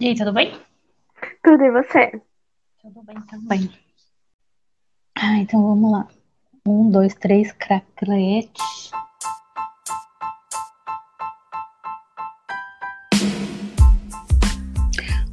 E 0.00 0.06
aí, 0.06 0.14
tudo 0.14 0.32
bem? 0.32 0.56
Tudo 1.42 1.64
e 1.64 1.72
você? 1.72 2.22
Tudo 2.80 3.02
bem 3.02 3.20
também. 3.22 3.68
Ah, 5.16 5.38
então 5.38 5.60
vamos 5.60 5.90
lá. 5.90 6.06
Um, 6.64 6.88
dois, 6.88 7.16
três, 7.16 7.50
craquete. 7.50 8.62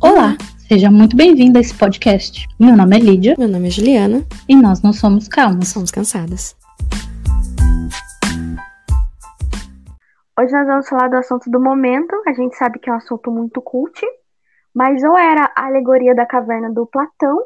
Olá, 0.01 0.35
seja 0.67 0.89
muito 0.89 1.15
bem-vindo 1.15 1.59
a 1.59 1.61
esse 1.61 1.75
podcast. 1.75 2.47
Meu 2.59 2.75
nome 2.75 2.97
é 2.97 2.99
Lídia 2.99 3.35
Meu 3.37 3.47
nome 3.47 3.67
é 3.67 3.71
Juliana, 3.71 4.25
e 4.49 4.55
nós 4.55 4.81
não 4.81 4.91
somos 4.91 5.27
calmas. 5.27 5.67
somos 5.67 5.91
cansadas. 5.91 6.57
Hoje 10.39 10.51
nós 10.51 10.65
vamos 10.65 10.89
falar 10.89 11.09
do 11.09 11.17
assunto 11.17 11.51
do 11.51 11.59
momento. 11.59 12.19
A 12.25 12.33
gente 12.33 12.57
sabe 12.57 12.79
que 12.79 12.89
é 12.89 12.93
um 12.93 12.97
assunto 12.97 13.29
muito 13.29 13.61
cult, 13.61 14.01
mas 14.75 15.01
ou 15.03 15.17
era 15.17 15.51
a 15.55 15.67
alegoria 15.67 16.13
da 16.13 16.25
caverna 16.25 16.69
do 16.69 16.85
Platão, 16.85 17.45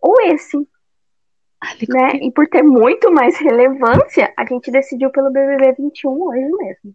ou 0.00 0.20
esse, 0.22 0.58
né? 1.88 2.16
E 2.20 2.32
por 2.32 2.48
ter 2.48 2.62
muito 2.62 3.10
mais 3.12 3.38
relevância, 3.38 4.34
a 4.36 4.44
gente 4.44 4.70
decidiu 4.70 5.10
pelo 5.10 5.30
BBB 5.30 5.74
21 5.78 6.10
hoje 6.10 6.50
mesmo. 6.50 6.94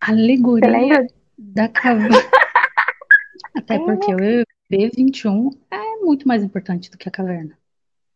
Alegoria 0.00 1.06
da 1.38 1.68
caverna. 1.68 2.16
Até 3.56 3.78
porque 3.78 4.12
o 4.12 4.16
BBB 4.16 4.90
21 4.96 5.50
é 5.70 5.96
muito 5.98 6.26
mais 6.26 6.42
importante 6.42 6.90
do 6.90 6.98
que 6.98 7.08
a 7.08 7.12
caverna. 7.12 7.56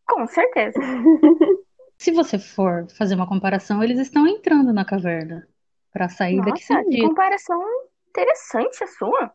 Com 0.09 0.27
certeza. 0.27 0.79
Se 1.97 2.11
você 2.11 2.39
for 2.39 2.87
fazer 2.97 3.15
uma 3.15 3.29
comparação, 3.29 3.83
eles 3.85 3.99
estão 3.99 4.27
entrando 4.27 4.73
na 4.73 4.85
caverna 4.85 5.47
para 5.93 6.09
sair 6.09 6.39
daqui 6.39 6.65
Nossa, 6.71 6.83
sem 6.83 6.91
que 6.91 7.03
comparação 7.03 7.63
interessante 8.09 8.85
a 8.85 8.87
sua. 8.87 9.33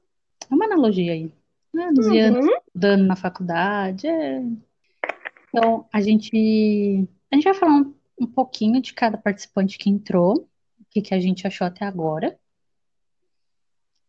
É 0.50 0.56
uma 0.56 0.66
analogia 0.66 1.14
aí. 1.14 1.32
Né? 1.74 1.92
Dos 1.92 2.08
anos 2.08 2.46
Uhum. 2.46 2.58
estudando 2.68 3.06
na 3.06 3.16
faculdade. 3.16 4.08
é. 4.08 4.42
Então, 5.50 5.88
a 5.92 6.02
gente, 6.02 7.08
a 7.32 7.36
gente 7.36 7.46
vai 7.46 7.54
falar 7.54 7.74
um, 7.74 7.94
um 8.20 8.28
pouquinho 8.28 8.82
de 8.82 8.94
cada 8.94 9.18
participante 9.18 9.78
que 9.78 9.90
entrou, 9.90 10.50
o 10.80 10.86
que, 10.90 11.02
que 11.02 11.14
a 11.14 11.20
gente 11.20 11.48
achou 11.48 11.66
até 11.66 11.86
agora. 11.86 12.38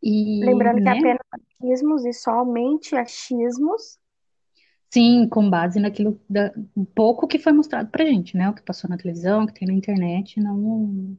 E, 0.02 0.44
Lembrando 0.44 0.76
que 0.78 0.82
né, 0.82 0.90
é 0.90 0.98
apenas 0.98 1.20
achismos 1.32 2.04
e 2.04 2.12
somente 2.12 2.94
achismos. 2.96 3.98
sim, 4.90 5.28
com 5.28 5.48
base 5.48 5.80
naquilo 5.80 6.20
da, 6.28 6.52
um 6.76 6.84
pouco 6.84 7.26
que 7.26 7.38
foi 7.38 7.52
mostrado 7.52 7.90
pra 7.90 8.04
gente, 8.04 8.36
né? 8.36 8.48
O 8.48 8.54
que 8.54 8.62
passou 8.62 8.88
na 8.88 8.96
televisão, 8.96 9.44
o 9.44 9.46
que 9.46 9.54
tem 9.54 9.68
na 9.68 9.74
internet, 9.74 10.40
não. 10.40 11.16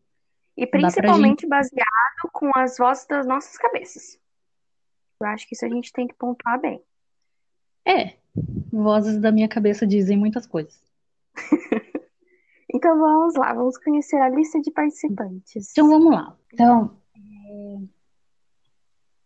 E 0.55 0.65
principalmente 0.65 1.47
baseado 1.47 2.31
com 2.33 2.49
as 2.55 2.77
vozes 2.77 3.05
das 3.07 3.27
nossas 3.27 3.57
cabeças. 3.57 4.19
Eu 5.19 5.27
acho 5.27 5.47
que 5.47 5.55
isso 5.55 5.65
a 5.65 5.69
gente 5.69 5.91
tem 5.91 6.07
que 6.07 6.13
pontuar 6.15 6.59
bem. 6.61 6.81
É, 7.85 8.17
vozes 8.71 9.19
da 9.19 9.31
minha 9.31 9.47
cabeça 9.47 9.85
dizem 9.87 10.17
muitas 10.17 10.45
coisas. 10.45 10.79
Então 12.69 12.99
vamos 12.99 13.33
lá, 13.35 13.53
vamos 13.53 13.77
conhecer 13.77 14.17
a 14.17 14.29
lista 14.29 14.59
de 14.61 14.69
participantes. 14.69 15.71
Então 15.71 15.87
vamos 15.87 16.11
lá. 16.13 16.35
Então, 16.53 16.97
é, 17.15 17.19
o 17.79 17.87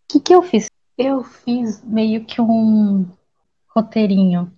que 0.07 0.19
que 0.19 0.33
eu 0.33 0.43
fiz? 0.43 0.67
Eu 0.95 1.23
fiz 1.23 1.83
meio 1.83 2.23
que 2.23 2.39
um 2.39 3.05
roteirinho 3.75 4.53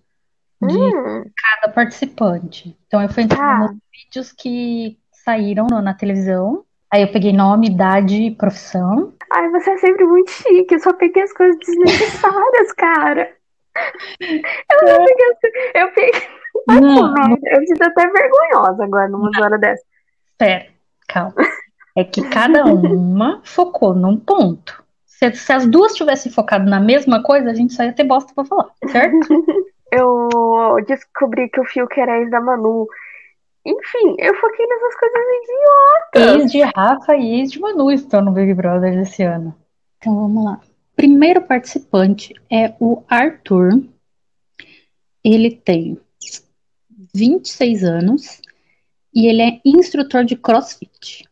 de 0.62 0.78
Hum, 0.78 1.31
cada 1.36 1.73
participante. 1.73 2.78
Então 2.86 3.02
eu 3.02 3.08
fui 3.09 3.23
entrando 3.23 3.42
Ah. 3.42 3.59
nos 3.59 3.78
vídeos 3.90 4.31
que 4.34 5.00
saíram 5.12 5.66
na 5.81 5.94
televisão. 5.94 6.66
Aí 6.94 7.02
eu 7.02 7.11
peguei 7.11 7.33
nome, 7.33 7.67
idade 7.67 8.16
e 8.22 8.31
profissão. 8.36 9.13
ai, 9.31 9.49
você 9.49 9.72
é 9.72 9.77
sempre 9.77 10.05
muito 10.05 10.30
chique. 10.30 10.75
Eu 10.75 10.80
só 10.80 10.94
peguei 10.94 11.23
as 11.23 11.33
coisas 11.33 11.58
desnecessárias, 11.58 12.72
cara. 12.77 13.31
Eu 14.22 14.88
não 14.88 15.05
peguei. 15.05 15.25
as- 15.31 15.81
Eu 15.81 15.91
peguei. 15.94 16.22
Não, 16.69 17.13
merda. 17.13 17.39
Eu 17.50 17.59
me 17.61 17.67
sinto 17.67 17.81
até 17.81 18.08
vergonhosa 18.08 18.83
agora 18.83 19.08
numa 19.09 19.31
hora 19.41 19.57
dessa. 19.57 19.84
Pera, 20.38 20.68
calma. 21.09 21.34
É 21.97 22.03
que 22.03 22.22
cada 22.29 22.63
uma 22.66 23.41
focou 23.44 23.95
num 23.95 24.18
ponto. 24.19 24.84
Se, 25.06 25.34
se 25.34 25.51
as 25.51 25.66
duas 25.66 25.95
tivessem 25.95 26.31
focado 26.31 26.69
na 26.69 26.79
mesma 26.79 27.23
coisa, 27.23 27.50
a 27.50 27.53
gente 27.56 27.73
só 27.73 27.84
ia 27.84 27.91
ter 27.91 28.03
bosta 28.03 28.31
pra 28.35 28.45
falar, 28.45 28.69
certo? 28.91 29.18
Eu 29.91 30.78
descobri 30.88 31.50
que 31.50 31.59
o 31.59 31.66
Fiuk 31.66 32.00
era 32.00 32.19
ex 32.19 32.29
da 32.31 32.39
Manu. 32.39 32.88
Enfim, 33.66 34.16
eu 34.19 34.35
foquei 34.35 34.68
nessas 34.68 34.96
coisas 34.96 35.22
idiotas. 35.44 36.41
Ex 36.41 36.51
de 36.51 36.62
Rafa 36.62 37.16
e 37.16 37.40
ex 37.40 37.51
de 37.51 37.59
Manu 37.59 37.91
estão 37.91 38.22
no 38.22 38.31
Big 38.31 38.53
Brother 38.53 38.94
desse 38.94 39.24
ano. 39.24 39.56
Então 39.97 40.16
vamos 40.16 40.44
lá. 40.44 40.62
Primeiro 40.96 41.41
participante 41.41 42.34
é 42.51 42.75
o 42.79 43.03
Arthur. 43.07 43.84
Ele 45.24 45.50
tem 45.51 45.97
26 47.16 47.84
anos 47.84 48.41
e 49.13 49.28
ele 49.28 49.41
é 49.41 49.62
instrutor 49.63 50.25
de 50.25 50.35
CrossFit. 50.35 51.28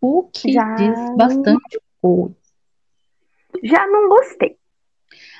O 0.00 0.24
que 0.24 0.52
Já 0.52 0.74
diz 0.74 1.16
bastante 1.16 1.80
coisa. 2.02 2.36
Já 3.62 3.86
não 3.86 4.08
gostei. 4.08 4.58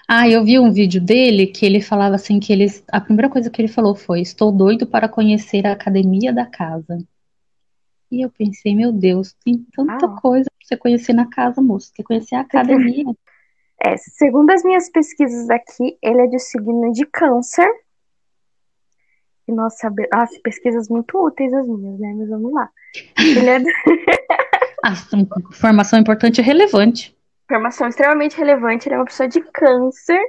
Ah, 0.08 0.28
eu 0.28 0.44
vi 0.44 0.58
um 0.58 0.70
vídeo 0.70 1.00
dele 1.00 1.48
que 1.48 1.66
ele 1.66 1.80
falava 1.80 2.14
assim 2.14 2.38
que 2.38 2.52
ele, 2.52 2.66
a 2.92 3.00
primeira 3.00 3.28
coisa 3.28 3.50
que 3.50 3.60
ele 3.60 3.68
falou 3.68 3.94
foi: 3.94 4.20
Estou 4.20 4.52
doido 4.52 4.86
para 4.86 5.08
conhecer 5.08 5.66
a 5.66 5.72
academia 5.72 6.32
da 6.32 6.46
casa. 6.46 6.98
E 8.10 8.24
eu 8.24 8.30
pensei, 8.30 8.72
meu 8.74 8.92
Deus, 8.92 9.34
tem 9.44 9.66
tanta 9.74 10.06
Ah. 10.06 10.20
coisa 10.20 10.44
para 10.44 10.66
você 10.66 10.76
conhecer 10.76 11.12
na 11.12 11.26
casa, 11.28 11.60
moço. 11.60 11.88
Tem 11.92 12.04
que 12.04 12.04
conhecer 12.04 12.36
a 12.36 12.40
academia. 12.42 13.04
É, 13.84 13.96
segundo 13.96 14.50
as 14.50 14.62
minhas 14.62 14.88
pesquisas 14.88 15.50
aqui, 15.50 15.98
ele 16.00 16.20
é 16.20 16.26
de 16.28 16.38
signo 16.38 16.92
de 16.92 17.04
câncer. 17.06 17.68
E 19.48 19.52
nós 19.52 19.76
sabemos. 19.76 20.10
Ah, 20.14 20.26
pesquisas 20.42 20.88
muito 20.88 21.18
úteis 21.18 21.52
as 21.52 21.66
minhas, 21.66 21.98
né? 21.98 22.14
Mas 22.16 22.28
vamos 22.28 22.52
lá. 22.52 22.70
Ele 23.18 23.48
é 23.48 23.58
de 23.58 23.66
Ah, 24.84 24.94
informação 25.50 25.98
importante 25.98 26.38
e 26.40 26.44
relevante. 26.44 27.15
Informação 27.46 27.88
extremamente 27.88 28.36
relevante, 28.36 28.88
ele 28.88 28.96
é 28.96 28.98
uma 28.98 29.04
pessoa 29.04 29.28
de 29.28 29.40
câncer. 29.40 30.20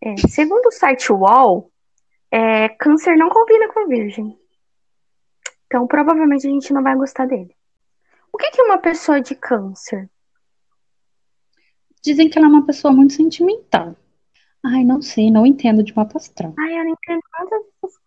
É, 0.00 0.16
segundo 0.28 0.66
o 0.66 0.72
site 0.72 1.12
UOL, 1.12 1.70
é, 2.30 2.68
câncer 2.70 3.16
não 3.16 3.28
combina 3.28 3.72
com 3.72 3.86
virgem. 3.86 4.38
Então, 5.66 5.86
provavelmente 5.86 6.46
a 6.46 6.50
gente 6.50 6.72
não 6.72 6.82
vai 6.82 6.96
gostar 6.96 7.26
dele. 7.26 7.54
O 8.32 8.38
que 8.38 8.50
que 8.50 8.60
é 8.60 8.64
uma 8.64 8.78
pessoa 8.78 9.20
de 9.20 9.34
câncer? 9.34 10.08
Dizem 12.02 12.28
que 12.28 12.38
ela 12.38 12.46
é 12.46 12.50
uma 12.50 12.66
pessoa 12.66 12.92
muito 12.92 13.12
sentimental. 13.12 13.96
Ai, 14.64 14.84
não 14.84 15.02
sei, 15.02 15.30
não 15.30 15.44
entendo 15.44 15.82
de 15.82 15.94
mapa 15.94 16.18
astral. 16.18 16.54
Ai, 16.58 16.78
eu 16.78 16.84
não 16.84 16.92
entendo 16.92 17.22
nada 17.38 17.64
dessas 17.82 18.02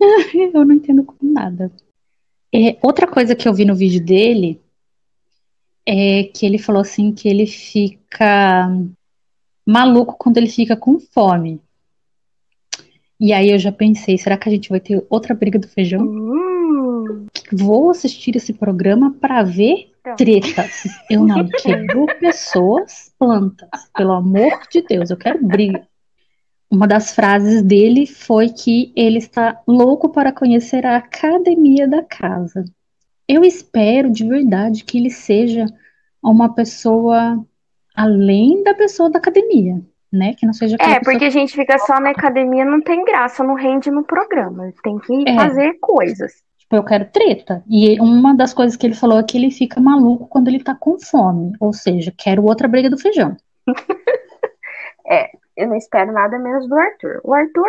Eu 0.54 0.64
não 0.64 0.74
entendo 0.74 1.04
com 1.04 1.16
nada. 1.20 1.70
É, 2.52 2.78
outra 2.82 3.06
coisa 3.06 3.36
que 3.36 3.46
eu 3.46 3.54
vi 3.54 3.64
no 3.64 3.74
vídeo 3.74 4.04
dele 4.04 4.60
é 5.92 6.22
que 6.22 6.46
ele 6.46 6.56
falou 6.56 6.80
assim 6.82 7.10
que 7.12 7.28
ele 7.28 7.46
fica 7.48 8.70
maluco 9.66 10.14
quando 10.16 10.36
ele 10.36 10.48
fica 10.48 10.76
com 10.76 11.00
fome. 11.00 11.60
E 13.18 13.32
aí 13.32 13.50
eu 13.50 13.58
já 13.58 13.72
pensei, 13.72 14.16
será 14.16 14.36
que 14.36 14.48
a 14.48 14.52
gente 14.52 14.68
vai 14.70 14.78
ter 14.78 15.04
outra 15.10 15.34
briga 15.34 15.58
do 15.58 15.66
feijão? 15.66 16.00
Hum, 16.00 17.26
Vou 17.52 17.90
assistir 17.90 18.36
esse 18.36 18.52
programa 18.52 19.12
para 19.20 19.42
ver 19.42 19.90
Então. 20.00 20.14
tretas. 20.14 20.84
Eu 21.10 21.26
não 21.26 21.44
quero 21.60 22.06
pessoas, 22.20 23.12
plantas. 23.18 23.68
Pelo 23.96 24.12
amor 24.12 24.60
de 24.70 24.82
Deus, 24.82 25.10
eu 25.10 25.16
quero 25.16 25.44
briga. 25.44 25.86
Uma 26.70 26.86
das 26.86 27.12
frases 27.12 27.62
dele 27.62 28.06
foi 28.06 28.48
que 28.50 28.92
ele 28.94 29.18
está 29.18 29.60
louco 29.66 30.08
para 30.10 30.30
conhecer 30.32 30.86
a 30.86 30.96
academia 30.98 31.88
da 31.88 32.00
casa. 32.04 32.64
Eu 33.26 33.44
espero 33.44 34.08
de 34.08 34.24
verdade 34.24 34.84
que 34.84 34.96
ele 34.98 35.10
seja 35.10 35.66
uma 36.22 36.54
pessoa 36.54 37.44
além 37.94 38.62
da 38.62 38.74
pessoa 38.74 39.10
da 39.10 39.18
academia, 39.18 39.80
né? 40.12 40.34
Que 40.34 40.46
não 40.46 40.52
seja 40.52 40.76
É, 40.80 41.00
porque 41.00 41.24
a 41.24 41.30
gente 41.30 41.54
fica 41.54 41.78
só 41.78 42.00
na 42.00 42.10
academia, 42.10 42.64
não 42.64 42.80
tem 42.80 43.04
graça, 43.04 43.42
não 43.44 43.54
rende 43.54 43.90
no 43.90 44.04
programa. 44.04 44.72
Tem 44.82 44.98
que 44.98 45.24
É. 45.28 45.34
fazer 45.34 45.74
coisas. 45.80 46.32
Tipo, 46.58 46.76
eu 46.76 46.84
quero 46.84 47.04
treta. 47.10 47.64
E 47.68 48.00
uma 48.00 48.34
das 48.34 48.54
coisas 48.54 48.76
que 48.76 48.86
ele 48.86 48.94
falou 48.94 49.18
é 49.18 49.22
que 49.24 49.36
ele 49.36 49.50
fica 49.50 49.80
maluco 49.80 50.26
quando 50.28 50.48
ele 50.48 50.62
tá 50.62 50.74
com 50.74 50.98
fome. 51.00 51.52
Ou 51.60 51.72
seja, 51.72 52.12
quero 52.16 52.44
outra 52.44 52.68
briga 52.68 52.88
do 52.88 52.98
feijão. 52.98 53.36
Eu 55.56 55.68
não 55.68 55.76
espero 55.76 56.12
nada 56.12 56.38
menos 56.38 56.66
do 56.68 56.74
Arthur. 56.74 57.20
O 57.22 57.34
Arthur, 57.34 57.68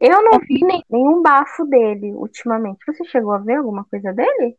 eu 0.00 0.22
não 0.22 0.38
vi 0.40 0.64
nem- 0.64 0.84
nenhum 0.88 1.22
bafo 1.22 1.64
dele 1.64 2.12
ultimamente. 2.14 2.78
Você 2.86 3.02
chegou 3.04 3.32
a 3.32 3.38
ver 3.38 3.54
alguma 3.56 3.84
coisa 3.84 4.12
dele? 4.12 4.54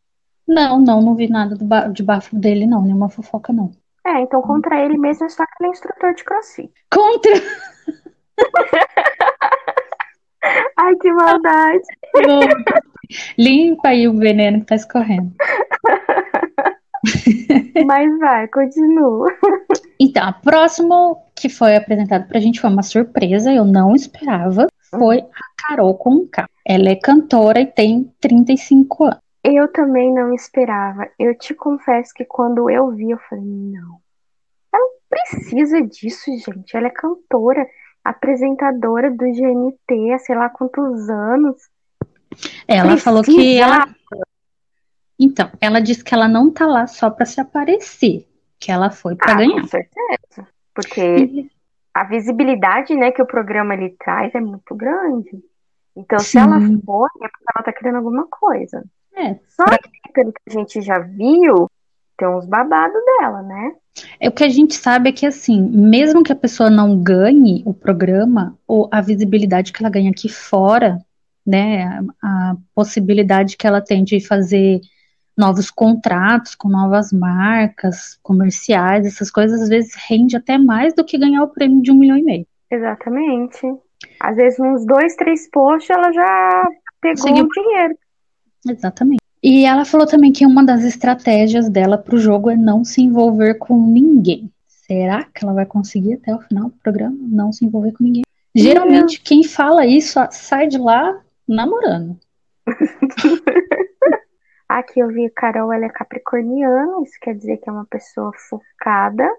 Não, 0.48 0.80
não, 0.80 1.02
não 1.02 1.16
vi 1.16 1.28
nada 1.30 1.56
ba- 1.62 1.88
de 1.88 2.04
bafo 2.04 2.36
dele, 2.36 2.66
não. 2.66 2.82
Nenhuma 2.82 3.10
fofoca, 3.10 3.54
não. 3.54 3.72
É, 4.06 4.20
então 4.22 4.42
contra 4.42 4.84
ele 4.84 4.98
mesmo, 4.98 5.30
só 5.30 5.46
que 5.46 5.52
ele 5.62 5.70
é 5.70 5.72
instrutor 5.72 6.14
de 6.14 6.24
crossfit. 6.24 6.72
Contra! 6.92 7.32
Ai, 10.78 10.96
que 10.98 11.12
maldade. 11.14 11.84
Limpa 13.38 13.90
aí 13.90 14.08
o 14.08 14.18
veneno 14.18 14.60
que 14.62 14.66
tá 14.66 14.76
escorrendo. 14.76 15.32
Mas 17.86 18.20
vai, 18.20 18.48
continua. 18.48 19.28
Então, 20.00 20.28
a 20.28 20.34
próxima 20.34 21.16
que 21.36 21.50
foi 21.50 21.76
apresentada 21.76 22.26
pra 22.26 22.40
gente 22.40 22.60
foi 22.60 22.70
uma 22.70 22.84
surpresa, 22.84 23.52
eu 23.52 23.66
não 23.66 23.96
esperava. 23.96 24.68
Foi 24.90 25.20
a 25.20 25.68
Carol 25.68 25.96
Conká. 25.96 26.46
Ela 26.66 26.90
é 26.90 26.96
cantora 26.96 27.60
e 27.62 27.66
tem 27.66 28.12
35 28.20 29.06
anos. 29.06 29.23
Eu 29.44 29.68
também 29.72 30.14
não 30.14 30.34
esperava. 30.34 31.10
Eu 31.20 31.38
te 31.38 31.54
confesso 31.54 32.14
que 32.14 32.24
quando 32.26 32.70
eu 32.70 32.92
vi, 32.92 33.12
eu 33.12 33.18
falei, 33.30 33.44
não. 33.44 34.00
Ela 34.74 34.90
precisa 35.10 35.82
disso, 35.82 36.32
gente. 36.46 36.76
Ela 36.76 36.88
é 36.88 36.92
cantora, 36.92 37.68
apresentadora 38.04 39.12
do 39.12 39.26
GNT 39.26 40.14
há 40.14 40.20
sei 40.20 40.36
lá 40.36 40.50
quantos 40.50 41.10
anos. 41.10 41.58
Ela 42.68 42.84
Precisa. 42.92 43.04
falou 43.04 43.24
que 43.24 43.58
ela. 43.60 43.88
Então, 45.20 45.52
ela 45.62 45.80
disse 45.80 46.04
que 46.04 46.14
ela 46.14 46.28
não 46.28 46.50
tá 46.52 46.66
lá 46.66 46.88
só 46.88 47.10
pra 47.10 47.26
se 47.26 47.40
aparecer, 47.40 48.28
que 48.60 48.72
ela 48.72 48.90
foi 48.90 49.16
pra 49.16 49.34
Ah, 49.34 49.36
ganhar. 49.36 49.62
com 49.62 49.68
certeza. 49.68 50.48
Porque 50.74 51.48
a 51.94 52.04
visibilidade, 52.06 52.96
né, 52.96 53.12
que 53.12 53.22
o 53.22 53.28
programa 53.28 53.74
ele 53.76 53.96
traz 54.00 54.34
é 54.34 54.40
muito 54.40 54.74
grande. 54.74 55.44
Então, 55.96 56.18
se 56.18 56.32
Sim. 56.32 56.40
ela 56.40 56.60
for, 56.84 57.08
é 57.22 57.28
porque 57.28 57.46
ela 57.56 57.64
tá 57.64 57.72
querendo 57.72 57.98
alguma 57.98 58.26
coisa. 58.28 58.84
É, 59.16 59.36
Só 59.48 59.64
que, 59.66 60.12
pelo 60.14 60.32
que 60.32 60.42
a 60.48 60.52
gente 60.52 60.82
já 60.82 61.00
viu, 61.00 61.70
tem 62.18 62.28
uns 62.28 62.46
babados 62.46 63.02
dela, 63.06 63.42
né? 63.42 63.74
É, 64.20 64.30
O 64.30 64.32
que 64.32 64.44
a 64.44 64.50
gente 64.50 64.76
sabe 64.76 65.10
é 65.10 65.14
que, 65.14 65.26
assim, 65.26 65.62
mesmo 65.62 66.24
que 66.24 66.32
a 66.32 66.36
pessoa 66.36 66.70
não 66.70 67.02
ganhe 67.02 67.62
o 67.66 67.74
programa, 67.74 68.58
ou 68.68 68.90
a 68.92 69.02
visibilidade 69.02 69.72
que 69.72 69.82
ela 69.82 69.92
ganha 69.92 70.12
aqui 70.12 70.30
fora, 70.30 71.00
né, 71.46 71.84
a, 72.22 72.52
a 72.52 72.56
possibilidade 72.74 73.58
que 73.58 73.68
ela 73.68 73.82
tem 73.82 74.04
de 74.04 74.26
fazer 74.26 74.80
novos 75.38 75.70
contratos 75.70 76.56
com 76.56 76.70
novas 76.70 77.12
marcas, 77.12 78.18
comerciais, 78.22 79.06
essas 79.06 79.30
coisas, 79.32 79.62
às 79.62 79.70
vezes 79.70 79.94
rende 80.08 80.38
até 80.38 80.58
mais 80.58 80.94
do 80.94 81.04
que 81.04 81.18
ganhar 81.18 81.44
o 81.44 81.50
prêmio 81.50 81.82
de 81.82 81.92
um 81.92 81.96
milhão 81.96 82.18
e 82.18 82.24
meio. 82.24 82.48
Exatamente. 82.70 83.62
Às 84.20 84.36
vezes, 84.36 84.60
uns 84.60 84.86
dois, 84.86 85.16
três 85.16 85.50
posts, 85.50 85.90
ela 85.90 86.12
já 86.12 86.68
pegou 87.02 87.24
Conseguiu. 87.24 87.46
o 87.46 87.50
dinheiro. 87.50 87.96
Exatamente. 88.68 89.22
E 89.42 89.66
ela 89.66 89.84
falou 89.84 90.08
também 90.08 90.32
que 90.32 90.46
uma 90.46 90.64
das 90.64 90.84
estratégias 90.84 91.70
dela 91.70 91.98
pro 91.98 92.18
jogo 92.18 92.50
é 92.50 92.56
não 92.56 92.86
se 92.86 93.02
envolver 93.02 93.56
com 93.56 93.78
ninguém. 93.78 94.50
Será 94.66 95.26
que 95.26 95.44
ela 95.44 95.54
vai 95.54 95.66
conseguir 95.66 96.14
até 96.14 96.34
o 96.34 96.40
final 96.40 96.70
do 96.70 96.78
programa 96.78 97.18
não 97.20 97.52
se 97.52 97.66
envolver 97.66 97.92
com 97.92 98.04
ninguém? 98.04 98.24
Geralmente, 98.56 99.20
quem 99.20 99.44
fala 99.44 99.86
isso 99.86 100.20
sai 100.32 100.68
de 100.68 100.78
lá 100.78 101.20
namorando. 101.48 102.18
Aqui 104.70 105.00
eu 105.00 105.08
vi 105.10 105.30
Carol, 105.30 105.74
ela 105.74 105.86
é 105.86 105.90
capricorniana, 105.90 107.04
isso 107.04 107.18
quer 107.22 107.36
dizer 107.36 107.58
que 107.58 107.70
é 107.70 107.74
uma 107.74 107.86
pessoa 107.86 108.32
focada. 108.50 109.30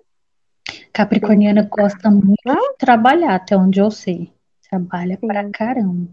Capricorniana 0.93 1.69
gosta 1.71 2.11
muito 2.11 2.37
de 2.45 2.77
trabalhar, 2.79 3.35
até 3.35 3.57
onde 3.57 3.81
eu 3.81 3.91
sei. 3.91 4.33
Trabalha 4.69 5.17
Sim. 5.19 5.27
pra 5.27 5.51
caramba. 5.51 6.09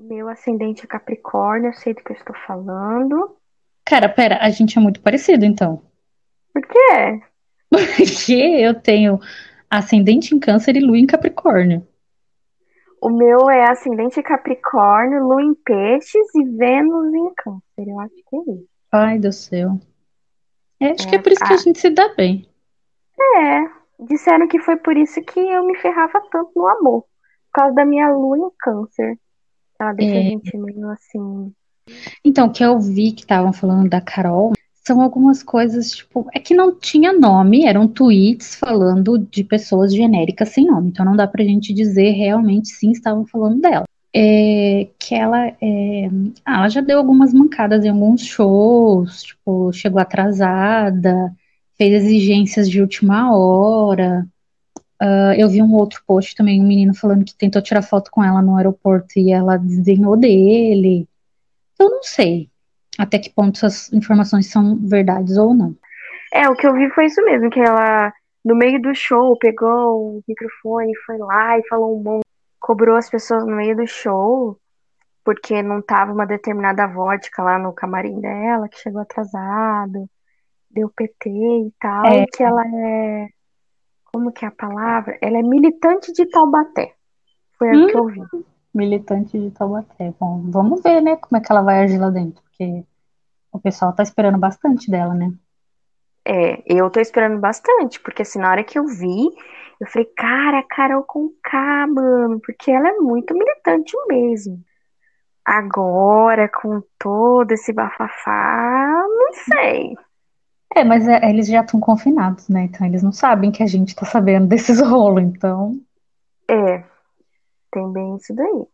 Meu 0.00 0.28
ascendente 0.28 0.84
é 0.84 0.86
Capricórnio, 0.86 1.68
eu 1.68 1.74
sei 1.74 1.92
do 1.92 2.02
que 2.02 2.12
eu 2.12 2.16
estou 2.16 2.34
falando. 2.46 3.36
Cara, 3.84 4.08
pera, 4.08 4.38
a 4.40 4.48
gente 4.48 4.78
é 4.78 4.80
muito 4.80 4.98
parecido, 5.02 5.44
então. 5.44 5.82
Por 6.54 6.62
quê? 6.62 7.20
Porque 7.68 8.32
eu 8.32 8.80
tenho 8.80 9.20
ascendente 9.68 10.34
em 10.34 10.40
câncer 10.40 10.74
e 10.74 10.80
lua 10.80 10.96
em 10.96 11.06
capricórnio. 11.06 11.86
O 13.02 13.10
meu 13.10 13.50
é 13.50 13.70
ascendente 13.70 14.22
Capricórnio, 14.22 15.26
Lua 15.26 15.42
em 15.42 15.54
Peixes 15.54 16.34
e 16.34 16.44
Vênus 16.44 17.14
em 17.14 17.34
Câncer. 17.34 17.88
Eu 17.88 18.00
acho 18.00 18.14
que 18.14 18.36
é 18.36 18.54
isso. 18.54 18.68
Ai, 18.92 19.18
do 19.18 19.32
céu. 19.32 19.78
É, 20.78 20.90
acho 20.90 21.08
que 21.08 21.14
é 21.14 21.18
É, 21.18 21.22
por 21.22 21.32
isso 21.32 21.44
que 21.44 21.52
a 21.52 21.56
ah. 21.56 21.58
gente 21.58 21.78
se 21.78 21.90
dá 21.90 22.14
bem. 22.14 22.46
É, 23.18 24.04
disseram 24.06 24.48
que 24.48 24.58
foi 24.60 24.76
por 24.76 24.96
isso 24.96 25.20
que 25.22 25.40
eu 25.40 25.64
me 25.66 25.78
ferrava 25.78 26.20
tanto 26.30 26.52
no 26.54 26.66
amor. 26.66 27.02
Por 27.02 27.60
causa 27.60 27.74
da 27.74 27.84
minha 27.84 28.10
Lua 28.10 28.36
em 28.36 28.50
Câncer. 28.58 29.18
Ela 29.80 29.92
deixa 29.94 30.14
a 30.14 30.18
É. 30.18 30.22
gente 30.28 30.56
meio 30.56 30.90
assim. 30.90 31.52
Então, 32.24 32.46
o 32.46 32.52
que 32.52 32.62
eu 32.62 32.78
vi 32.78 33.12
que 33.12 33.22
estavam 33.22 33.52
falando 33.52 33.88
da 33.88 34.00
Carol 34.00 34.52
são 34.86 35.00
algumas 35.00 35.42
coisas, 35.42 35.90
tipo, 35.92 36.28
é 36.34 36.38
que 36.38 36.54
não 36.54 36.74
tinha 36.74 37.12
nome, 37.12 37.64
eram 37.64 37.86
tweets 37.88 38.54
falando 38.56 39.18
de 39.18 39.42
pessoas 39.44 39.94
genéricas 39.94 40.50
sem 40.50 40.66
nome, 40.66 40.90
então 40.90 41.04
não 41.04 41.16
dá 41.16 41.26
pra 41.26 41.44
gente 41.44 41.72
dizer 41.72 42.10
realmente 42.10 42.68
sim 42.68 42.90
estavam 42.90 43.26
falando 43.26 43.60
dela. 43.60 43.84
É, 44.14 44.88
que 44.98 45.14
ela, 45.14 45.46
é, 45.46 46.10
ah, 46.44 46.58
ela 46.58 46.68
já 46.68 46.80
deu 46.80 46.98
algumas 46.98 47.32
mancadas 47.32 47.84
em 47.84 47.88
alguns 47.90 48.22
shows, 48.22 49.22
tipo, 49.22 49.72
chegou 49.72 50.00
atrasada, 50.00 51.32
fez 51.78 52.04
exigências 52.04 52.68
de 52.68 52.80
última 52.80 53.34
hora. 53.36 54.26
Ah, 55.00 55.34
eu 55.36 55.48
vi 55.48 55.62
um 55.62 55.72
outro 55.74 56.02
post 56.06 56.36
também, 56.36 56.60
um 56.60 56.66
menino 56.66 56.94
falando 56.94 57.24
que 57.24 57.34
tentou 57.34 57.62
tirar 57.62 57.80
foto 57.82 58.10
com 58.10 58.22
ela 58.22 58.42
no 58.42 58.56
aeroporto 58.56 59.18
e 59.18 59.32
ela 59.32 59.56
desdenhou 59.56 60.16
dele. 60.16 61.08
Eu 61.78 61.88
não 61.88 62.02
sei 62.02 62.50
até 62.98 63.18
que 63.18 63.30
ponto 63.30 63.56
essas 63.56 63.90
informações 63.94 64.50
são 64.50 64.76
verdades 64.76 65.38
ou 65.38 65.54
não. 65.54 65.74
É, 66.32 66.48
o 66.50 66.54
que 66.54 66.66
eu 66.66 66.74
vi 66.74 66.90
foi 66.90 67.06
isso 67.06 67.24
mesmo, 67.24 67.48
que 67.48 67.58
ela, 67.58 68.12
no 68.44 68.54
meio 68.54 68.80
do 68.80 68.94
show, 68.94 69.36
pegou 69.38 70.18
o 70.18 70.24
microfone, 70.28 70.94
foi 71.06 71.16
lá 71.16 71.58
e 71.58 71.66
falou 71.66 71.98
um 71.98 72.02
monte, 72.02 72.24
cobrou 72.60 72.96
as 72.96 73.08
pessoas 73.08 73.46
no 73.46 73.56
meio 73.56 73.74
do 73.74 73.86
show, 73.86 74.58
porque 75.24 75.62
não 75.62 75.80
tava 75.80 76.12
uma 76.12 76.26
determinada 76.26 76.86
vodka 76.86 77.42
lá 77.42 77.58
no 77.58 77.72
camarim 77.72 78.20
dela, 78.20 78.68
que 78.68 78.78
chegou 78.78 79.00
atrasado, 79.00 80.08
deu 80.70 80.90
PT 80.90 81.30
e 81.30 81.72
tal, 81.80 82.04
É. 82.04 82.22
e 82.22 82.26
que 82.26 82.42
ela 82.42 82.62
é, 82.66 83.28
como 84.12 84.32
que 84.32 84.44
é 84.44 84.48
a 84.48 84.52
palavra? 84.52 85.18
Ela 85.20 85.38
é 85.38 85.42
militante 85.42 86.12
de 86.12 86.26
Taubaté. 86.26 86.94
Foi 87.58 87.68
Hum. 87.76 87.84
o 87.84 87.86
que 87.88 87.96
eu 87.96 88.06
vi. 88.06 88.20
Militante 88.74 89.38
de 89.38 89.50
Taubaté. 89.50 90.12
Bom, 90.18 90.42
vamos 90.50 90.82
ver, 90.82 91.00
né, 91.00 91.16
como 91.16 91.36
é 91.36 91.44
que 91.44 91.50
ela 91.50 91.62
vai 91.62 91.80
agir 91.84 91.98
lá 91.98 92.10
dentro, 92.10 92.42
porque 92.42 92.84
o 93.52 93.58
pessoal 93.58 93.92
tá 93.92 94.02
esperando 94.02 94.38
bastante 94.38 94.90
dela, 94.90 95.12
né? 95.14 95.32
É, 96.24 96.62
eu 96.66 96.88
tô 96.90 97.00
esperando 97.00 97.38
bastante, 97.40 97.98
porque 98.00 98.22
assim, 98.22 98.38
na 98.38 98.50
hora 98.50 98.62
que 98.62 98.78
eu 98.78 98.86
vi, 98.86 99.24
eu 99.80 99.86
falei, 99.88 100.06
cara, 100.16 100.58
a 100.58 100.62
Carol 100.62 101.02
com 101.02 101.30
K, 101.42 101.86
mano, 101.88 102.40
porque 102.44 102.70
ela 102.70 102.88
é 102.88 102.96
muito 102.98 103.34
militante 103.34 103.96
mesmo. 104.08 104.62
Agora, 105.44 106.48
com 106.48 106.82
todo 106.98 107.50
esse 107.52 107.72
bafafá, 107.72 109.02
não 109.08 109.32
sei. 109.32 109.96
É, 110.74 110.84
mas 110.84 111.06
é, 111.06 111.28
eles 111.28 111.46
já 111.48 111.60
estão 111.62 111.80
confinados, 111.80 112.48
né? 112.48 112.64
Então 112.64 112.86
eles 112.86 113.02
não 113.02 113.12
sabem 113.12 113.50
que 113.50 113.62
a 113.62 113.66
gente 113.66 113.94
tá 113.94 114.06
sabendo 114.06 114.46
desses 114.48 114.80
rolos, 114.80 115.22
então. 115.24 115.80
É, 116.48 116.84
tem 117.72 117.92
bem 117.92 118.16
isso 118.16 118.34
daí. 118.34 118.66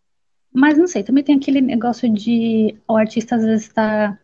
Mas 0.53 0.79
não 0.79 0.87
sei, 0.87 1.03
também 1.05 1.23
tem 1.23 1.37
aquele 1.37 1.61
negócio 1.61 2.13
de 2.13 2.79
o 2.89 2.97
artista 2.97 3.37
às 3.37 3.45
vezes 3.45 3.69
tá 3.69 4.19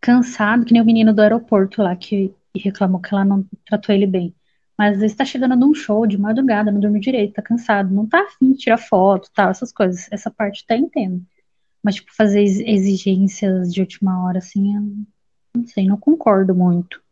cansado, 0.00 0.64
que 0.64 0.72
nem 0.72 0.82
o 0.82 0.84
menino 0.86 1.14
do 1.14 1.22
aeroporto 1.22 1.82
lá 1.82 1.96
que 1.96 2.34
reclamou 2.56 3.00
que 3.00 3.14
ela 3.14 3.24
não 3.24 3.44
tratou 3.66 3.94
ele 3.94 4.06
bem. 4.06 4.34
Mas 4.78 4.94
às 4.94 5.00
vezes 5.00 5.16
tá 5.16 5.24
chegando 5.24 5.56
num 5.56 5.74
show 5.74 6.06
de 6.06 6.18
madrugada, 6.18 6.72
não 6.72 6.80
dormiu 6.80 7.00
direito, 7.00 7.34
tá 7.34 7.42
cansado, 7.42 7.94
não 7.94 8.08
tá 8.08 8.22
afim 8.22 8.52
de 8.52 8.58
tirar 8.58 8.78
foto, 8.78 9.30
tal, 9.34 9.50
essas 9.50 9.72
coisas. 9.72 10.08
Essa 10.12 10.30
parte 10.30 10.64
até 10.64 10.76
entendo. 10.76 11.24
Mas, 11.82 11.96
tipo, 11.96 12.14
fazer 12.16 12.40
ex- 12.40 12.60
exigências 12.60 13.72
de 13.72 13.80
última 13.80 14.24
hora, 14.26 14.38
assim, 14.38 14.76
eu 14.76 14.82
não 15.56 15.66
sei, 15.66 15.86
não 15.86 15.96
concordo 15.96 16.54
muito. 16.54 17.02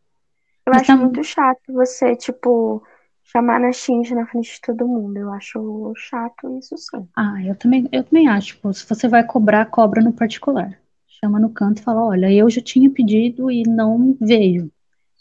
Eu 0.66 0.72
Mas 0.72 0.82
acho 0.82 0.92
tam- 0.92 0.98
muito 0.98 1.24
chato 1.24 1.60
você, 1.72 2.16
tipo, 2.16 2.82
chamar 3.24 3.60
na 3.60 3.72
xinge 3.72 4.14
na 4.14 4.26
frente 4.26 4.54
de 4.54 4.60
todo 4.60 4.86
mundo. 4.86 5.16
Eu 5.16 5.32
acho 5.32 5.92
chato 5.96 6.58
isso 6.58 6.76
sim. 6.76 7.08
Ah, 7.16 7.42
eu 7.44 7.54
também, 7.56 7.88
eu 7.92 8.04
também 8.04 8.28
acho, 8.28 8.48
tipo, 8.48 8.72
se 8.72 8.86
você 8.88 9.08
vai 9.08 9.24
cobrar, 9.24 9.66
cobra 9.66 10.02
no 10.02 10.12
particular. 10.12 10.78
Chama 11.20 11.38
no 11.38 11.50
canto 11.50 11.80
e 11.80 11.84
fala, 11.84 12.04
olha, 12.04 12.32
eu 12.32 12.48
já 12.50 12.60
tinha 12.60 12.90
pedido 12.90 13.50
e 13.50 13.62
não 13.64 14.16
veio. 14.20 14.70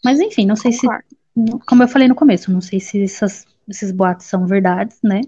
Mas 0.04 0.20
enfim, 0.20 0.46
não 0.46 0.56
sei 0.56 0.72
se, 0.72 0.82
Concordo. 0.82 1.60
como 1.68 1.84
eu 1.84 1.88
falei 1.88 2.08
no 2.08 2.16
começo, 2.16 2.51
não 2.51 2.62
sei 2.62 2.80
se 2.80 3.04
essas- 3.04 3.46
esses 3.68 3.92
boatos 3.92 4.25
são 4.25 4.48
verdades, 4.48 5.00
né? 5.04 5.22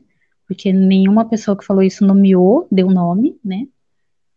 Porque 0.47 0.73
nenhuma 0.73 1.25
pessoa 1.25 1.57
que 1.57 1.65
falou 1.65 1.83
isso 1.83 2.05
nomeou, 2.05 2.67
deu 2.71 2.87
nome, 2.87 3.37
né? 3.43 3.67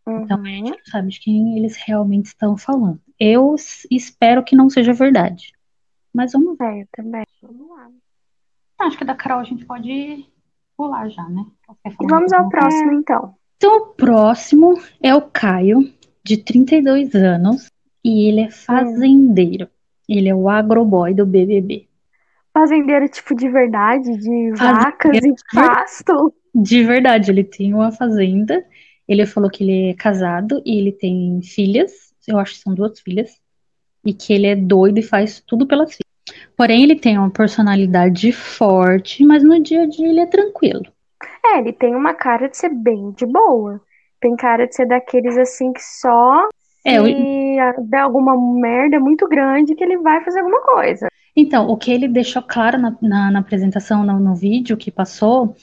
Então 0.08 0.36
a 0.38 0.40
Uhum. 0.40 0.46
gente 0.46 0.70
não 0.70 0.78
sabe 0.86 1.08
de 1.08 1.20
quem 1.20 1.58
eles 1.58 1.76
realmente 1.76 2.26
estão 2.26 2.56
falando. 2.56 3.00
Eu 3.18 3.54
espero 3.90 4.44
que 4.44 4.56
não 4.56 4.68
seja 4.68 4.92
verdade. 4.92 5.52
Mas 6.12 6.32
vamos 6.32 6.56
ver. 6.58 6.64
É, 6.64 6.82
eu 6.82 6.88
também. 6.92 7.24
Vamos 7.42 7.68
lá. 7.70 7.88
Acho 8.78 8.98
que 8.98 9.04
da 9.04 9.14
Carol 9.14 9.40
a 9.40 9.44
gente 9.44 9.64
pode 9.64 10.26
pular 10.76 11.08
já, 11.08 11.26
né? 11.28 11.44
E 11.84 12.06
vamos 12.06 12.32
ao 12.32 12.48
próximo, 12.48 12.92
então. 12.92 13.34
Então, 13.56 13.76
o 13.76 13.86
próximo 13.94 14.78
é 15.02 15.14
o 15.14 15.22
Caio, 15.22 15.90
de 16.22 16.36
32 16.36 17.14
anos, 17.14 17.70
e 18.04 18.28
ele 18.28 18.42
é 18.42 18.50
fazendeiro. 18.50 19.68
Ele 20.08 20.28
é 20.28 20.34
o 20.34 20.48
agroboy 20.48 21.14
do 21.14 21.24
BBB. 21.24 21.88
Fazendeiro, 22.52 23.08
tipo, 23.08 23.34
de 23.34 23.48
verdade, 23.48 24.16
de 24.18 24.52
vacas 24.52 25.16
e 25.16 25.20
de 25.20 25.34
pasto. 25.52 26.32
De 26.54 26.84
verdade, 26.84 27.30
ele 27.30 27.44
tem 27.44 27.74
uma 27.74 27.90
fazenda. 27.90 28.64
Ele 29.08 29.26
falou 29.26 29.50
que 29.50 29.62
ele 29.62 29.90
é 29.90 29.94
casado 29.94 30.62
e 30.64 30.78
ele 30.78 30.92
tem 30.92 31.40
filhas. 31.42 32.14
Eu 32.26 32.38
acho 32.38 32.54
que 32.54 32.60
são 32.60 32.74
duas 32.74 32.98
filhas. 33.00 33.30
E 34.04 34.12
que 34.12 34.32
ele 34.32 34.46
é 34.46 34.54
doido 34.54 34.98
e 34.98 35.02
faz 35.02 35.40
tudo 35.40 35.66
pelas 35.66 35.90
filhas. 35.90 36.06
Porém, 36.56 36.82
ele 36.82 36.96
tem 36.96 37.18
uma 37.18 37.30
personalidade 37.30 38.32
forte, 38.32 39.24
mas 39.24 39.42
no 39.44 39.62
dia 39.62 39.82
a 39.82 39.86
dia 39.86 40.08
ele 40.08 40.20
é 40.20 40.26
tranquilo. 40.26 40.84
É, 41.44 41.58
ele 41.58 41.72
tem 41.72 41.94
uma 41.94 42.14
cara 42.14 42.48
de 42.48 42.56
ser 42.56 42.70
bem 42.70 43.12
de 43.12 43.26
boa. 43.26 43.80
Tem 44.20 44.34
cara 44.36 44.66
de 44.66 44.74
ser 44.74 44.86
daqueles 44.86 45.36
assim 45.36 45.72
que 45.72 45.82
só 45.82 46.48
É, 46.84 47.02
se 47.02 47.56
der 47.88 48.00
alguma 48.00 48.36
merda 48.36 48.98
muito 48.98 49.28
grande 49.28 49.74
que 49.74 49.84
ele 49.84 49.98
vai 49.98 50.24
fazer 50.24 50.40
alguma 50.40 50.62
coisa. 50.62 51.08
Então, 51.36 51.68
o 51.68 51.76
que 51.76 51.92
ele 51.92 52.08
deixou 52.08 52.42
claro 52.42 52.78
na, 52.78 52.96
na, 53.02 53.30
na 53.30 53.38
apresentação, 53.40 54.04
no, 54.04 54.18
no 54.18 54.34
vídeo 54.34 54.76
que 54.76 54.90
passou, 54.90 55.54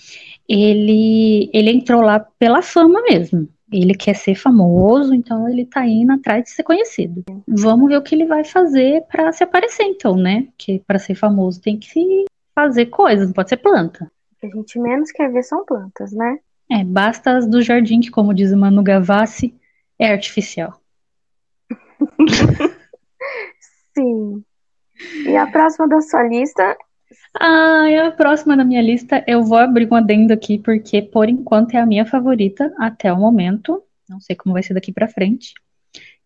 ele, 0.47 1.49
ele 1.51 1.71
entrou 1.71 2.01
lá 2.01 2.19
pela 2.37 2.61
fama 2.61 3.01
mesmo. 3.01 3.47
Ele 3.73 3.95
quer 3.95 4.15
ser 4.15 4.35
famoso, 4.35 5.13
então 5.13 5.49
ele 5.49 5.65
tá 5.65 5.85
indo 5.85 6.13
atrás 6.13 6.43
de 6.43 6.51
ser 6.51 6.63
conhecido. 6.63 7.23
Vamos 7.47 7.89
ver 7.89 7.97
o 7.97 8.01
que 8.01 8.15
ele 8.15 8.25
vai 8.25 8.43
fazer 8.43 9.03
pra 9.11 9.31
se 9.31 9.43
aparecer, 9.43 9.83
então, 9.83 10.15
né? 10.15 10.43
Porque 10.43 10.81
pra 10.85 10.99
ser 10.99 11.15
famoso 11.15 11.61
tem 11.61 11.77
que 11.77 12.25
fazer 12.55 12.87
coisas, 12.87 13.27
não 13.27 13.33
pode 13.33 13.49
ser 13.49 13.57
planta. 13.57 14.11
O 14.31 14.39
que 14.39 14.47
a 14.47 14.49
gente 14.49 14.79
menos 14.79 15.11
quer 15.11 15.31
ver 15.31 15.43
são 15.43 15.65
plantas, 15.65 16.11
né? 16.11 16.37
É, 16.69 16.83
basta 16.83 17.37
as 17.37 17.47
do 17.47 17.61
jardim, 17.61 17.99
que, 17.99 18.11
como 18.11 18.33
diz 18.33 18.51
o 18.51 18.57
Manu 18.57 18.83
Gavassi, 18.83 19.53
é 19.99 20.11
artificial. 20.11 20.79
Sim. 23.97 24.43
E 25.25 25.35
a 25.35 25.47
próxima 25.47 25.87
da 25.87 26.01
sua 26.01 26.23
lista, 26.23 26.77
Ah, 27.39 27.85
a 28.07 28.11
próxima 28.11 28.55
da 28.57 28.63
minha 28.63 28.81
lista, 28.81 29.23
eu 29.27 29.43
vou 29.43 29.57
abrir 29.57 29.87
um 29.91 29.95
adendo 29.95 30.33
aqui, 30.33 30.57
porque 30.59 31.01
por 31.01 31.27
enquanto 31.29 31.73
é 31.75 31.79
a 31.79 31.85
minha 31.85 32.05
favorita 32.05 32.73
até 32.77 33.11
o 33.11 33.17
momento. 33.17 33.83
Não 34.09 34.19
sei 34.19 34.35
como 34.35 34.53
vai 34.53 34.63
ser 34.63 34.73
daqui 34.73 34.91
pra 34.91 35.07
frente. 35.07 35.53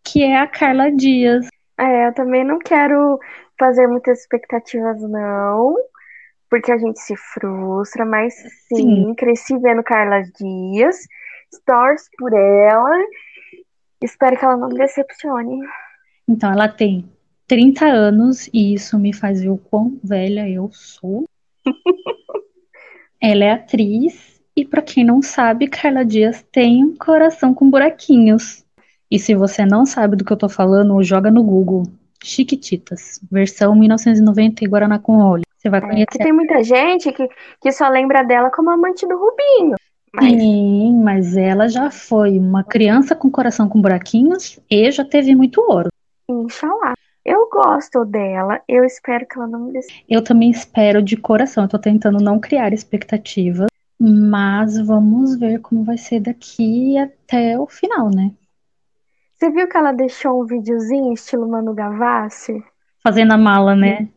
Que 0.03 0.23
é 0.23 0.37
a 0.37 0.47
Carla 0.47 0.91
Dias. 0.91 1.47
é, 1.77 2.07
eu 2.07 2.13
também 2.13 2.43
não 2.43 2.59
quero 2.59 3.19
fazer 3.59 3.87
muitas 3.87 4.19
expectativas, 4.21 5.01
não. 5.01 5.75
Porque 6.49 6.71
a 6.71 6.77
gente 6.77 6.99
se 6.99 7.15
frustra, 7.15 8.05
mas 8.05 8.33
sim, 8.69 9.07
Sim. 9.07 9.15
cresci 9.15 9.57
vendo 9.59 9.83
Carla 9.83 10.21
Dias, 10.39 10.97
torço 11.65 12.05
por 12.17 12.33
ela, 12.33 12.89
espero 14.01 14.37
que 14.37 14.45
ela 14.45 14.55
não 14.55 14.69
me 14.69 14.77
decepcione. 14.77 15.59
Então, 16.27 16.51
ela 16.51 16.69
tem 16.69 17.09
30 17.47 17.85
anos 17.85 18.49
e 18.53 18.73
isso 18.73 18.99
me 18.99 19.13
faz 19.13 19.41
ver 19.41 19.49
o 19.49 19.57
quão 19.57 19.97
velha 20.03 20.47
eu 20.49 20.69
sou. 20.73 21.25
Ela 23.21 23.45
é 23.45 23.51
atriz 23.51 24.41
e, 24.55 24.65
pra 24.65 24.81
quem 24.81 25.03
não 25.03 25.21
sabe, 25.21 25.67
Carla 25.67 26.03
Dias 26.03 26.45
tem 26.51 26.83
um 26.83 26.95
coração 26.95 27.53
com 27.53 27.69
buraquinhos. 27.69 28.63
E 29.09 29.17
se 29.17 29.33
você 29.33 29.65
não 29.65 29.85
sabe 29.85 30.15
do 30.15 30.25
que 30.25 30.33
eu 30.33 30.37
tô 30.37 30.49
falando, 30.49 31.01
joga 31.01 31.31
no 31.31 31.43
Google 31.43 31.83
Chiquititas, 32.23 33.19
versão 33.31 33.75
1990 33.75 34.63
e 34.63 34.67
Guaraná 34.67 34.99
com 34.99 35.19
óleo. 35.19 35.43
Você 35.57 35.69
vai 35.69 35.79
É, 35.79 35.83
conhecer 35.83 36.05
que 36.11 36.17
tem 36.17 36.33
muita 36.33 36.63
gente 36.63 37.11
que, 37.11 37.27
que 37.61 37.71
só 37.71 37.87
lembra 37.87 38.23
dela 38.23 38.51
como 38.51 38.69
amante 38.69 39.07
do 39.07 39.15
Rubinho. 39.15 39.75
Mas 40.13 40.31
Sim, 40.31 41.01
mas 41.03 41.37
ela 41.37 41.67
já 41.67 41.89
foi 41.91 42.37
uma 42.37 42.63
criança 42.63 43.15
com 43.15 43.29
coração 43.29 43.69
com 43.69 43.81
buraquinhos 43.81 44.59
e 44.69 44.91
já 44.91 45.05
teve 45.05 45.35
muito 45.35 45.61
ouro. 45.61 45.89
Inxalá. 46.29 46.93
Eu 47.27 47.49
gosto 47.49 48.05
dela, 48.05 48.61
eu 48.69 48.85
espero 48.85 49.27
que 49.27 49.37
ela 49.37 49.45
não 49.45 49.65
me 49.65 49.73
decepcione. 49.73 50.05
Eu 50.09 50.23
também 50.23 50.49
espero 50.49 51.03
de 51.03 51.17
coração. 51.17 51.65
Eu 51.65 51.67
tô 51.69 51.77
tentando 51.77 52.19
não 52.23 52.39
criar 52.39 52.71
expectativas, 52.71 53.67
mas 53.99 54.79
vamos 54.79 55.37
ver 55.37 55.59
como 55.59 55.83
vai 55.83 55.97
ser 55.97 56.21
daqui 56.21 56.97
até 56.97 57.59
o 57.59 57.67
final, 57.67 58.09
né? 58.09 58.31
Você 59.35 59.51
viu 59.51 59.67
que 59.67 59.75
ela 59.75 59.91
deixou 59.91 60.41
um 60.41 60.45
videozinho 60.45 61.11
estilo 61.11 61.49
Manu 61.49 61.73
Gavassi? 61.73 62.63
Fazendo 63.03 63.33
a 63.33 63.37
mala, 63.37 63.75
né? 63.75 64.07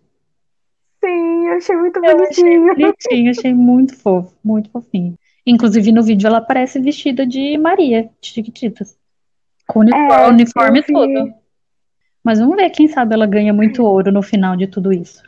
Sim, 1.05 1.49
eu 1.49 1.57
achei 1.57 1.77
muito 1.77 1.99
Eu 2.05 2.05
achei 2.05 2.45
bonitinho. 2.45 2.67
bonitinho, 2.79 3.31
achei 3.33 3.55
muito 3.55 3.97
fofo, 3.97 4.33
muito 4.45 4.71
fofinho. 4.71 5.19
Inclusive 5.45 5.91
no 5.91 6.05
vídeo 6.05 6.29
ela 6.29 6.39
aparece 6.39 6.79
vestida 6.79 7.27
de 7.27 7.59
Maria, 7.59 8.09
de 8.21 8.29
Chiquititas. 8.29 8.97
Com 9.67 9.81
uniforme, 9.81 10.13
É, 10.13 10.29
uniforme 10.29 10.83
tudo. 10.85 11.40
Mas 12.23 12.39
vamos 12.39 12.57
ver, 12.57 12.71
quem 12.71 12.87
sabe 12.87 13.15
ela 13.15 13.27
ganha 13.27 13.53
muito 13.53 13.83
ouro 13.83 14.13
no 14.13 14.23
final 14.23 14.57
de 14.57 14.67
tudo 14.67 14.93
isso. 14.93 15.23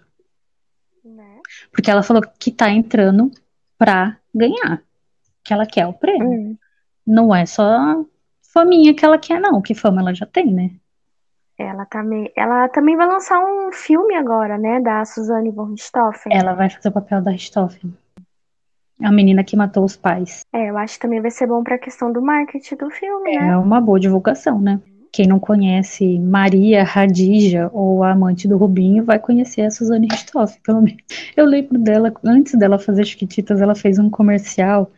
Né? 1.04 1.40
Porque 1.70 1.90
ela 1.90 2.02
falou 2.02 2.22
que 2.38 2.50
tá 2.50 2.70
entrando 2.70 3.30
pra 3.78 4.18
ganhar. 4.34 4.82
Que 5.42 5.52
ela 5.52 5.66
quer 5.66 5.86
o 5.86 5.92
prêmio. 5.92 6.28
Hum. 6.28 6.56
Não 7.06 7.34
é 7.34 7.46
só 7.46 7.62
a 7.62 8.04
faminha 8.52 8.94
que 8.94 9.04
ela 9.04 9.18
quer, 9.18 9.40
não. 9.40 9.60
Que 9.60 9.74
fama 9.74 10.00
ela 10.00 10.14
já 10.14 10.26
tem, 10.26 10.52
né? 10.52 10.70
Ela, 11.58 11.86
meio... 12.04 12.30
ela 12.36 12.68
também 12.68 12.96
vai 12.96 13.06
lançar 13.06 13.38
um 13.40 13.72
filme 13.72 14.14
agora, 14.14 14.58
né? 14.58 14.80
Da 14.80 15.04
Suzane 15.04 15.50
von 15.50 15.70
Richthofen. 15.70 16.32
Ela 16.34 16.54
vai 16.54 16.70
fazer 16.70 16.88
o 16.88 16.92
papel 16.92 17.22
da 17.22 17.30
Richthofen. 17.30 17.94
A 19.02 19.10
menina 19.10 19.42
que 19.42 19.56
matou 19.56 19.84
os 19.84 19.96
pais. 19.96 20.42
É, 20.52 20.70
eu 20.70 20.78
acho 20.78 20.94
que 20.94 21.00
também 21.00 21.20
vai 21.20 21.30
ser 21.30 21.46
bom 21.46 21.62
pra 21.64 21.78
questão 21.78 22.12
do 22.12 22.22
marketing 22.22 22.76
do 22.76 22.90
filme, 22.90 23.36
né? 23.36 23.48
É 23.48 23.56
uma 23.56 23.80
boa 23.80 23.98
divulgação, 23.98 24.60
né? 24.60 24.80
Quem 25.12 25.26
não 25.26 25.38
conhece 25.38 26.18
Maria 26.18 26.82
Radija 26.82 27.68
ou 27.74 28.02
a 28.02 28.12
amante 28.12 28.48
do 28.48 28.56
Rubinho 28.56 29.04
vai 29.04 29.18
conhecer 29.18 29.60
a 29.60 29.70
Suzane 29.70 30.08
Richthofen, 30.10 30.58
pelo 30.62 30.80
menos. 30.80 31.02
Eu 31.36 31.44
lembro 31.44 31.78
dela, 31.78 32.10
antes 32.24 32.54
dela 32.54 32.78
fazer 32.78 33.04
Chiquititas, 33.04 33.60
ela 33.60 33.74
fez 33.74 33.98
um 33.98 34.08
comercial, 34.08 34.90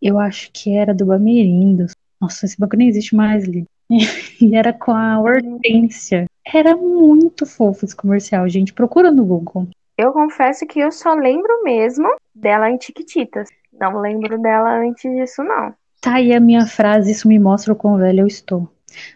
eu 0.00 0.20
acho 0.20 0.50
que 0.52 0.76
era 0.76 0.94
do 0.94 1.06
Bamerindos. 1.06 1.96
Nossa, 2.20 2.46
esse 2.46 2.56
banco 2.56 2.76
nem 2.76 2.88
existe 2.88 3.16
mais, 3.16 3.44
Lili. 3.44 3.66
E 4.40 4.54
era 4.54 4.72
com 4.72 4.92
a 4.92 5.18
Hortência. 5.18 6.26
Era 6.44 6.76
muito 6.76 7.44
fofo 7.44 7.84
esse 7.84 7.96
comercial, 7.96 8.48
gente. 8.48 8.72
Procura 8.72 9.10
no 9.10 9.24
Google. 9.24 9.66
Eu 9.98 10.12
confesso 10.12 10.66
que 10.66 10.78
eu 10.78 10.92
só 10.92 11.14
lembro 11.14 11.64
mesmo 11.64 12.06
dela 12.34 12.70
em 12.70 12.76
Tiquititas. 12.76 13.48
Não 13.72 13.98
lembro 13.98 14.40
dela 14.40 14.78
antes 14.78 15.10
disso, 15.10 15.42
não. 15.42 15.74
Tá 16.00 16.14
aí 16.14 16.32
a 16.32 16.38
minha 16.38 16.66
frase, 16.66 17.10
isso 17.10 17.26
me 17.26 17.38
mostra 17.38 17.72
o 17.72 17.76
quão 17.76 17.96
velha 17.96 18.20
eu 18.20 18.26
estou. 18.26 18.70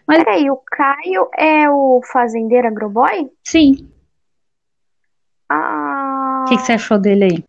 Mas 0.07 0.23
Peraí, 0.23 0.49
o 0.49 0.57
Caio 0.57 1.29
é 1.37 1.69
o 1.69 2.01
fazendeiro 2.11 2.67
agroboy? 2.67 3.29
sim, 3.43 3.89
Ah, 5.49 6.43
o 6.45 6.49
que 6.49 6.55
que 6.57 6.61
você 6.63 6.73
achou 6.73 6.97
dele 6.97 7.23
aí? 7.25 7.43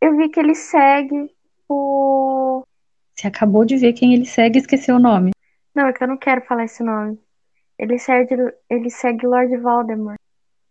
eu 0.00 0.16
vi 0.16 0.28
que 0.28 0.40
ele 0.40 0.54
segue 0.54 1.30
o. 1.68 2.62
Você 3.14 3.26
acabou 3.26 3.64
de 3.64 3.76
ver 3.76 3.92
quem 3.92 4.14
ele 4.14 4.24
segue 4.24 4.58
e 4.58 4.62
esqueceu 4.62 4.96
o 4.96 5.00
nome. 5.00 5.30
Não, 5.74 5.86
é 5.86 5.92
que 5.92 6.02
eu 6.02 6.08
não 6.08 6.16
quero 6.16 6.40
falar 6.42 6.64
esse 6.64 6.82
nome. 6.82 7.18
Ele 7.78 7.98
segue, 7.98 8.34
ele 8.68 8.90
segue 8.90 9.26
Lord 9.26 9.56
Voldemort. 9.58 10.16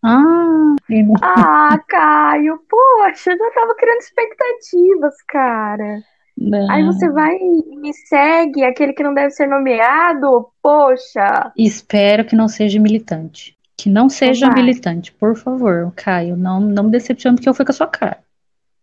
Ah, 0.03 0.75
Ah, 1.22 1.79
Caio, 1.88 2.60
poxa, 2.69 3.31
eu 3.31 3.38
já 3.38 3.51
tava 3.51 3.75
criando 3.75 4.00
expectativas, 4.00 5.15
cara. 5.27 6.01
Não. 6.39 6.72
Aí 6.72 6.86
você 6.86 7.10
vai 7.10 7.36
e 7.36 7.75
me 7.75 7.93
segue, 7.93 8.63
aquele 8.63 8.93
que 8.93 9.03
não 9.03 9.13
deve 9.13 9.31
ser 9.31 9.48
nomeado? 9.48 10.50
Poxa. 10.62 11.51
Espero 11.58 12.24
que 12.24 12.36
não 12.36 12.48
seja 12.48 12.79
militante. 12.79 13.58
Que 13.77 13.89
não 13.89 14.10
seja 14.10 14.48
Vai. 14.48 14.55
militante, 14.55 15.12
por 15.12 15.36
favor, 15.36 15.91
Caio. 15.96 16.38
Não, 16.38 16.60
não 16.60 16.84
me 16.86 16.91
decepcione 16.91 17.36
porque 17.36 17.50
eu 17.50 17.53
fui 17.53 17.65
com 17.65 17.72
a 17.72 17.75
sua 17.75 17.88
cara. 17.88 18.19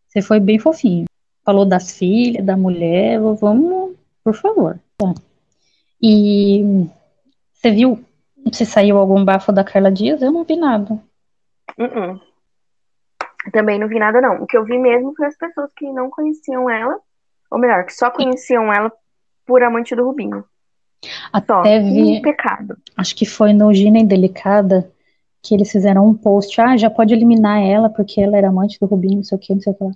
Você 0.06 0.20
foi 0.20 0.38
bem 0.38 0.58
fofinho. 0.58 1.06
Falou 1.44 1.64
das 1.64 1.96
filhas, 1.98 2.44
da 2.44 2.56
mulher. 2.56 3.20
Vamos, 3.20 3.94
por 4.22 4.34
favor. 4.34 4.78
Bom. 4.98 5.14
E 6.00 6.88
você 7.52 7.70
viu 7.70 8.04
se 8.52 8.64
saiu 8.64 8.96
algum 8.98 9.24
bafo 9.24 9.52
da 9.52 9.64
Carla 9.64 9.90
Dias? 9.90 10.22
Eu 10.22 10.32
não 10.32 10.44
vi 10.44 10.56
nada. 10.56 10.98
Uh-uh. 11.78 12.20
Também 13.52 13.78
não 13.78 13.88
vi 13.88 13.98
nada, 13.98 14.20
não. 14.20 14.42
O 14.42 14.46
que 14.46 14.56
eu 14.56 14.64
vi 14.64 14.78
mesmo 14.78 15.14
foi 15.16 15.26
as 15.26 15.36
pessoas 15.36 15.70
que 15.76 15.90
não 15.92 16.10
conheciam 16.10 16.68
ela, 16.70 16.98
ou 17.50 17.58
melhor, 17.58 17.84
que 17.84 17.92
só 17.94 18.10
conheciam 18.10 18.72
ela 18.72 18.92
por 19.46 19.62
amante 19.62 19.94
do 19.94 20.04
Rubinho. 20.04 20.44
Só. 21.46 21.60
Até 21.60 21.78
vi, 21.80 22.18
Um 22.18 22.22
pecado. 22.22 22.76
acho 22.96 23.14
que 23.14 23.26
foi 23.26 23.52
no 23.52 23.72
Gina 23.72 23.98
Indelicada 23.98 24.90
que 25.42 25.54
eles 25.54 25.70
fizeram 25.70 26.06
um 26.06 26.14
post. 26.14 26.60
Ah, 26.60 26.76
já 26.76 26.90
pode 26.90 27.14
eliminar 27.14 27.62
ela 27.62 27.88
porque 27.88 28.20
ela 28.20 28.36
era 28.36 28.48
amante 28.48 28.80
do 28.80 28.86
Rubinho, 28.86 29.16
não 29.16 29.24
sei 29.24 29.36
o 29.36 29.40
que, 29.40 29.54
não 29.54 29.60
sei 29.60 29.72
o 29.72 29.76
que 29.76 29.84
lá. 29.84 29.92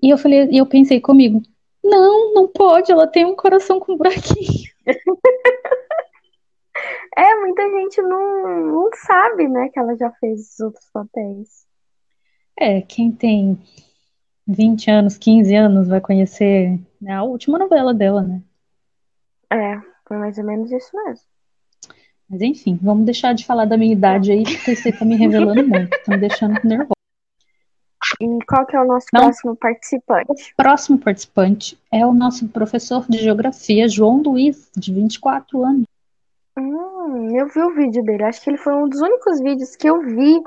E 0.00 0.10
eu 0.10 0.18
falei, 0.18 0.48
e 0.50 0.58
eu 0.58 0.66
pensei 0.66 1.00
comigo, 1.00 1.42
não, 1.82 2.32
não 2.34 2.48
pode, 2.48 2.92
ela 2.92 3.06
tem 3.06 3.24
um 3.24 3.34
coração 3.34 3.80
com 3.80 3.96
buraquinho. 3.96 4.70
É, 7.16 7.34
muita 7.40 7.62
gente 7.68 8.00
não, 8.00 8.66
não 8.66 8.90
sabe, 9.06 9.46
né, 9.46 9.68
que 9.68 9.78
ela 9.78 9.94
já 9.96 10.10
fez 10.12 10.54
os 10.54 10.60
outros 10.60 10.88
papéis. 10.90 11.66
É, 12.58 12.80
quem 12.80 13.12
tem 13.12 13.58
20 14.52 14.90
anos, 14.90 15.18
15 15.18 15.54
anos 15.54 15.88
vai 15.88 16.00
conhecer 16.00 16.78
né, 17.00 17.14
a 17.14 17.22
última 17.22 17.58
novela 17.58 17.92
dela, 17.92 18.22
né? 18.22 18.42
É, 19.50 19.80
foi 20.06 20.16
mais 20.16 20.38
ou 20.38 20.44
menos 20.44 20.70
isso 20.70 20.90
mesmo. 20.96 21.26
Mas 22.28 22.40
enfim, 22.40 22.78
vamos 22.80 23.04
deixar 23.04 23.34
de 23.34 23.44
falar 23.44 23.66
da 23.66 23.76
minha 23.76 23.92
idade 23.92 24.32
aí, 24.32 24.42
porque 24.42 24.74
você 24.74 24.90
tá 24.90 25.04
me 25.04 25.16
revelando 25.16 25.66
muito, 25.66 25.90
tá 26.04 26.12
me 26.12 26.18
deixando 26.18 26.58
nervosa. 26.64 26.92
E 28.20 28.44
qual 28.46 28.66
que 28.66 28.76
é 28.76 28.80
o 28.80 28.86
nosso 28.86 29.06
Não. 29.12 29.22
próximo 29.22 29.56
participante? 29.56 30.54
Próximo 30.56 30.98
participante 30.98 31.78
é 31.90 32.06
o 32.06 32.12
nosso 32.12 32.48
professor 32.48 33.04
de 33.08 33.18
geografia, 33.18 33.88
João 33.88 34.22
Luiz, 34.22 34.70
de 34.76 34.92
24 34.94 35.62
anos. 35.62 35.86
Hum, 36.58 37.36
eu 37.36 37.48
vi 37.48 37.60
o 37.60 37.74
vídeo 37.74 38.02
dele. 38.02 38.24
Acho 38.24 38.42
que 38.42 38.50
ele 38.50 38.58
foi 38.58 38.74
um 38.74 38.88
dos 38.88 39.00
únicos 39.00 39.40
vídeos 39.40 39.76
que 39.76 39.88
eu 39.88 40.00
vi 40.02 40.42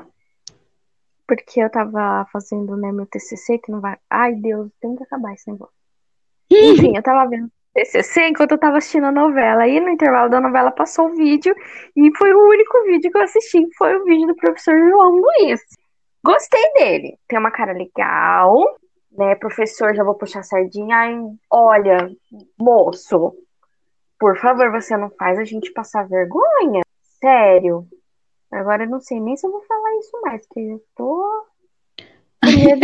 porque 1.26 1.60
eu 1.60 1.70
tava 1.70 2.26
fazendo, 2.32 2.76
né, 2.76 2.92
meu 2.92 3.06
TCC, 3.06 3.58
que 3.58 3.70
não 3.70 3.80
vai. 3.80 3.96
Ai, 4.08 4.34
Deus, 4.34 4.70
tem 4.80 4.94
que 4.96 5.02
acabar 5.02 5.34
esse 5.34 5.50
negócio. 5.50 5.74
Enfim, 6.50 6.96
eu 6.96 7.02
tava 7.02 7.28
vendo 7.28 7.50
TCC 7.74 8.28
enquanto 8.28 8.52
eu 8.52 8.58
tava 8.58 8.78
assistindo 8.78 9.06
a 9.06 9.12
novela. 9.12 9.66
E 9.66 9.80
no 9.80 9.90
intervalo 9.90 10.30
da 10.30 10.40
novela 10.40 10.70
passou 10.70 11.08
o 11.08 11.16
vídeo, 11.16 11.54
e 11.96 12.16
foi 12.16 12.32
o 12.32 12.48
único 12.48 12.84
vídeo 12.84 13.10
que 13.10 13.18
eu 13.18 13.22
assisti, 13.22 13.66
foi 13.76 13.96
o 13.96 14.04
vídeo 14.04 14.28
do 14.28 14.36
professor 14.36 14.78
João 14.78 15.20
Luiz. 15.20 15.60
Gostei 16.24 16.72
dele. 16.74 17.18
Tem 17.28 17.38
uma 17.38 17.50
cara 17.50 17.72
legal, 17.72 18.78
né? 19.12 19.34
Professor, 19.36 19.94
já 19.94 20.02
vou 20.02 20.14
puxar 20.14 20.40
a 20.40 20.42
sardinha. 20.42 20.96
Ai, 20.96 21.16
olha, 21.50 22.10
moço, 22.58 23.34
por 24.18 24.38
favor, 24.38 24.70
você 24.70 24.96
não 24.96 25.10
faz 25.10 25.38
a 25.38 25.44
gente 25.44 25.72
passar 25.72 26.08
vergonha? 26.08 26.82
Sério. 27.20 27.86
Agora 28.56 28.84
eu 28.84 28.90
não 28.90 29.00
sei 29.00 29.20
nem 29.20 29.36
se 29.36 29.46
eu 29.46 29.52
vou 29.52 29.62
falar 29.62 29.98
isso 29.98 30.20
mais, 30.22 30.46
porque 30.46 30.60
eu 30.60 30.82
tô 30.96 31.46
medo 32.44 32.80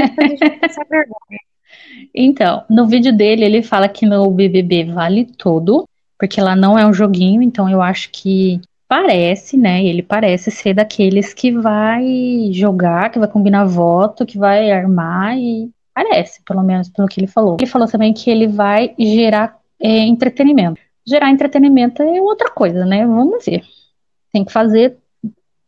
vergonha. 0.91 1.41
Então, 2.15 2.65
no 2.69 2.87
vídeo 2.87 3.17
dele, 3.17 3.45
ele 3.45 3.63
fala 3.63 3.89
que 3.89 4.05
no 4.05 4.31
BBB 4.31 4.93
vale 4.93 5.25
tudo, 5.25 5.89
porque 6.19 6.41
lá 6.41 6.55
não 6.55 6.79
é 6.79 6.87
um 6.87 6.93
joguinho, 6.93 7.43
então 7.43 7.69
eu 7.69 7.81
acho 7.81 8.11
que 8.11 8.61
parece, 8.87 9.57
né? 9.57 9.83
Ele 9.83 10.03
parece 10.03 10.51
ser 10.51 10.75
daqueles 10.75 11.33
que 11.33 11.51
vai 11.51 12.51
jogar, 12.53 13.11
que 13.11 13.19
vai 13.19 13.29
combinar 13.29 13.65
voto, 13.65 14.27
que 14.27 14.37
vai 14.37 14.71
armar 14.71 15.39
e 15.39 15.71
parece, 15.95 16.43
pelo 16.45 16.63
menos 16.63 16.91
pelo 16.91 17.09
que 17.09 17.19
ele 17.19 17.27
falou. 17.27 17.57
Ele 17.59 17.71
falou 17.71 17.89
também 17.89 18.13
que 18.13 18.31
ele 18.31 18.47
vai 18.47 18.95
gerar 18.99 19.59
é, 19.81 20.01
entretenimento. 20.01 20.81
Gerar 21.07 21.31
entretenimento 21.31 22.03
é 22.03 22.21
outra 22.21 22.51
coisa, 22.51 22.85
né? 22.85 23.07
Vamos 23.07 23.45
ver. 23.45 23.63
Tem 24.31 24.45
que 24.45 24.53
fazer 24.53 24.99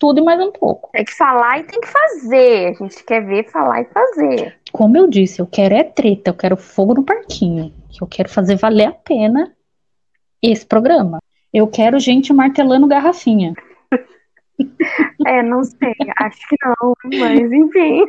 tudo 0.04 0.20
e 0.20 0.22
mais 0.22 0.38
um 0.38 0.52
pouco. 0.52 0.90
Tem 0.92 1.02
que 1.02 1.14
falar 1.14 1.60
e 1.60 1.64
tem 1.64 1.80
que 1.80 1.88
fazer. 1.88 2.68
A 2.68 2.72
gente 2.74 3.02
quer 3.04 3.24
ver, 3.24 3.50
falar 3.50 3.80
e 3.80 3.84
fazer. 3.86 4.54
Como 4.70 4.98
eu 4.98 5.08
disse, 5.08 5.40
eu 5.40 5.46
quero 5.46 5.74
é 5.74 5.82
treta, 5.82 6.28
eu 6.28 6.34
quero 6.34 6.58
fogo 6.58 6.92
no 6.92 7.02
parquinho. 7.02 7.72
Eu 7.98 8.06
quero 8.06 8.28
fazer 8.28 8.56
valer 8.56 8.88
a 8.88 8.92
pena 8.92 9.56
esse 10.42 10.66
programa. 10.66 11.20
Eu 11.50 11.66
quero 11.68 11.98
gente 11.98 12.34
martelando 12.34 12.86
garrafinha. 12.86 13.54
é, 15.26 15.42
não 15.42 15.64
sei, 15.64 15.94
acho 16.18 16.48
que 16.50 16.56
não, 16.62 16.92
mas 17.18 17.50
enfim. 17.50 18.04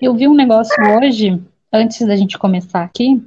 Eu 0.00 0.14
vi 0.14 0.26
um 0.26 0.34
negócio 0.34 0.74
hoje, 0.96 1.42
antes 1.70 2.06
da 2.06 2.16
gente 2.16 2.38
começar 2.38 2.82
aqui, 2.82 3.22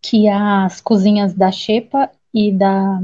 que 0.00 0.26
as 0.26 0.80
cozinhas 0.80 1.34
da 1.34 1.52
Xepa 1.52 2.10
e 2.32 2.50
da. 2.50 2.98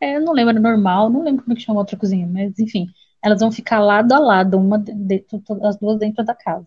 É, 0.00 0.18
eu 0.18 0.20
não 0.20 0.32
lembro, 0.32 0.60
normal, 0.60 1.10
não 1.10 1.24
lembro 1.24 1.42
como 1.42 1.52
é 1.52 1.56
que 1.56 1.62
chama 1.62 1.80
outra 1.80 1.96
cozinha, 1.96 2.28
mas 2.32 2.56
enfim, 2.56 2.86
elas 3.22 3.40
vão 3.40 3.52
ficar 3.52 3.80
lado 3.80 4.12
a 4.12 4.18
lado, 4.18 4.58
uma 4.58 4.78
dentro, 4.78 5.42
as 5.62 5.76
duas 5.76 5.98
dentro 5.98 6.24
da 6.24 6.34
casa. 6.34 6.66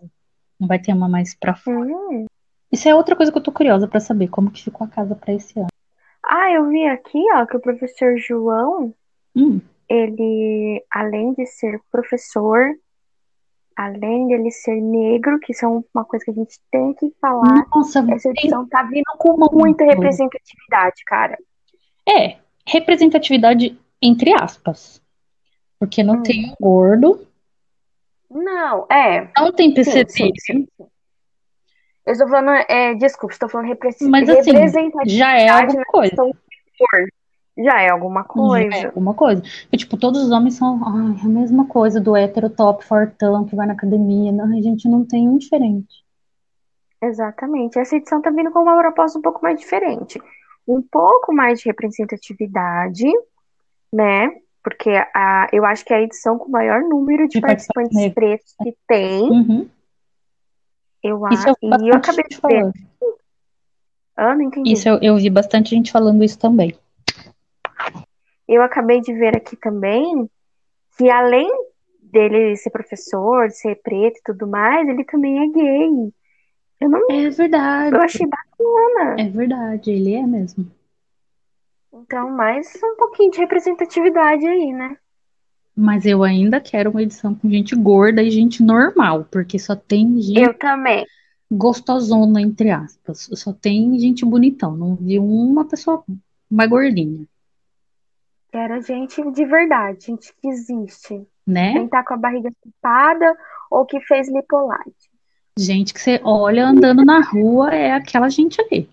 Não 0.59 0.67
vai 0.67 0.79
ter 0.79 0.93
uma 0.93 1.09
mais 1.09 1.35
pra 1.35 1.55
fora. 1.55 1.79
Hum. 1.79 2.25
Isso 2.71 2.87
é 2.87 2.95
outra 2.95 3.15
coisa 3.15 3.31
que 3.31 3.37
eu 3.37 3.43
tô 3.43 3.51
curiosa 3.51 3.87
para 3.87 3.99
saber, 3.99 4.29
como 4.29 4.51
que 4.51 4.63
ficou 4.63 4.85
a 4.85 4.89
casa 4.89 5.15
para 5.15 5.33
esse 5.33 5.59
ano. 5.59 5.67
Ah, 6.25 6.51
eu 6.51 6.67
vi 6.69 6.87
aqui, 6.87 7.19
ó, 7.33 7.45
que 7.45 7.57
o 7.57 7.61
professor 7.61 8.17
João, 8.17 8.93
hum. 9.35 9.59
ele, 9.89 10.83
além 10.91 11.33
de 11.33 11.45
ser 11.45 11.79
professor, 11.91 12.73
além 13.75 14.27
dele 14.27 14.49
ser 14.51 14.79
negro, 14.79 15.39
que 15.39 15.51
isso 15.51 15.65
é 15.65 15.67
uma 15.67 16.05
coisa 16.05 16.23
que 16.25 16.31
a 16.31 16.33
gente 16.33 16.59
tem 16.71 16.93
que 16.93 17.13
falar, 17.19 17.67
Nossa, 17.75 18.05
essa 18.11 18.29
edição 18.29 18.67
tá 18.67 18.83
vindo 18.83 19.03
com 19.17 19.35
muita 19.51 19.83
representatividade, 19.83 21.03
cara. 21.05 21.37
É, 22.07 22.37
representatividade 22.65 23.77
entre 24.01 24.33
aspas. 24.33 25.02
Porque 25.83 26.01
não 26.01 26.15
hum. 26.15 26.23
tem 26.23 26.55
gordo. 26.61 27.27
Não, 28.31 28.87
é. 28.89 29.29
Não 29.37 29.51
tem 29.51 29.73
PCD. 29.73 30.31
Eu 32.05 32.13
estou 32.13 32.27
falando, 32.29 32.51
é, 32.69 32.95
desculpa, 32.95 33.33
estou 33.33 33.49
falando 33.49 33.67
representatividade. 33.67 34.45
Mas 34.45 34.75
assim, 34.75 35.17
já 35.17 35.37
é 35.37 35.49
alguma 35.49 35.83
coisa. 35.83 36.31
Já 37.57 37.81
é 37.81 37.89
alguma 37.89 38.23
coisa. 38.23 38.71
Já 38.71 38.77
é 38.77 38.85
alguma 38.85 39.13
coisa. 39.13 39.41
Porque, 39.41 39.77
tipo, 39.77 39.97
todos 39.97 40.23
os 40.23 40.31
homens 40.31 40.55
são 40.55 40.81
ai, 40.85 41.17
a 41.21 41.27
mesma 41.27 41.67
coisa 41.67 41.99
do 41.99 42.15
hétero 42.15 42.49
top 42.49 42.85
fortão 42.85 43.45
que 43.45 43.55
vai 43.57 43.67
na 43.67 43.73
academia. 43.73 44.31
Não, 44.31 44.57
a 44.57 44.61
gente 44.61 44.87
não 44.87 45.05
tem 45.05 45.27
um 45.27 45.37
diferente. 45.37 46.05
Exatamente. 47.01 47.77
Essa 47.77 47.97
edição 47.97 48.21
tá 48.21 48.29
vindo 48.29 48.51
com 48.51 48.59
uma 48.59 48.79
proposta 48.79 49.19
um 49.19 49.21
pouco 49.21 49.43
mais 49.43 49.59
diferente. 49.59 50.17
Um 50.65 50.81
pouco 50.81 51.33
mais 51.33 51.59
de 51.59 51.65
representatividade, 51.65 53.05
né? 53.91 54.42
Porque 54.63 54.89
a, 55.13 55.47
eu 55.51 55.65
acho 55.65 55.83
que 55.83 55.93
é 55.93 55.97
a 55.97 56.01
edição 56.01 56.37
com 56.37 56.47
o 56.47 56.51
maior 56.51 56.81
número 56.81 57.27
de, 57.27 57.35
de 57.35 57.41
participantes, 57.41 57.91
participantes 57.93 58.13
pretos 58.13 58.55
que 58.63 58.77
tem. 58.87 59.21
Uhum. 59.29 59.69
Eu 61.03 61.25
acho. 61.25 61.49
E 61.61 61.89
eu 61.89 61.95
acabei 61.95 62.23
de 62.29 62.39
ver. 62.41 62.71
Ah, 64.15 64.33
não 64.35 64.43
entendi. 64.43 64.71
Isso 64.71 64.87
eu, 64.87 64.99
eu 65.01 65.17
vi 65.17 65.29
bastante 65.29 65.71
gente 65.71 65.91
falando 65.91 66.23
isso 66.23 66.39
também. 66.39 66.73
Eu 68.47 68.61
acabei 68.61 69.01
de 69.01 69.13
ver 69.13 69.35
aqui 69.35 69.55
também 69.57 70.29
que 70.97 71.09
além 71.09 71.49
dele 72.01 72.55
ser 72.55 72.69
professor, 72.69 73.49
ser 73.49 73.81
preto 73.81 74.17
e 74.19 74.23
tudo 74.23 74.47
mais, 74.47 74.87
ele 74.87 75.03
também 75.03 75.43
é 75.43 75.47
gay. 75.47 76.13
Eu 76.79 76.89
não. 76.89 77.07
É 77.09 77.29
verdade. 77.29 77.95
Eu 77.95 78.01
achei 78.01 78.27
bacana. 78.27 79.15
É 79.19 79.29
verdade, 79.29 79.91
ele 79.91 80.13
é 80.13 80.25
mesmo. 80.25 80.71
Então, 81.93 82.31
mais 82.31 82.73
um 82.83 82.95
pouquinho 82.97 83.29
de 83.29 83.37
representatividade 83.37 84.47
aí, 84.47 84.73
né? 84.73 84.97
Mas 85.75 86.05
eu 86.05 86.23
ainda 86.23 86.59
quero 86.59 86.89
uma 86.89 87.03
edição 87.03 87.35
com 87.35 87.49
gente 87.49 87.75
gorda 87.75 88.21
e 88.21 88.31
gente 88.31 88.63
normal, 88.63 89.27
porque 89.29 89.59
só 89.59 89.75
tem 89.75 90.19
gente. 90.19 90.41
Eu 90.41 90.53
também. 90.55 91.05
Gostosona, 91.51 92.41
entre 92.41 92.71
aspas. 92.71 93.29
Só 93.33 93.53
tem 93.53 93.97
gente 93.99 94.25
bonitão. 94.25 94.75
Não 94.75 94.95
vi 94.95 95.19
uma 95.19 95.65
pessoa 95.65 96.03
mais 96.49 96.69
gordinha. 96.69 97.25
Quero 98.51 98.81
gente 98.81 99.31
de 99.31 99.45
verdade, 99.45 100.07
gente 100.07 100.33
que 100.39 100.47
existe. 100.47 101.27
Né? 101.45 101.73
Quem 101.73 101.87
tá 101.87 102.03
com 102.03 102.13
a 102.13 102.17
barriga 102.17 102.49
chupada 102.63 103.37
ou 103.69 103.85
que 103.85 103.99
fez 104.01 104.29
lipolite. 104.29 105.11
Gente 105.57 105.93
que 105.93 106.01
você 106.01 106.19
olha 106.23 106.67
andando 106.67 107.05
na 107.05 107.19
rua 107.19 107.73
é 107.73 107.91
aquela 107.91 108.29
gente 108.29 108.59
ali. 108.61 108.89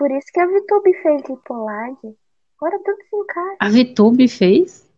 Por 0.00 0.10
isso 0.12 0.28
que 0.32 0.40
a 0.40 0.46
VTube 0.46 0.94
fez 1.02 1.22
lipolade. 1.28 2.16
Agora 2.56 2.78
tudo 2.82 2.96
se 3.02 3.16
encaixa. 3.16 3.56
A 3.60 3.68
VTube 3.68 4.28
fez? 4.28 4.90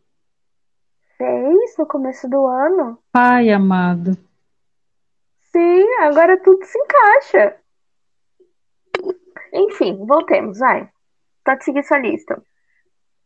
Fez 1.18 1.76
no 1.76 1.86
começo 1.86 2.30
do 2.30 2.46
ano. 2.46 2.96
Pai 3.10 3.50
amado. 3.50 4.16
Sim, 5.50 5.82
agora 6.02 6.40
tudo 6.40 6.64
se 6.64 6.78
encaixa. 6.78 7.56
Enfim, 9.52 10.06
voltemos, 10.06 10.60
vai. 10.60 10.88
Pode 11.44 11.64
seguir 11.64 11.82
sua 11.82 11.98
lista. 11.98 12.40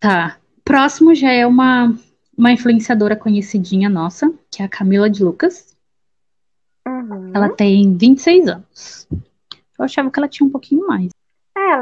Tá. 0.00 0.38
Próximo 0.64 1.14
já 1.14 1.30
é 1.30 1.46
uma, 1.46 1.94
uma 2.38 2.52
influenciadora 2.52 3.16
conhecidinha 3.16 3.90
nossa, 3.90 4.32
que 4.50 4.62
é 4.62 4.64
a 4.64 4.70
Camila 4.70 5.10
de 5.10 5.22
Lucas. 5.22 5.76
Uhum. 6.88 7.32
Ela 7.34 7.54
tem 7.54 7.94
26 7.94 8.48
anos. 8.48 9.06
Eu 9.78 9.84
achava 9.84 10.10
que 10.10 10.18
ela 10.18 10.26
tinha 10.26 10.46
um 10.46 10.50
pouquinho 10.50 10.86
mais. 10.86 11.10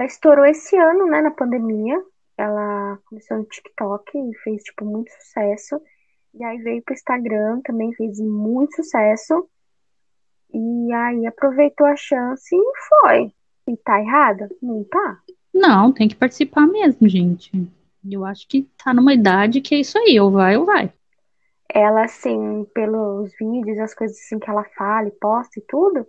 Ela 0.04 0.10
estourou 0.10 0.44
esse 0.44 0.76
ano, 0.76 1.06
né, 1.06 1.22
na 1.22 1.30
pandemia. 1.30 1.98
Ela 2.36 2.98
começou 3.06 3.38
no 3.38 3.44
TikTok 3.44 4.18
e 4.18 4.34
fez, 4.40 4.62
tipo, 4.62 4.84
muito 4.84 5.10
sucesso. 5.12 5.80
E 6.34 6.44
aí 6.44 6.58
veio 6.58 6.82
pro 6.82 6.92
Instagram, 6.92 7.62
também 7.62 7.90
fez 7.94 8.20
muito 8.20 8.76
sucesso. 8.76 9.48
E 10.52 10.92
aí 10.92 11.26
aproveitou 11.26 11.86
a 11.86 11.96
chance 11.96 12.54
e 12.54 12.72
foi. 12.88 13.32
E 13.66 13.76
tá 13.78 13.98
errada? 13.98 14.50
Não 14.60 14.84
tá. 14.84 15.20
Não, 15.54 15.90
tem 15.90 16.06
que 16.06 16.16
participar 16.16 16.66
mesmo, 16.66 17.08
gente. 17.08 17.50
Eu 18.04 18.26
acho 18.26 18.46
que 18.46 18.68
tá 18.76 18.92
numa 18.92 19.14
idade 19.14 19.62
que 19.62 19.74
é 19.74 19.78
isso 19.78 19.96
aí, 19.96 20.20
ou 20.20 20.30
vai 20.30 20.54
ou 20.58 20.66
vai. 20.66 20.92
Ela, 21.72 22.04
assim, 22.04 22.66
pelos 22.74 23.32
vídeos, 23.38 23.78
as 23.78 23.94
coisas 23.94 24.18
assim 24.18 24.38
que 24.38 24.50
ela 24.50 24.64
fala 24.76 25.08
e 25.08 25.12
posta 25.12 25.58
e 25.58 25.62
tudo, 25.62 26.06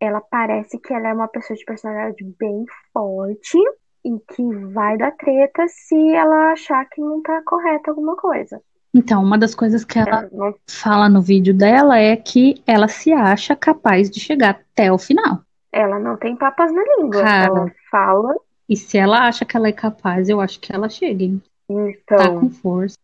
ela 0.00 0.20
parece 0.20 0.78
que 0.78 0.92
ela 0.92 1.08
é 1.08 1.14
uma 1.14 1.28
pessoa 1.28 1.56
de 1.56 1.64
personalidade 1.64 2.24
bem 2.38 2.64
forte 2.92 3.58
e 4.04 4.18
que 4.34 4.54
vai 4.72 4.96
dar 4.96 5.12
treta 5.12 5.66
se 5.68 6.12
ela 6.14 6.52
achar 6.52 6.84
que 6.86 7.00
não 7.00 7.22
tá 7.22 7.42
correta 7.44 7.90
alguma 7.90 8.16
coisa. 8.16 8.60
Então, 8.94 9.22
uma 9.22 9.36
das 9.36 9.54
coisas 9.54 9.84
que 9.84 9.98
ela 9.98 10.28
não... 10.32 10.54
fala 10.66 11.08
no 11.08 11.20
vídeo 11.20 11.52
dela 11.52 11.98
é 11.98 12.16
que 12.16 12.62
ela 12.66 12.88
se 12.88 13.12
acha 13.12 13.54
capaz 13.54 14.08
de 14.08 14.20
chegar 14.20 14.50
até 14.50 14.90
o 14.90 14.96
final. 14.96 15.40
Ela 15.70 15.98
não 15.98 16.16
tem 16.16 16.34
papas 16.34 16.72
na 16.72 16.82
língua. 16.96 17.22
Cara, 17.22 17.46
ela 17.46 17.72
fala. 17.90 18.34
E 18.68 18.76
se 18.76 18.96
ela 18.96 19.26
acha 19.28 19.44
que 19.44 19.56
ela 19.56 19.68
é 19.68 19.72
capaz, 19.72 20.28
eu 20.28 20.40
acho 20.40 20.58
que 20.58 20.74
ela 20.74 20.88
chega, 20.88 21.24
hein? 21.24 21.42
Então. 21.68 22.16
Tá 22.16 22.30
com 22.30 22.48
força. 22.48 22.96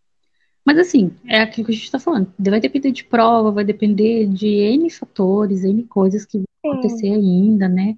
Mas 0.64 0.78
assim, 0.78 1.12
é 1.26 1.40
aquilo 1.40 1.66
que 1.66 1.72
a 1.72 1.74
gente 1.74 1.90
tá 1.90 1.98
falando. 1.98 2.32
Vai 2.38 2.60
depender 2.60 2.92
de 2.92 3.04
prova, 3.04 3.50
vai 3.50 3.64
depender 3.64 4.26
de 4.26 4.46
N 4.46 4.88
fatores, 4.90 5.64
N 5.64 5.82
coisas 5.84 6.24
que 6.24 6.38
vão 6.38 6.72
acontecer 6.72 7.08
ainda, 7.08 7.68
né? 7.68 7.96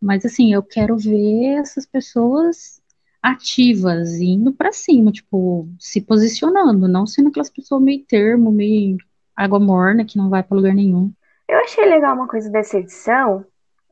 Mas 0.00 0.24
assim, 0.26 0.52
eu 0.52 0.62
quero 0.62 0.96
ver 0.98 1.60
essas 1.60 1.86
pessoas 1.86 2.82
ativas, 3.22 4.20
indo 4.20 4.52
para 4.52 4.70
cima, 4.70 5.10
tipo, 5.10 5.66
se 5.78 6.02
posicionando, 6.02 6.86
não 6.86 7.06
sendo 7.06 7.30
aquelas 7.30 7.48
pessoas 7.48 7.82
meio 7.82 8.04
termo, 8.04 8.52
meio 8.52 8.98
água 9.34 9.58
morna 9.58 10.04
que 10.04 10.18
não 10.18 10.28
vai 10.28 10.42
para 10.42 10.56
lugar 10.56 10.74
nenhum. 10.74 11.10
Eu 11.48 11.58
achei 11.60 11.86
legal 11.86 12.14
uma 12.14 12.28
coisa 12.28 12.50
dessa 12.50 12.78
edição, 12.78 13.44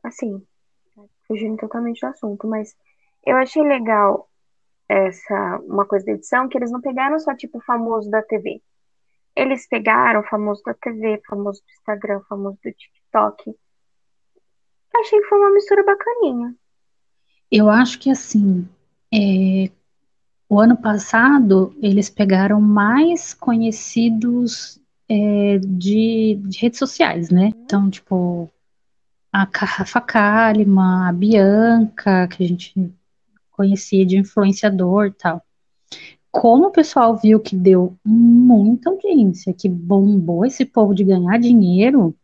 assim, 0.03 0.39
fugindo 1.27 1.57
totalmente 1.57 1.99
do 1.99 2.07
assunto, 2.07 2.47
mas 2.47 2.75
eu 3.25 3.35
achei 3.37 3.63
legal 3.63 4.29
essa 4.93 5.59
uma 5.65 5.85
coisa 5.85 6.05
da 6.05 6.11
edição 6.11 6.47
que 6.47 6.57
eles 6.57 6.71
não 6.71 6.79
pegaram 6.79 7.17
só 7.19 7.35
tipo 7.35 7.59
famoso 7.61 8.09
da 8.09 8.21
TV. 8.21 8.61
Eles 9.35 9.67
pegaram 9.67 10.23
famoso 10.23 10.61
da 10.63 10.75
TV, 10.75 11.19
famoso 11.27 11.61
do 11.61 11.71
Instagram, 11.71 12.21
famoso 12.29 12.59
do 12.63 12.71
TikTok. 12.71 13.55
Achei 14.95 15.19
que 15.19 15.27
foi 15.27 15.39
uma 15.39 15.51
mistura 15.51 15.83
bacaninha. 15.83 16.55
Eu 17.51 17.69
acho 17.69 17.97
que 17.99 18.11
assim, 18.11 18.67
é, 19.11 19.71
o 20.47 20.59
ano 20.59 20.77
passado 20.77 21.75
eles 21.81 22.11
pegaram 22.11 22.61
mais 22.61 23.33
conhecidos 23.33 24.79
é, 25.09 25.57
de, 25.57 26.39
de, 26.43 26.59
redes 26.59 26.77
sociais, 26.77 27.31
né? 27.31 27.47
Então, 27.47 27.89
tipo, 27.89 28.51
a 29.31 29.47
Rafa 29.51 29.99
Kalimann, 29.99 31.09
a 31.09 31.11
Bianca, 31.11 32.27
que 32.27 32.43
a 32.43 32.47
gente 32.47 32.93
conhecia 33.53 34.05
de 34.05 34.17
influenciador 34.17 35.05
e 35.05 35.11
tal. 35.11 35.41
Como 36.29 36.65
o 36.65 36.71
pessoal 36.71 37.15
viu 37.15 37.39
que 37.39 37.55
deu 37.55 37.95
muita 38.03 38.89
audiência, 38.89 39.53
que 39.53 39.69
bombou 39.69 40.45
esse 40.45 40.65
povo 40.65 40.93
de 40.93 41.03
ganhar 41.03 41.39
dinheiro, 41.39 42.15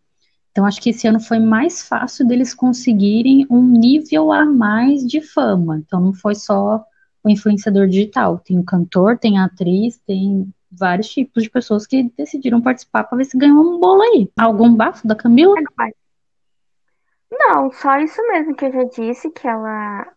então 0.52 0.65
acho 0.65 0.82
que 0.82 0.89
esse 0.89 1.08
ano 1.08 1.20
foi 1.20 1.39
mais 1.39 1.84
fácil 1.88 2.28
deles 2.28 2.54
conseguirem 2.54 3.46
um 3.50 3.62
nível 3.62 4.32
a 4.32 4.46
mais 4.46 5.06
de 5.06 5.22
fama. 5.22 5.78
Então 5.78 6.02
não 6.02 6.12
foi 6.13 6.36
só 6.36 6.84
o 7.24 7.30
influenciador 7.30 7.88
digital, 7.88 8.39
tem 8.39 8.58
o 8.58 8.63
cantor, 8.63 9.18
tem 9.18 9.38
a 9.38 9.46
atriz, 9.46 10.00
tem 10.00 10.52
vários 10.72 11.10
tipos 11.10 11.44
de 11.44 11.50
pessoas 11.50 11.86
que 11.86 12.12
decidiram 12.18 12.62
participar 12.62 13.04
para 13.04 13.18
ver 13.18 13.26
se 13.26 13.38
ganhou 13.38 13.62
um 13.62 13.80
bolo 13.80 14.02
aí. 14.02 14.30
Algum 14.38 14.74
bafo 14.76 15.08
da 15.08 15.15
Camila? 15.15 15.56
Não, 17.32 17.72
só 17.72 17.98
isso 18.00 18.22
mesmo 18.28 18.56
que 18.56 18.65
eu 18.65 18.72
já 18.72 18.84
disse, 18.86 19.30
que 19.32 19.48
ela, 19.48 20.08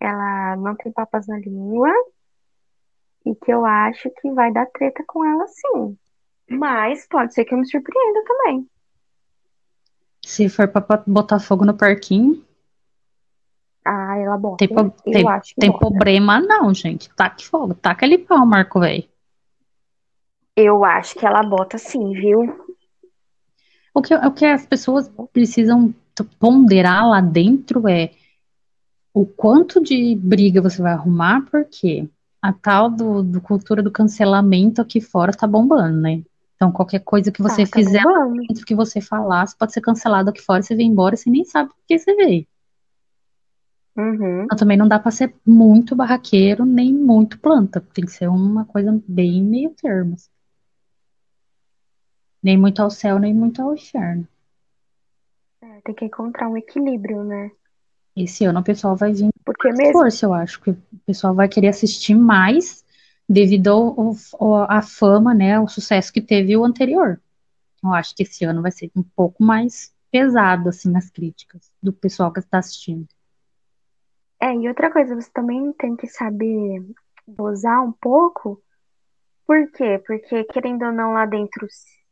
ela 0.00 0.56
não 0.56 0.76
tem 0.76 0.92
papas 0.92 1.26
na 1.26 1.38
língua 1.38 1.92
e 3.26 3.34
que 3.34 3.52
eu 3.52 3.64
acho 3.64 4.10
que 4.20 4.30
vai 4.32 4.52
dar 4.52 4.66
treta 4.66 5.02
com 5.06 5.24
ela 5.24 5.46
sim. 5.46 5.98
Mas 6.50 7.06
pode 7.08 7.34
ser 7.34 7.44
que 7.44 7.52
eu 7.52 7.58
me 7.58 7.66
surpreenda 7.66 8.24
também. 8.24 8.68
Se 10.24 10.48
for 10.48 10.68
pra 10.68 11.02
botar 11.06 11.38
fogo 11.38 11.64
no 11.64 11.76
parquinho. 11.76 12.44
Ah, 13.84 14.18
ela 14.18 14.36
bota. 14.36 14.56
Tem, 14.58 14.68
po 14.68 14.90
tem, 15.02 15.24
tem 15.58 15.78
problema 15.78 16.40
não, 16.40 16.72
gente. 16.72 17.12
Taque 17.14 17.46
fogo. 17.46 17.74
Taca 17.74 18.04
ali 18.04 18.18
pau, 18.18 18.44
Marco, 18.46 18.80
velho. 18.80 19.04
Eu 20.56 20.84
acho 20.84 21.14
que 21.14 21.26
ela 21.26 21.42
bota 21.42 21.78
sim, 21.78 22.12
viu? 22.12 22.66
O 23.94 24.02
que, 24.02 24.14
o 24.14 24.32
que 24.32 24.44
as 24.44 24.66
pessoas 24.66 25.10
precisam 25.32 25.94
ponderar 26.38 27.08
lá 27.08 27.20
dentro 27.20 27.88
é 27.88 28.10
o 29.20 29.26
quanto 29.26 29.82
de 29.82 30.14
briga 30.14 30.62
você 30.62 30.80
vai 30.80 30.92
arrumar, 30.92 31.44
porque 31.50 32.08
a 32.40 32.52
tal 32.52 32.88
do, 32.88 33.20
do 33.20 33.40
cultura 33.40 33.82
do 33.82 33.90
cancelamento 33.90 34.80
aqui 34.80 35.00
fora 35.00 35.32
tá 35.32 35.44
bombando, 35.44 36.00
né? 36.00 36.22
Então, 36.54 36.70
qualquer 36.70 37.00
coisa 37.00 37.32
que 37.32 37.42
você 37.42 37.64
tá, 37.64 37.70
tá 37.70 37.78
fizer 37.78 38.04
dentro 38.46 38.64
que 38.64 38.76
você 38.76 39.00
falar, 39.00 39.44
você 39.46 39.56
pode 39.56 39.72
ser 39.72 39.80
cancelado 39.80 40.30
aqui 40.30 40.40
fora, 40.40 40.62
você 40.62 40.76
vem 40.76 40.88
embora, 40.88 41.16
você 41.16 41.28
nem 41.30 41.44
sabe 41.44 41.70
por 41.70 41.76
que 41.86 41.98
você 41.98 42.14
veio. 42.14 42.46
Uhum. 43.96 44.44
Então, 44.44 44.56
também 44.56 44.76
não 44.76 44.86
dá 44.86 45.00
pra 45.00 45.10
ser 45.10 45.34
muito 45.44 45.96
barraqueiro, 45.96 46.64
nem 46.64 46.92
muito 46.92 47.40
planta. 47.40 47.80
Tem 47.92 48.04
que 48.04 48.12
ser 48.12 48.28
uma 48.28 48.64
coisa 48.64 49.02
bem 49.08 49.42
meio 49.42 49.70
termo. 49.70 50.14
Assim. 50.14 50.30
Nem 52.40 52.56
muito 52.56 52.80
ao 52.80 52.90
céu, 52.90 53.18
nem 53.18 53.34
muito 53.34 53.60
ao 53.60 53.74
inferno. 53.74 54.28
É, 55.60 55.80
tem 55.80 55.94
que 55.94 56.04
encontrar 56.04 56.48
um 56.48 56.56
equilíbrio, 56.56 57.24
né? 57.24 57.50
Esse 58.24 58.44
ano 58.44 58.60
o 58.60 58.64
pessoal 58.64 58.96
vai 58.96 59.12
vir 59.12 59.30
Porque 59.44 59.70
mesmo... 59.72 59.92
força, 59.92 60.26
eu 60.26 60.34
acho. 60.34 60.60
Que 60.60 60.70
o 60.70 60.78
pessoal 61.06 61.34
vai 61.34 61.48
querer 61.48 61.68
assistir 61.68 62.14
mais 62.14 62.84
devido 63.28 63.68
ao, 63.68 64.14
ao, 64.38 64.70
à 64.70 64.82
fama, 64.82 65.34
né? 65.34 65.60
O 65.60 65.68
sucesso 65.68 66.12
que 66.12 66.20
teve 66.20 66.56
o 66.56 66.64
anterior. 66.64 67.20
Eu 67.82 67.92
acho 67.92 68.14
que 68.14 68.24
esse 68.24 68.44
ano 68.44 68.62
vai 68.62 68.72
ser 68.72 68.90
um 68.96 69.02
pouco 69.02 69.42
mais 69.42 69.92
pesado, 70.10 70.68
assim, 70.68 70.90
nas 70.90 71.10
críticas 71.10 71.70
do 71.82 71.92
pessoal 71.92 72.32
que 72.32 72.40
está 72.40 72.58
assistindo. 72.58 73.06
É, 74.40 74.54
e 74.54 74.68
outra 74.68 74.90
coisa, 74.90 75.14
você 75.14 75.30
também 75.32 75.72
tem 75.72 75.94
que 75.96 76.06
saber 76.06 76.84
dosar 77.26 77.84
um 77.84 77.92
pouco. 77.92 78.62
Por 79.46 79.70
quê? 79.72 80.02
Porque, 80.06 80.44
querendo 80.44 80.86
ou 80.86 80.92
não, 80.92 81.12
lá 81.12 81.26
dentro 81.26 81.66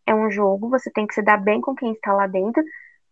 é 0.06 0.14
um 0.14 0.30
jogo, 0.30 0.68
você 0.68 0.90
tem 0.90 1.06
que 1.06 1.14
se 1.14 1.22
dar 1.22 1.38
bem 1.38 1.60
com 1.60 1.74
quem 1.74 1.92
está 1.92 2.12
lá 2.12 2.26
dentro 2.26 2.62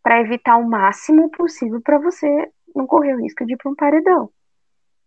para 0.02 0.20
evitar 0.20 0.56
o 0.58 0.68
máximo 0.68 1.30
possível 1.30 1.80
para 1.80 1.98
você 1.98 2.50
não 2.74 2.86
correr 2.86 3.14
o 3.14 3.20
risco 3.20 3.44
de 3.46 3.54
ir 3.54 3.56
para 3.56 3.70
um 3.70 3.74
paredão. 3.74 4.30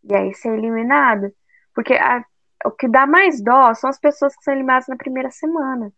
E 0.03 0.15
aí 0.15 0.33
ser 0.33 0.57
eliminado. 0.57 1.31
Porque 1.73 1.93
a, 1.93 2.23
o 2.65 2.71
que 2.71 2.87
dá 2.87 3.05
mais 3.05 3.41
dó 3.41 3.73
são 3.73 3.89
as 3.89 3.99
pessoas 3.99 4.35
que 4.35 4.43
são 4.43 4.53
eliminadas 4.53 4.87
na 4.87 4.95
primeira 4.95 5.29
semana. 5.31 5.91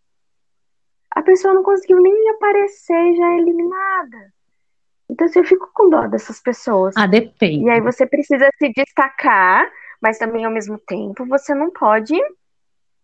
A 1.12 1.21
pessoa 1.21 1.53
não 1.53 1.63
conseguiu 1.63 2.01
nem 2.01 2.29
aparecer 2.32 2.93
e 2.93 3.15
já 3.15 3.32
é 3.32 3.38
eliminada. 3.38 4.34
Então, 5.10 5.25
assim, 5.25 5.39
eu 5.39 5.45
fico 5.45 5.69
com 5.73 5.89
dó 5.89 6.08
dessas 6.08 6.39
pessoas. 6.39 6.95
Ah, 6.95 7.08
depende. 7.08 7.65
E 7.65 7.69
aí 7.69 7.82
você 7.82 8.05
precisa 8.05 8.47
se 8.58 8.71
destacar, 8.73 9.69
mas 9.99 10.19
também 10.19 10.45
ao 10.45 10.51
mesmo 10.51 10.77
tempo 10.77 11.25
você 11.25 11.55
não 11.55 11.71
pode 11.71 12.15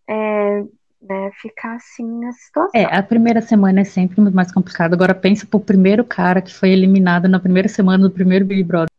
é, 0.07 0.63
né, 1.01 1.31
ficar 1.41 1.75
assim 1.75 2.19
na 2.19 2.31
situação. 2.31 2.71
É, 2.73 2.85
a 2.85 3.03
primeira 3.03 3.41
semana 3.41 3.81
é 3.81 3.83
sempre 3.83 4.19
muito 4.19 4.35
mais 4.35 4.51
complicado. 4.51 4.93
Agora 4.93 5.13
pensa 5.13 5.45
pro 5.45 5.59
primeiro 5.59 6.03
cara 6.03 6.41
que 6.41 6.53
foi 6.53 6.69
eliminado 6.69 7.27
na 7.27 7.39
primeira 7.39 7.67
semana 7.67 8.03
do 8.03 8.11
primeiro 8.11 8.45
Big 8.45 8.63
Brother. 8.63 8.89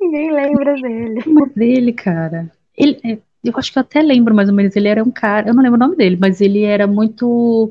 Ninguém 0.00 0.32
lembra 0.32 0.74
dele. 0.74 1.22
Mas 1.26 1.52
dele, 1.54 1.92
cara. 1.92 2.50
Ele, 2.76 2.98
é, 3.04 3.18
eu 3.44 3.52
acho 3.56 3.72
que 3.72 3.78
eu 3.78 3.82
até 3.82 4.02
lembro 4.02 4.34
mais 4.34 4.48
ou 4.48 4.54
menos. 4.54 4.74
Ele 4.76 4.88
era 4.88 5.02
um 5.02 5.10
cara, 5.10 5.48
eu 5.48 5.54
não 5.54 5.62
lembro 5.62 5.76
o 5.76 5.80
nome 5.80 5.96
dele, 5.96 6.16
mas 6.20 6.40
ele 6.40 6.62
era 6.62 6.86
muito 6.86 7.70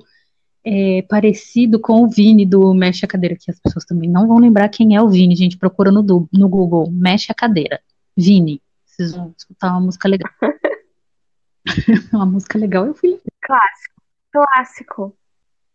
é, 0.63 1.03
parecido 1.03 1.79
com 1.79 2.03
o 2.03 2.09
Vini 2.09 2.45
do 2.45 2.73
Mexe 2.73 3.05
a 3.05 3.07
Cadeira, 3.07 3.35
que 3.35 3.49
as 3.49 3.59
pessoas 3.59 3.85
também 3.85 4.09
não 4.09 4.27
vão 4.27 4.37
lembrar 4.37 4.69
quem 4.69 4.95
é 4.95 5.01
o 5.01 5.09
Vini, 5.09 5.35
gente. 5.35 5.57
Procura 5.57 5.91
no, 5.91 6.03
no 6.31 6.49
Google, 6.49 6.91
Mexe 6.91 7.31
a 7.31 7.35
Cadeira. 7.35 7.79
Vini. 8.15 8.61
Vocês 8.85 9.13
vão 9.13 9.33
escutar 9.37 9.71
uma 9.71 9.81
música 9.81 10.07
legal. 10.09 10.31
uma 12.13 12.25
música 12.25 12.57
legal, 12.57 12.85
eu 12.85 12.93
fui. 12.93 13.19
Clássico. 13.49 14.01
Clássico. 14.31 15.17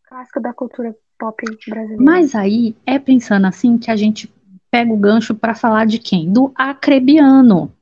Clássico 0.09 0.41
da 0.41 0.55
cultura 0.55 0.95
pop 1.19 1.45
brasileira. 1.67 2.01
Mas 2.01 2.37
aí 2.37 2.77
é 2.87 3.01
pensando 3.01 3.49
assim 3.49 3.77
que 3.77 3.91
a 3.91 3.97
gente 3.97 4.33
pega 4.71 4.93
o 4.93 4.97
gancho 4.97 5.35
para 5.35 5.57
falar 5.57 5.85
de 5.85 5.99
quem? 5.99 6.33
Do 6.33 6.53
Acrebiano. 6.55 7.75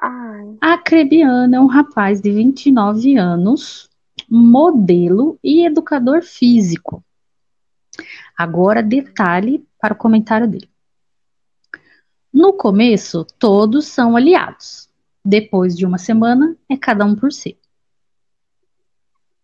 Ai. 0.00 0.56
Acrebiano 0.60 1.56
é 1.56 1.60
um 1.60 1.66
rapaz 1.66 2.20
de 2.20 2.30
29 2.30 3.16
anos, 3.16 3.90
modelo 4.30 5.36
e 5.42 5.66
educador 5.66 6.22
físico. 6.22 7.04
Agora, 8.38 8.80
detalhe 8.80 9.66
para 9.80 9.92
o 9.92 9.96
comentário 9.96 10.46
dele. 10.46 10.70
No 12.32 12.52
começo, 12.52 13.26
todos 13.40 13.86
são 13.86 14.16
aliados. 14.16 14.88
Depois 15.24 15.76
de 15.76 15.84
uma 15.84 15.98
semana, 15.98 16.56
é 16.68 16.76
cada 16.76 17.04
um 17.04 17.16
por 17.16 17.32
si. 17.32 17.58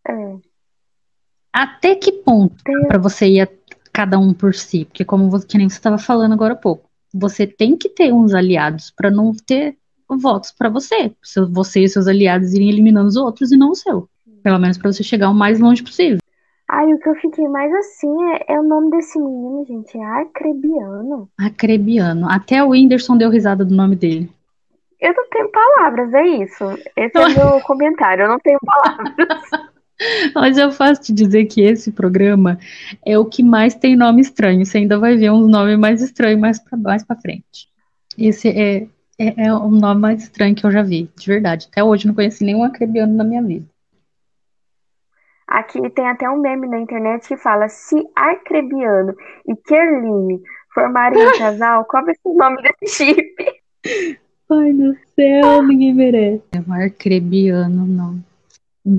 É. 0.09 0.37
Até 1.53 1.95
que 1.95 2.13
ponto 2.13 2.63
para 2.87 2.99
você 2.99 3.27
ir 3.27 3.49
cada 3.93 4.19
um 4.19 4.33
por 4.33 4.55
si? 4.55 4.85
Porque 4.85 5.05
como 5.05 5.31
você, 5.31 5.47
que 5.47 5.59
nem 5.59 5.69
você 5.69 5.77
estava 5.77 5.99
falando 5.99 6.33
agora 6.33 6.55
há 6.55 6.57
pouco, 6.57 6.89
você 7.13 7.47
tem 7.47 7.77
que 7.77 7.89
ter 7.89 8.13
uns 8.13 8.35
aliados 8.35 8.91
para 8.91 9.11
não 9.11 9.33
ter 9.33 9.77
votos 10.09 10.53
para 10.53 10.69
você. 10.69 11.13
Se 11.23 11.41
você 11.47 11.81
e 11.81 11.89
seus 11.89 12.07
aliados 12.07 12.53
irem 12.55 12.69
eliminando 12.69 13.09
os 13.09 13.17
outros 13.17 13.51
e 13.51 13.57
não 13.57 13.71
o 13.71 13.75
seu. 13.75 14.09
Pelo 14.43 14.59
menos 14.59 14.79
para 14.79 14.93
você 14.93 15.03
chegar 15.03 15.31
o 15.31 15.35
mais 15.35 15.59
longe 15.59 15.83
possível. 15.83 16.19
Ai, 16.71 16.93
o 16.93 16.99
que 16.99 17.09
eu 17.09 17.15
fiquei 17.15 17.49
mais 17.49 17.73
assim 17.75 18.09
é, 18.35 18.55
é 18.55 18.61
o 18.61 18.63
nome 18.63 18.91
desse 18.91 19.19
menino, 19.19 19.65
gente. 19.67 19.97
É 19.97 20.05
Acrebiano. 20.23 21.29
Acrebiano. 21.39 22.29
Até 22.31 22.63
o 22.63 22.69
Whindersson 22.69 23.17
deu 23.17 23.31
risada 23.31 23.65
do 23.65 23.75
nome 23.75 23.97
dele. 23.97 24.31
Eu 25.01 25.15
não 25.15 25.29
tenho 25.31 25.51
palavras, 25.51 26.13
é 26.13 26.27
isso. 26.27 26.65
Esse 26.95 27.17
é 27.17 27.27
o 27.27 27.29
meu 27.35 27.61
comentário. 27.63 28.25
Eu 28.25 28.29
não 28.29 28.39
tenho 28.39 28.59
palavras. 28.65 29.71
Mas 30.35 30.57
eu 30.57 30.71
faço 30.71 31.03
te 31.03 31.13
dizer 31.13 31.47
que 31.47 31.61
esse 31.61 31.91
programa 31.91 32.59
é 33.05 33.19
o 33.19 33.25
que 33.25 33.43
mais 33.43 33.75
tem 33.75 33.97
nome 33.97 34.21
estranho. 34.21 34.65
Você 34.65 34.79
ainda 34.79 34.99
vai 34.99 35.17
ver 35.17 35.31
uns 35.31 35.49
nomes 35.49 35.79
mais 35.79 36.01
estranhos 36.01 36.41
mais 36.41 36.59
para 36.59 36.79
mais 36.79 37.05
para 37.05 37.21
frente. 37.21 37.69
Esse 38.17 38.49
é, 38.49 38.87
é, 39.19 39.47
é, 39.47 39.53
o 39.53 39.69
nome 39.69 40.01
mais 40.01 40.23
estranho 40.23 40.55
que 40.55 40.65
eu 40.65 40.71
já 40.71 40.83
vi, 40.83 41.11
de 41.17 41.27
verdade. 41.27 41.69
Até 41.71 41.83
hoje 41.83 42.07
não 42.07 42.15
conheci 42.15 42.45
nenhum 42.45 42.65
acrebiano 42.65 43.15
na 43.15 43.25
minha 43.25 43.43
vida. 43.43 43.67
Aqui 45.47 45.89
tem 45.91 46.07
até 46.07 46.29
um 46.29 46.41
meme 46.41 46.69
na 46.69 46.79
internet 46.79 47.27
que 47.27 47.37
fala: 47.37 47.69
se 47.69 47.97
Arcrebiano 48.15 49.17
e 49.47 49.57
Kerline 49.57 50.43
formarem 50.75 51.27
um 51.27 51.33
casal, 51.39 51.87
ser 51.91 52.19
o 52.25 52.35
nome 52.35 52.63
desse 52.63 53.05
chip? 53.05 53.61
Ai, 54.51 54.73
do 54.73 54.97
céu, 55.15 55.63
ninguém 55.63 55.95
merece. 55.95 56.43
É 56.53 56.61
um 56.61 56.73
arcrebiano, 56.73 57.87
não. 57.87 58.23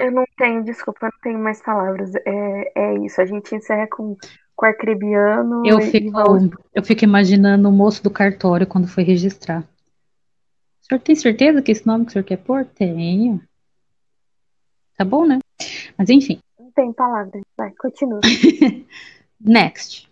Eu 0.02 0.12
não 0.12 0.26
tenho, 0.38 0.64
desculpa, 0.64 1.06
eu 1.06 1.12
não 1.12 1.20
tenho 1.22 1.40
mais 1.40 1.62
palavras. 1.62 2.14
É, 2.16 2.72
é 2.76 2.98
isso, 3.06 3.22
a 3.22 3.26
gente 3.26 3.56
encerra 3.56 3.88
com, 3.88 4.16
com 4.56 4.66
arcrebiano. 4.66 5.66
Eu 5.66 5.82
fico, 5.82 6.12
eu 6.74 6.84
fico 6.84 7.04
imaginando 7.04 7.70
o 7.70 7.72
moço 7.72 8.04
do 8.04 8.10
cartório 8.10 8.68
quando 8.68 8.88
foi 8.88 9.04
registrar. 9.04 9.62
O 10.82 10.86
senhor 10.86 11.02
tem 11.02 11.16
certeza 11.16 11.62
que 11.62 11.72
esse 11.72 11.88
nome 11.88 12.06
que 12.06 12.12
o 12.12 12.14
senhor 12.14 12.26
quer 12.26 12.38
pôr? 12.38 12.66
Tenho. 12.66 13.42
Tá 14.98 15.06
bom, 15.06 15.26
né? 15.26 15.40
Mas 15.98 16.10
enfim. 16.10 16.40
Não 16.60 16.72
tem 16.72 16.92
palavras. 16.92 17.42
Vai, 17.58 17.72
continua. 17.72 18.20
Next. 19.40 20.10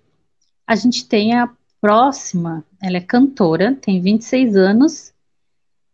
A 0.66 0.76
gente 0.76 1.08
tem 1.08 1.34
a 1.34 1.50
próxima. 1.82 2.64
Ela 2.82 2.98
é 2.98 3.02
cantora, 3.02 3.76
tem 3.76 4.02
26 4.02 4.56
anos. 4.56 5.14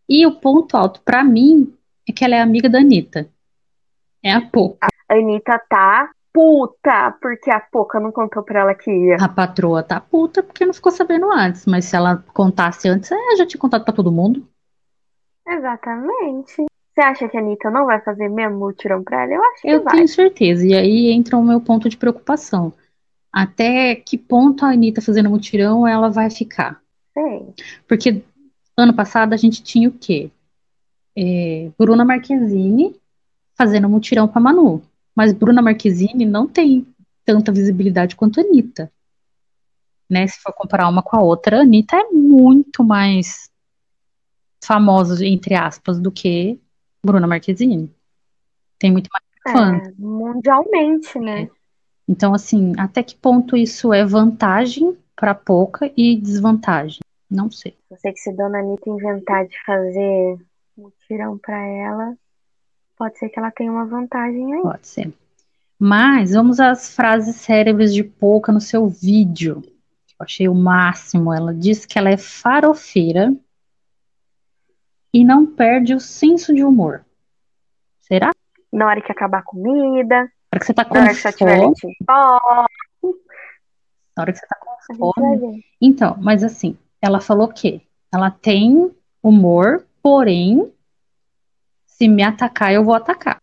E 0.08 0.26
o 0.26 0.40
ponto 0.40 0.76
alto 0.76 1.02
pra 1.02 1.24
mim 1.24 1.74
é 2.08 2.12
que 2.12 2.24
ela 2.24 2.36
é 2.36 2.42
amiga 2.42 2.70
da 2.70 2.80
Anitta. 2.80 3.30
É 4.24 4.32
a 4.32 4.42
Poca. 4.42 4.88
A 5.10 5.14
Anitta 5.16 5.60
tá 5.70 6.10
puta, 6.32 7.12
porque 7.22 7.52
a 7.52 7.60
Poca 7.60 8.00
não 8.00 8.12
contou 8.12 8.42
pra 8.42 8.62
ela 8.62 8.74
que 8.74 8.90
ia. 8.90 9.18
A 9.20 9.30
patroa 9.30 9.84
tá 9.84 10.00
puta 10.00 10.42
porque 10.42 10.66
não 10.66 10.74
ficou 10.74 10.92
sabendo 10.92 11.32
antes. 11.32 11.66
Mas 11.66 11.86
se 11.86 11.96
ela 11.96 12.24
contasse 12.34 12.88
antes, 12.88 13.12
é, 13.12 13.36
já 13.38 13.46
tinha 13.46 13.60
contado 13.60 13.84
pra 13.84 13.94
todo 13.94 14.12
mundo. 14.12 14.48
Exatamente. 15.48 16.66
Você 16.96 17.02
acha 17.02 17.28
que 17.28 17.38
a 17.38 17.40
Anitta 17.40 17.70
não 17.70 17.86
vai 17.86 18.00
fazer 18.02 18.30
mesmo 18.30 18.58
mutirão 18.60 19.04
pra 19.04 19.24
ela? 19.24 19.34
Eu 19.34 19.44
acho 19.44 19.62
que 19.62 19.68
Eu 19.68 19.84
vai. 19.84 19.96
tenho 19.96 20.08
certeza. 20.08 20.66
E 20.66 20.74
aí 20.74 21.12
entra 21.12 21.38
o 21.38 21.44
meu 21.44 21.60
ponto 21.60 21.90
de 21.90 21.98
preocupação. 21.98 22.74
Até 23.32 23.96
que 23.96 24.18
ponto 24.18 24.64
a 24.66 24.70
Anitta 24.70 25.02
fazendo 25.02 25.30
mutirão 25.30 25.88
ela 25.88 26.10
vai 26.10 26.30
ficar? 26.30 26.80
Sei. 27.14 27.54
Porque 27.88 28.24
ano 28.78 28.94
passado 28.94 29.34
a 29.34 29.38
gente 29.38 29.64
tinha 29.64 29.90
o 29.90 29.92
quê? 29.92 30.30
É, 31.18 31.70
Bruna 31.78 32.06
Marquezine 32.06 32.96
fazendo 33.56 33.90
mutirão 33.90 34.28
pra 34.28 34.42
Manu. 34.42 34.82
Mas 35.16 35.34
Bruna 35.34 35.62
Marquezine 35.62 36.26
não 36.26 36.48
tem 36.48 36.88
tanta 37.26 37.52
visibilidade 37.52 38.16
quanto 38.16 38.40
a 38.40 38.44
Anitta. 38.44 38.92
Né? 40.10 40.28
Se 40.28 40.40
for 40.40 40.54
comparar 40.54 40.90
uma 40.90 41.02
com 41.02 41.16
a 41.16 41.22
outra, 41.22 41.58
a 41.58 41.62
Anitta 41.62 41.98
é 41.98 42.10
muito 42.10 42.84
mais 42.84 43.50
famosa, 44.64 45.26
entre 45.26 45.56
aspas, 45.56 46.00
do 46.00 46.12
que 46.12 46.60
Bruna 47.04 47.28
Marquezine. 47.28 47.94
Tem 48.80 48.92
muito 48.92 49.10
mais 49.12 49.56
fã. 49.56 49.78
É, 49.78 49.94
mundialmente, 49.98 51.20
né? 51.20 51.50
Então, 52.08 52.34
assim, 52.34 52.74
até 52.78 53.02
que 53.02 53.16
ponto 53.16 53.56
isso 53.56 53.94
é 53.94 54.06
vantagem 54.06 54.98
pra 55.16 55.34
Poca 55.34 55.92
e 55.96 56.16
desvantagem? 56.16 57.00
Não 57.30 57.50
sei. 57.50 57.78
Eu 57.90 57.98
sei 57.98 58.12
que 58.12 58.20
se 58.20 58.34
Dona 58.34 58.60
Anitta 58.60 58.90
inventar 58.90 59.48
de 59.48 59.56
fazer 59.66 60.38
mutirão 60.78 61.38
pra 61.38 61.58
ela, 61.58 62.18
pode 62.98 63.18
ser 63.18 63.30
que 63.30 63.40
ela 63.40 63.52
tenha 63.52 63.72
uma 63.72 63.86
vantagem 63.86 64.54
aí. 64.54 64.62
Pode 64.62 64.88
ser. 64.88 65.14
Mas 65.80 66.32
vamos 66.32 66.60
às 66.60 66.96
frases 66.96 67.36
cérebros 67.38 67.94
de 67.94 68.04
Poca 68.04 68.52
no 68.52 68.62
seu 68.62 68.88
vídeo. 68.88 69.62
Eu 70.20 70.24
achei 70.24 70.48
o 70.48 70.56
máximo. 70.56 71.34
Ela 71.34 71.54
diz 71.54 71.86
que 71.86 72.00
ela 72.00 72.10
é 72.10 72.18
farofeira 72.18 73.36
e 75.14 75.24
não 75.24 75.46
perde 75.46 75.94
o 75.94 76.00
senso 76.00 76.54
de 76.54 76.64
humor. 76.64 77.06
Será? 78.02 78.32
Na 78.72 78.88
hora 78.88 79.02
que 79.02 79.12
acabar 79.12 79.40
a 79.40 79.44
comida, 79.44 80.16
Na 80.16 80.56
hora 80.56 80.60
que 80.60 80.66
você 80.66 80.74
tá 80.74 80.86
com 80.86 80.96
na 80.96 81.14
fome, 81.14 81.74
na 84.16 84.24
hora 84.24 84.32
que 84.32 84.40
você 84.40 84.48
tá 84.48 84.56
com 84.56 84.96
fome. 84.96 85.66
Então, 85.82 86.18
mas 86.20 86.44
assim, 86.44 86.78
ela 87.02 87.20
falou 87.20 87.48
que 87.48 87.82
ela 88.12 88.32
tem 88.32 88.92
humor, 89.22 89.86
porém, 90.02 90.72
se 91.98 92.08
me 92.08 92.24
atacar, 92.24 92.74
eu 92.74 92.84
vou 92.84 92.94
atacar. 92.94 93.38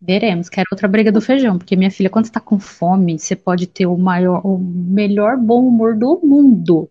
Veremos, 0.00 0.48
quero 0.48 0.66
outra 0.72 0.88
briga 0.88 1.12
do 1.12 1.20
feijão, 1.20 1.58
porque 1.58 1.76
minha 1.76 1.90
filha, 1.90 2.10
quando 2.10 2.26
você 2.26 2.32
tá 2.32 2.40
com 2.40 2.58
fome, 2.58 3.18
você 3.18 3.36
pode 3.36 3.66
ter 3.66 3.86
o 3.86 3.96
maior, 3.96 4.40
o 4.44 4.58
melhor 4.58 5.36
bom 5.36 5.66
humor 5.66 5.94
do 5.94 6.20
mundo. 6.24 6.88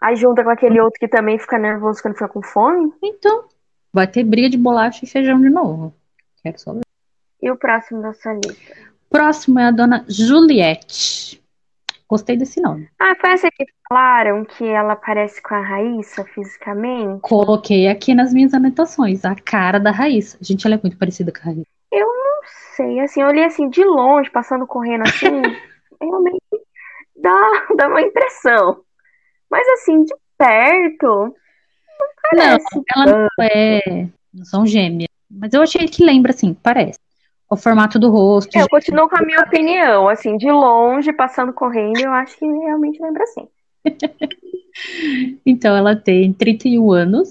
Aí 0.00 0.14
junta 0.14 0.44
com 0.44 0.50
aquele 0.50 0.80
outro 0.80 1.00
que 1.00 1.08
também 1.08 1.38
fica 1.38 1.58
nervoso 1.58 2.00
quando 2.02 2.14
fica 2.14 2.28
com 2.28 2.42
fome. 2.42 2.92
Então, 3.02 3.44
vai 3.92 4.06
ter 4.06 4.22
briga 4.22 4.48
de 4.48 4.58
bolacha 4.58 5.04
e 5.04 5.08
feijão 5.08 5.40
de 5.40 5.48
novo. 5.48 5.94
Quero 6.42 6.58
só 6.60 6.74
ver. 6.74 6.82
E 7.42 7.50
o 7.50 7.56
próximo 7.56 8.02
da 8.02 8.12
sua 8.12 8.34
lista? 8.34 8.76
Próximo 9.08 9.58
é 9.58 9.64
a 9.64 9.70
dona 9.70 10.04
Juliette. 10.08 11.39
Gostei 12.10 12.36
desse 12.36 12.60
nome. 12.60 12.88
Ah, 12.98 13.14
foi 13.20 13.30
essa 13.30 13.48
que 13.52 13.64
falaram 13.88 14.44
que 14.44 14.64
ela 14.64 14.96
parece 14.96 15.40
com 15.40 15.54
a 15.54 15.60
Raíssa 15.60 16.24
fisicamente? 16.24 17.20
Coloquei 17.20 17.86
aqui 17.86 18.16
nas 18.16 18.34
minhas 18.34 18.52
anotações 18.52 19.24
a 19.24 19.36
cara 19.36 19.78
da 19.78 19.92
Raíssa. 19.92 20.36
Gente, 20.40 20.66
ela 20.66 20.74
é 20.74 20.80
muito 20.82 20.98
parecida 20.98 21.30
com 21.30 21.38
a 21.38 21.52
Raíssa. 21.52 21.70
Não 21.92 22.40
sei, 22.74 22.98
assim, 22.98 23.22
eu 23.22 23.28
olhei 23.28 23.44
assim 23.44 23.70
de 23.70 23.84
longe, 23.84 24.28
passando 24.28 24.66
correndo 24.66 25.02
assim, 25.02 25.28
realmente 26.02 26.42
dá, 27.14 27.68
dá 27.76 27.86
uma 27.86 28.02
impressão. 28.02 28.82
Mas 29.48 29.68
assim, 29.68 30.02
de 30.02 30.14
perto, 30.36 31.06
não 31.06 32.08
parece. 32.28 32.82
Ela 32.96 33.06
não 33.06 33.44
é. 33.44 34.08
Não 34.34 34.44
são 34.44 34.66
gêmeas. 34.66 35.08
Mas 35.30 35.52
eu 35.52 35.62
achei 35.62 35.86
que 35.86 36.04
lembra, 36.04 36.32
assim, 36.32 36.54
parece. 36.54 36.98
O 37.50 37.56
formato 37.56 37.98
do 37.98 38.10
rosto. 38.10 38.56
Eu 38.56 38.68
continuo 38.68 39.08
com 39.08 39.16
a 39.16 39.26
minha 39.26 39.40
opinião, 39.40 40.08
assim, 40.08 40.36
de 40.36 40.50
longe, 40.50 41.12
passando 41.12 41.52
correndo, 41.52 41.98
eu 41.98 42.12
acho 42.12 42.38
que 42.38 42.46
realmente 42.46 43.02
lembra 43.02 43.24
assim. 43.24 43.48
Então, 45.44 45.76
ela 45.76 45.96
tem 45.96 46.32
31 46.32 46.92
anos 46.92 47.30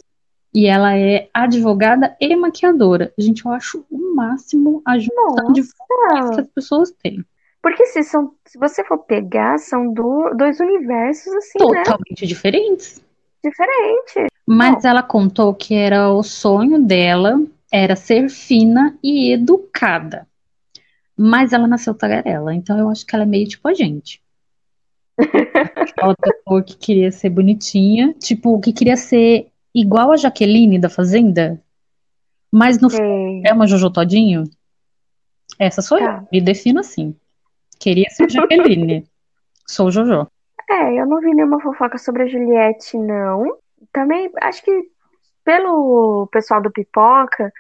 e 0.53 0.67
ela 0.67 0.95
é 0.97 1.29
advogada 1.34 2.15
e 2.19 2.36
maquiadora. 2.36 3.13
Gente, 3.17 3.45
eu 3.45 3.51
acho 3.51 3.86
o 3.89 4.15
máximo 4.15 4.82
a 4.86 4.99
junção 4.99 5.53
de 5.53 5.62
que 5.63 6.39
as 6.41 6.47
pessoas 6.47 6.91
têm. 6.91 7.23
Porque 7.62 7.86
se 7.88 8.03
são, 8.03 8.34
se 8.45 8.58
você 8.60 8.84
for 8.84 8.99
pegar, 8.99 9.58
são 9.58 9.91
do- 9.93 10.32
dois 10.36 10.60
universos 10.60 11.34
assim, 11.34 11.60
né? 11.71 11.84
Totalmente 11.84 12.27
diferentes. 12.27 13.01
Diferentes. 13.43 14.27
Mas 14.45 14.84
ela 14.86 15.01
contou 15.01 15.53
que 15.53 15.73
era 15.73 16.12
o 16.12 16.21
sonho 16.21 16.79
dela 16.82 17.41
era 17.71 17.95
ser 17.95 18.29
fina 18.29 18.97
e 19.03 19.32
educada. 19.32 20.27
Mas 21.17 21.51
ela 21.53 21.67
nasceu 21.67 21.93
tagarela, 21.93 22.53
então 22.53 22.77
eu 22.79 22.89
acho 22.89 23.05
que 23.05 23.13
ela 23.13 23.23
é 23.23 23.27
meio 23.27 23.47
tipo 23.47 23.67
a 23.67 23.73
gente. 23.73 24.21
Aquela 25.17 26.15
pessoa 26.15 26.63
que 26.63 26.77
queria 26.77 27.12
ser 27.12 27.29
bonitinha, 27.29 28.13
tipo, 28.13 28.60
que 28.62 28.71
queria 28.71 28.95
ser 28.95 29.51
igual 29.75 30.12
a 30.12 30.17
Jaqueline 30.17 30.79
da 30.79 30.89
Fazenda, 30.89 31.62
mas 32.51 32.79
no 32.79 32.89
Sei. 32.89 33.43
é 33.45 33.53
uma 33.53 33.67
Jojo 33.67 33.91
Todinho. 33.91 34.45
Essa 35.58 35.82
sou 35.82 35.99
Tá. 35.99 36.23
eu, 36.23 36.27
me 36.32 36.41
defino 36.41 36.79
assim. 36.79 37.15
Queria 37.79 38.10
ser 38.10 38.29
Jaqueline. 38.29 39.05
Sou 39.67 39.91
Jojo. 39.91 40.27
É, 40.67 40.99
eu 40.99 41.05
não 41.05 41.19
vi 41.19 41.34
nenhuma 41.34 41.62
fofoca 41.62 41.97
sobre 41.97 42.23
a 42.23 42.27
Juliette, 42.27 42.97
não. 42.97 43.58
Também 43.93 44.32
acho 44.41 44.63
que 44.63 44.71
pelo 45.43 46.28
pessoal 46.32 46.62
do 46.62 46.71
Pipoca, 46.71 47.52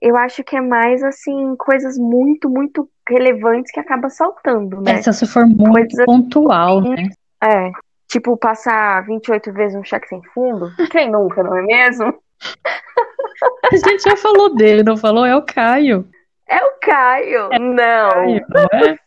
eu 0.00 0.16
acho 0.16 0.44
que 0.44 0.56
é 0.56 0.60
mais 0.60 1.02
assim, 1.02 1.56
coisas 1.56 1.98
muito, 1.98 2.48
muito 2.48 2.88
relevantes 3.08 3.72
que 3.72 3.80
acaba 3.80 4.08
saltando, 4.08 4.80
né? 4.80 4.92
Essa 4.92 5.12
se 5.12 5.26
for 5.26 5.46
muito 5.46 5.72
Coisa- 5.72 6.04
pontual, 6.04 6.80
né? 6.80 7.08
É. 7.42 7.70
Tipo, 8.08 8.36
passar 8.36 9.04
28 9.04 9.52
vezes 9.52 9.76
um 9.76 9.84
cheque 9.84 10.08
sem 10.08 10.22
fundo. 10.34 10.70
Quem 10.90 11.10
nunca, 11.10 11.42
não 11.42 11.56
é 11.56 11.62
mesmo? 11.62 12.14
A 13.72 13.76
gente 13.76 14.02
já 14.02 14.16
falou 14.16 14.54
dele, 14.54 14.82
não 14.82 14.96
falou? 14.96 15.24
É 15.24 15.36
o 15.36 15.42
Caio. 15.42 16.08
É 16.48 16.56
o 16.64 16.70
Caio. 16.80 17.48
Não. 17.60 18.10
Caio, 18.10 18.46
não 18.48 18.78
é? 18.80 18.98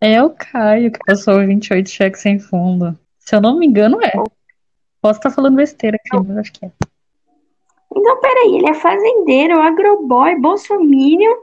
É 0.00 0.22
o 0.22 0.30
Caio 0.30 0.90
que 0.90 0.98
passou 1.06 1.38
28 1.46 1.88
cheques 1.90 2.22
sem 2.22 2.38
fundo. 2.38 2.98
Se 3.18 3.34
eu 3.36 3.40
não 3.40 3.58
me 3.58 3.66
engano, 3.66 4.02
é. 4.02 4.12
Posso 5.02 5.18
estar 5.18 5.30
falando 5.30 5.56
besteira 5.56 5.96
aqui, 5.96 6.26
mas 6.26 6.38
acho 6.38 6.52
que 6.52 6.64
é. 6.64 6.70
Então, 7.96 8.20
peraí, 8.20 8.56
ele 8.56 8.70
é 8.70 8.74
fazendeiro, 8.74 9.60
agroboy, 9.60 10.38
bolsominion, 10.40 11.36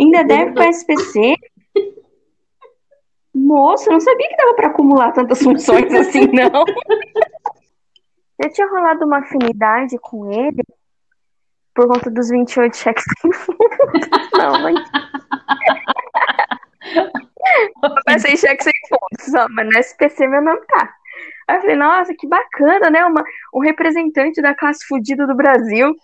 ainda 0.00 0.24
deve 0.24 0.52
para 0.52 0.70
SPC. 0.70 1.36
Moço, 3.34 3.88
eu 3.88 3.94
não 3.94 4.00
sabia 4.00 4.28
que 4.28 4.36
dava 4.36 4.54
para 4.54 4.68
acumular 4.68 5.12
tantas 5.12 5.42
funções 5.42 5.92
assim, 5.94 6.26
não. 6.26 6.64
Eu 8.42 8.52
tinha 8.52 8.66
rolado 8.66 9.04
uma 9.04 9.18
afinidade 9.18 9.96
com 10.00 10.32
ele 10.32 10.64
por 11.74 11.86
conta 11.86 12.10
dos 12.10 12.28
28 12.28 12.74
cheques 12.76 13.04
sem 13.20 13.32
fundo. 13.32 13.58
Não, 14.36 14.62
mas. 14.62 14.74
Eu 17.82 17.94
passei 18.04 18.36
cheque 18.36 18.64
sem 18.64 18.72
fundo, 18.88 19.30
só, 19.30 19.46
mas 19.50 19.66
no 19.66 19.78
SPC 19.78 20.26
meu 20.26 20.42
nome 20.42 20.60
tá. 20.66 20.92
Aí 21.48 21.56
eu 21.56 21.60
falei, 21.60 21.76
nossa, 21.76 22.14
que 22.14 22.26
bacana, 22.26 22.90
né? 22.90 23.04
Uma, 23.04 23.24
um 23.54 23.60
representante 23.60 24.40
da 24.40 24.54
classe 24.54 24.86
fodida 24.86 25.26
do 25.26 25.34
Brasil. 25.34 25.94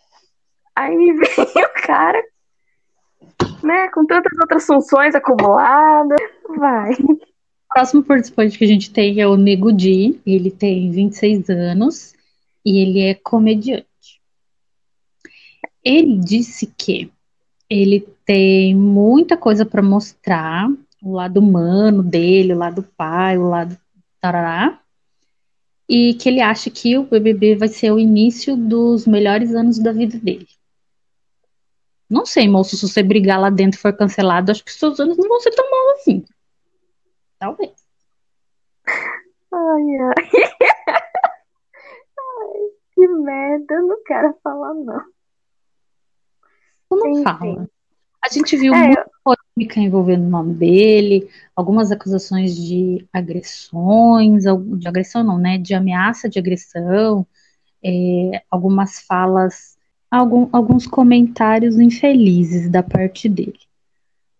Aí 0.74 0.96
me 0.96 1.12
veio 1.18 1.66
o 1.66 1.86
cara, 1.86 2.22
né, 3.62 3.88
com 3.88 4.06
tantas 4.06 4.36
outras 4.38 4.64
funções 4.64 5.14
acumuladas. 5.14 6.18
Vai. 6.56 6.92
O 6.92 7.74
próximo 7.74 8.02
participante 8.02 8.58
que 8.58 8.64
a 8.64 8.68
gente 8.68 8.92
tem 8.92 9.20
é 9.20 9.26
o 9.26 9.36
Nego 9.36 9.72
Di. 9.72 10.20
Ele 10.26 10.50
tem 10.50 10.90
26 10.90 11.50
anos 11.50 12.14
e 12.64 12.78
ele 12.78 13.00
é 13.00 13.14
comediante. 13.14 13.86
Ele 15.84 16.18
disse 16.18 16.66
que 16.66 17.10
ele 17.70 18.06
tem 18.24 18.74
muita 18.74 19.36
coisa 19.36 19.64
para 19.64 19.82
mostrar, 19.82 20.68
o 21.02 21.12
lado 21.12 21.38
humano 21.38 22.02
dele, 22.02 22.54
o 22.54 22.58
lado 22.58 22.82
pai, 22.96 23.38
o 23.38 23.48
lado 23.48 23.78
tarará, 24.20 24.80
e 25.88 26.14
que 26.14 26.28
ele 26.28 26.40
acha 26.40 26.70
que 26.70 26.98
o 26.98 27.04
BBB 27.04 27.56
vai 27.56 27.68
ser 27.68 27.90
o 27.90 27.98
início 27.98 28.56
dos 28.56 29.06
melhores 29.06 29.54
anos 29.54 29.78
da 29.78 29.92
vida 29.92 30.18
dele. 30.18 30.46
Não 32.10 32.26
sei, 32.26 32.48
moço, 32.48 32.76
se 32.76 32.88
você 32.88 33.02
brigar 33.02 33.40
lá 33.40 33.50
dentro 33.50 33.78
e 33.78 33.82
for 33.82 33.96
cancelado, 33.96 34.50
acho 34.50 34.64
que 34.64 34.72
seus 34.72 35.00
anos 35.00 35.16
não 35.16 35.28
vão 35.28 35.40
ser 35.40 35.50
tão 35.50 35.64
bons 35.68 36.00
assim. 36.00 36.24
Talvez. 37.38 37.72
Ai, 38.86 39.96
ai. 40.00 40.14
ai, 42.18 42.70
que 42.94 43.08
merda, 43.08 43.74
eu 43.74 43.86
não 43.86 44.02
quero 44.04 44.34
falar, 44.42 44.74
não. 44.74 45.04
Tu 46.90 46.96
não 46.96 47.08
Enfim. 47.10 47.22
fala. 47.22 47.70
A 48.22 48.28
gente 48.32 48.56
viu 48.56 48.74
é, 48.74 48.86
muita 48.86 49.10
polêmica 49.24 49.80
envolvendo 49.80 50.24
o 50.26 50.30
nome 50.30 50.54
dele, 50.54 51.28
algumas 51.54 51.90
acusações 51.90 52.56
de 52.56 53.06
agressões, 53.12 54.44
de 54.76 54.88
agressão 54.88 55.22
não, 55.22 55.38
né? 55.38 55.58
De 55.58 55.74
ameaça 55.74 56.28
de 56.28 56.38
agressão, 56.38 57.26
é, 57.82 58.42
algumas 58.50 59.00
falas 59.00 59.78
algum, 60.10 60.48
alguns 60.52 60.86
comentários 60.86 61.78
infelizes 61.78 62.68
da 62.70 62.82
parte 62.82 63.28
dele. 63.28 63.58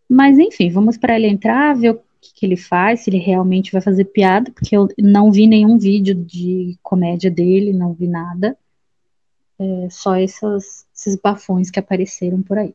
Mas 0.08 0.38
enfim, 0.38 0.70
vamos 0.70 0.96
para 0.96 1.16
ele 1.16 1.26
entrar, 1.26 1.76
ver 1.76 1.90
o 1.90 2.00
que, 2.20 2.32
que, 2.34 2.46
ele 2.46 2.56
faz, 2.56 3.00
se 3.00 3.10
ele 3.10 3.18
realmente 3.18 3.70
vai 3.70 3.80
fazer 3.80 4.06
piada, 4.06 4.50
porque 4.50 4.76
eu 4.76 4.88
não 4.98 5.30
vi 5.30 5.46
nenhum 5.46 5.78
vídeo 5.78 6.14
de 6.14 6.76
comédia 6.82 7.30
dele, 7.30 7.72
não 7.72 7.92
vi 7.92 8.08
nada. 8.08 8.56
É, 9.58 9.88
só 9.90 10.16
essas, 10.16 10.86
esses 10.94 11.16
bafões 11.16 11.70
que 11.70 11.78
apareceram 11.78 12.42
por 12.42 12.58
aí. 12.58 12.74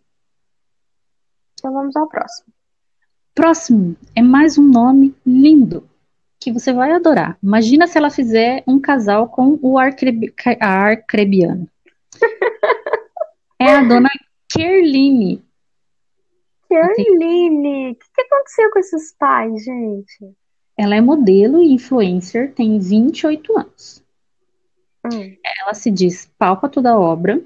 Então 1.64 1.72
vamos 1.72 1.96
ao 1.96 2.10
próximo. 2.10 2.54
Próximo 3.34 3.96
é 4.14 4.22
mais 4.22 4.58
um 4.58 4.64
nome 4.64 5.16
lindo 5.26 5.90
que 6.38 6.52
você 6.52 6.74
vai 6.74 6.92
adorar. 6.92 7.38
Imagina 7.42 7.88
se 7.88 7.98
ela 7.98 8.10
fizer 8.10 8.66
um 8.68 8.82
casal 8.82 9.30
com 9.30 9.58
o 9.62 9.80
Arcrebiano. 9.80 11.70
É 13.60 13.78
a 13.78 13.82
dona 13.82 14.10
Kerline. 14.50 15.42
Kerline, 16.68 17.92
o 17.92 17.96
que, 17.96 18.06
que 18.14 18.22
aconteceu 18.24 18.70
com 18.72 18.80
esses 18.80 19.16
pais, 19.18 19.64
gente? 19.64 20.36
Ela 20.78 20.96
é 20.98 21.02
modelo 21.02 21.64
e 21.64 21.72
influencer, 21.72 22.54
tem 22.54 22.78
28 22.78 23.58
anos. 23.58 24.04
Hum. 25.06 25.38
Ela 25.62 25.74
se 25.74 25.90
diz 25.90 26.30
palpa 26.38 26.68
toda 26.68 27.00
obra 27.00 27.42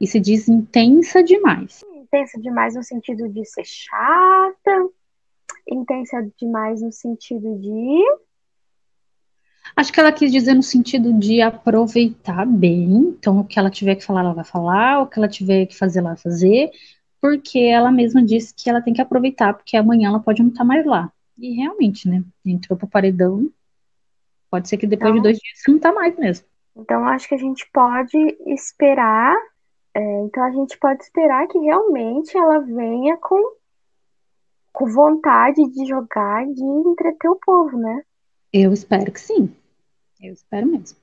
e 0.00 0.06
se 0.06 0.18
diz 0.18 0.48
intensa 0.48 1.22
demais. 1.22 1.84
Intensa 2.14 2.38
demais 2.38 2.74
no 2.74 2.82
sentido 2.82 3.26
de 3.26 3.42
ser 3.46 3.64
chata, 3.64 4.88
intensa 5.66 6.30
demais 6.36 6.82
no 6.82 6.92
sentido 6.92 7.58
de 7.58 8.04
Acho 9.74 9.90
que 9.90 9.98
ela 9.98 10.12
quis 10.12 10.30
dizer 10.30 10.52
no 10.52 10.62
sentido 10.62 11.12
de 11.14 11.40
aproveitar 11.40 12.44
bem. 12.44 12.84
Então, 12.96 13.38
o 13.40 13.44
que 13.44 13.58
ela 13.58 13.70
tiver 13.70 13.94
que 13.94 14.04
falar, 14.04 14.20
ela 14.20 14.34
vai 14.34 14.44
falar. 14.44 15.00
O 15.00 15.06
que 15.06 15.18
ela 15.18 15.28
tiver 15.28 15.64
que 15.64 15.76
fazer, 15.76 16.00
ela 16.00 16.10
vai 16.10 16.18
fazer. 16.18 16.70
Porque 17.18 17.58
ela 17.58 17.90
mesma 17.90 18.22
disse 18.22 18.52
que 18.54 18.68
ela 18.68 18.82
tem 18.82 18.92
que 18.92 19.00
aproveitar, 19.00 19.54
porque 19.54 19.76
amanhã 19.76 20.08
ela 20.08 20.20
pode 20.20 20.42
não 20.42 20.50
estar 20.50 20.64
mais 20.64 20.84
lá. 20.84 21.10
E 21.38 21.54
realmente, 21.54 22.08
né? 22.08 22.22
Entrou 22.44 22.76
pro 22.76 22.86
paredão. 22.86 23.48
Pode 24.50 24.68
ser 24.68 24.76
que 24.76 24.86
depois 24.86 25.10
então, 25.10 25.22
de 25.22 25.28
dois 25.28 25.38
dias 25.38 25.58
você 25.58 25.70
não 25.70 25.78
tá 25.78 25.92
mais 25.92 26.14
mesmo. 26.18 26.46
Então, 26.76 27.06
acho 27.06 27.26
que 27.26 27.34
a 27.34 27.38
gente 27.38 27.66
pode 27.72 28.18
esperar. 28.46 29.34
É, 29.94 30.20
então, 30.22 30.42
a 30.42 30.50
gente 30.50 30.78
pode 30.78 31.02
esperar 31.02 31.46
que 31.48 31.58
realmente 31.58 32.36
ela 32.36 32.60
venha 32.60 33.16
com, 33.18 33.56
com 34.72 34.86
vontade 34.86 35.62
de 35.70 35.86
jogar, 35.86 36.46
de 36.46 36.62
entreter 36.62 37.30
o 37.30 37.36
povo, 37.36 37.76
né? 37.76 38.02
Eu 38.52 38.72
espero 38.72 39.12
que 39.12 39.20
sim. 39.20 39.54
Eu 40.20 40.32
espero 40.32 40.66
mesmo. 40.66 40.96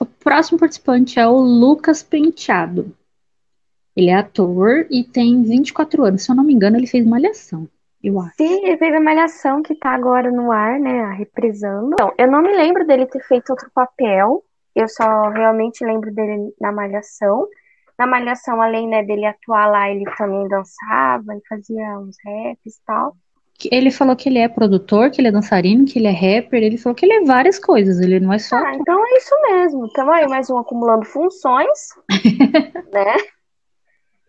O 0.00 0.04
próximo 0.04 0.58
participante 0.58 1.18
é 1.18 1.26
o 1.26 1.36
Lucas 1.36 2.02
Penteado. 2.02 2.94
Ele 3.96 4.10
é 4.10 4.14
ator 4.14 4.86
e 4.90 5.02
tem 5.02 5.42
24 5.42 6.04
anos. 6.04 6.22
Se 6.22 6.30
eu 6.30 6.36
não 6.36 6.44
me 6.44 6.52
engano, 6.52 6.76
ele 6.76 6.86
fez 6.86 7.06
Malhação, 7.06 7.66
eu 8.04 8.20
acho. 8.20 8.36
Sim, 8.36 8.66
ele 8.66 8.76
fez 8.76 8.94
a 8.94 9.00
Malhação 9.00 9.62
que 9.62 9.74
tá 9.74 9.90
agora 9.90 10.30
no 10.30 10.52
ar, 10.52 10.78
né, 10.78 11.14
reprisando. 11.14 11.94
Então, 11.94 12.12
eu 12.18 12.30
não 12.30 12.42
me 12.42 12.54
lembro 12.54 12.86
dele 12.86 13.06
ter 13.06 13.22
feito 13.26 13.50
outro 13.50 13.70
papel. 13.74 14.44
Eu 14.76 14.88
só 14.88 15.30
realmente 15.30 15.84
lembro 15.84 16.12
dele 16.14 16.54
na 16.60 16.70
Malhação. 16.70 17.48
Na 17.98 18.06
Malhação, 18.06 18.60
além 18.60 18.86
né, 18.86 19.02
dele 19.02 19.24
atuar 19.24 19.66
lá, 19.66 19.90
ele 19.90 20.04
também 20.16 20.46
dançava, 20.48 21.32
ele 21.32 21.42
fazia 21.48 21.98
uns 21.98 22.16
raps 22.24 22.76
e 22.76 22.84
tal 22.86 23.16
ele 23.70 23.90
falou 23.90 24.14
que 24.14 24.28
ele 24.28 24.38
é 24.38 24.48
produtor, 24.48 25.10
que 25.10 25.20
ele 25.20 25.28
é 25.28 25.32
dançarino, 25.32 25.86
que 25.86 25.98
ele 25.98 26.08
é 26.08 26.10
rapper, 26.10 26.62
ele 26.62 26.76
falou 26.76 26.94
que 26.94 27.06
ele 27.06 27.14
é 27.14 27.24
várias 27.24 27.58
coisas, 27.58 27.98
ele 28.00 28.20
não 28.20 28.32
é 28.32 28.38
só. 28.38 28.56
Ah, 28.56 28.74
então 28.74 29.02
é 29.06 29.16
isso 29.16 29.34
mesmo. 29.42 29.86
Então 29.86 30.10
aí 30.12 30.28
mais 30.28 30.50
um 30.50 30.58
acumulando 30.58 31.06
funções, 31.06 31.88
né? 32.92 33.16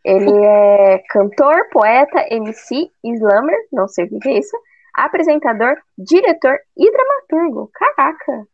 Ele 0.05 0.31
é 0.31 1.03
cantor, 1.09 1.67
poeta, 1.69 2.25
MC, 2.31 2.89
slammer, 3.03 3.57
não 3.73 3.87
sei 3.89 4.05
o 4.05 4.19
que 4.19 4.29
é 4.29 4.39
isso, 4.39 4.57
apresentador, 4.95 5.75
diretor 5.97 6.57
e 6.77 6.89
dramaturgo. 6.89 7.69
Caraca! 7.73 8.47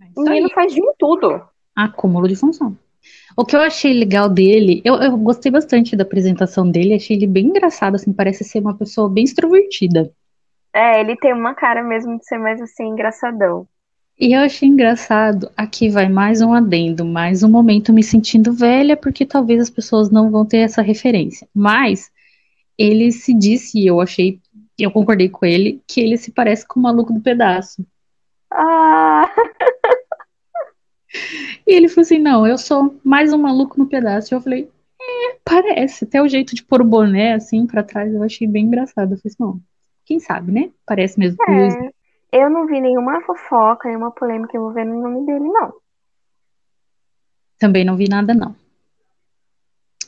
É 0.00 0.06
o 0.16 0.22
menino 0.22 0.50
faz 0.50 0.72
de 0.72 0.80
tudo. 0.98 1.42
Acúmulo 1.74 2.28
de 2.28 2.36
função. 2.36 2.76
O 3.36 3.44
que 3.44 3.54
eu 3.54 3.60
achei 3.60 3.92
legal 3.92 4.28
dele, 4.28 4.82
eu, 4.84 4.96
eu 4.96 5.16
gostei 5.16 5.50
bastante 5.50 5.94
da 5.94 6.02
apresentação 6.02 6.68
dele, 6.68 6.94
achei 6.94 7.16
ele 7.16 7.26
bem 7.26 7.46
engraçado, 7.46 7.94
assim, 7.94 8.12
parece 8.12 8.44
ser 8.44 8.60
uma 8.60 8.76
pessoa 8.76 9.08
bem 9.08 9.24
extrovertida. 9.24 10.10
É, 10.74 11.00
ele 11.00 11.16
tem 11.16 11.32
uma 11.32 11.54
cara 11.54 11.82
mesmo 11.82 12.18
de 12.18 12.26
ser 12.26 12.38
mais 12.38 12.60
assim, 12.60 12.84
engraçadão. 12.84 13.66
E 14.20 14.32
eu 14.32 14.40
achei 14.40 14.68
engraçado, 14.68 15.50
aqui 15.56 15.88
vai 15.88 16.08
mais 16.08 16.40
um 16.42 16.52
adendo, 16.52 17.04
mais 17.04 17.44
um 17.44 17.48
momento 17.48 17.92
me 17.92 18.02
sentindo 18.02 18.52
velha, 18.52 18.96
porque 18.96 19.24
talvez 19.24 19.62
as 19.62 19.70
pessoas 19.70 20.10
não 20.10 20.30
vão 20.30 20.44
ter 20.44 20.58
essa 20.58 20.82
referência. 20.82 21.48
Mas 21.54 22.10
ele 22.76 23.12
se 23.12 23.32
disse, 23.32 23.78
e 23.78 23.86
eu 23.86 24.00
achei, 24.00 24.40
eu 24.76 24.90
concordei 24.90 25.28
com 25.28 25.46
ele, 25.46 25.80
que 25.86 26.00
ele 26.00 26.16
se 26.16 26.32
parece 26.32 26.66
com 26.66 26.80
o 26.80 26.82
maluco 26.82 27.12
do 27.12 27.20
pedaço. 27.20 27.86
Ah! 28.50 29.30
E 31.66 31.74
ele 31.74 31.88
falou 31.88 32.02
assim: 32.02 32.18
não, 32.18 32.46
eu 32.46 32.58
sou 32.58 32.98
mais 33.04 33.32
um 33.32 33.38
maluco 33.38 33.78
no 33.78 33.86
pedaço. 33.86 34.32
E 34.32 34.34
eu 34.34 34.40
falei: 34.40 34.70
é, 35.00 35.38
parece. 35.44 36.04
Até 36.04 36.22
o 36.22 36.28
jeito 36.28 36.54
de 36.54 36.62
pôr 36.62 36.80
o 36.82 36.84
boné 36.84 37.34
assim 37.34 37.66
para 37.66 37.82
trás 37.82 38.12
eu 38.12 38.22
achei 38.22 38.46
bem 38.46 38.66
engraçado. 38.66 39.12
Eu 39.12 39.18
falei 39.18 39.32
assim: 39.32 39.42
não, 39.42 39.60
quem 40.04 40.18
sabe, 40.20 40.52
né? 40.52 40.70
Parece 40.86 41.18
mesmo. 41.18 41.38
É, 41.48 41.92
eu 42.32 42.50
não 42.50 42.66
vi 42.66 42.80
nenhuma 42.80 43.20
fofoca, 43.22 43.88
nenhuma 43.88 44.10
polêmica 44.10 44.56
envolvendo 44.56 44.92
o 44.92 45.02
nome 45.02 45.26
dele, 45.26 45.48
não. 45.48 45.72
Também 47.58 47.84
não 47.84 47.96
vi 47.96 48.08
nada, 48.08 48.34
não. 48.34 48.54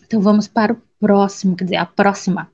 Então 0.04 0.20
vamos 0.20 0.46
para 0.46 0.72
o 0.72 0.82
próximo, 0.98 1.56
quer 1.56 1.64
dizer, 1.64 1.76
a 1.76 1.86
próxima. 1.86 2.50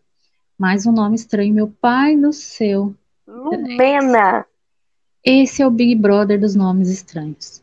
Mais 0.59 0.87
um 0.87 0.93
nome 0.93 1.17
estranho, 1.17 1.53
meu 1.53 1.69
pai 1.69 2.17
do 2.17 2.33
céu. 2.33 2.95
Lumena. 3.27 4.47
Esse 5.29 5.61
é 5.61 5.67
o 5.67 5.71
Big 5.73 5.97
Brother 5.97 6.39
dos 6.39 6.55
nomes 6.55 6.89
estranhos. 6.89 7.61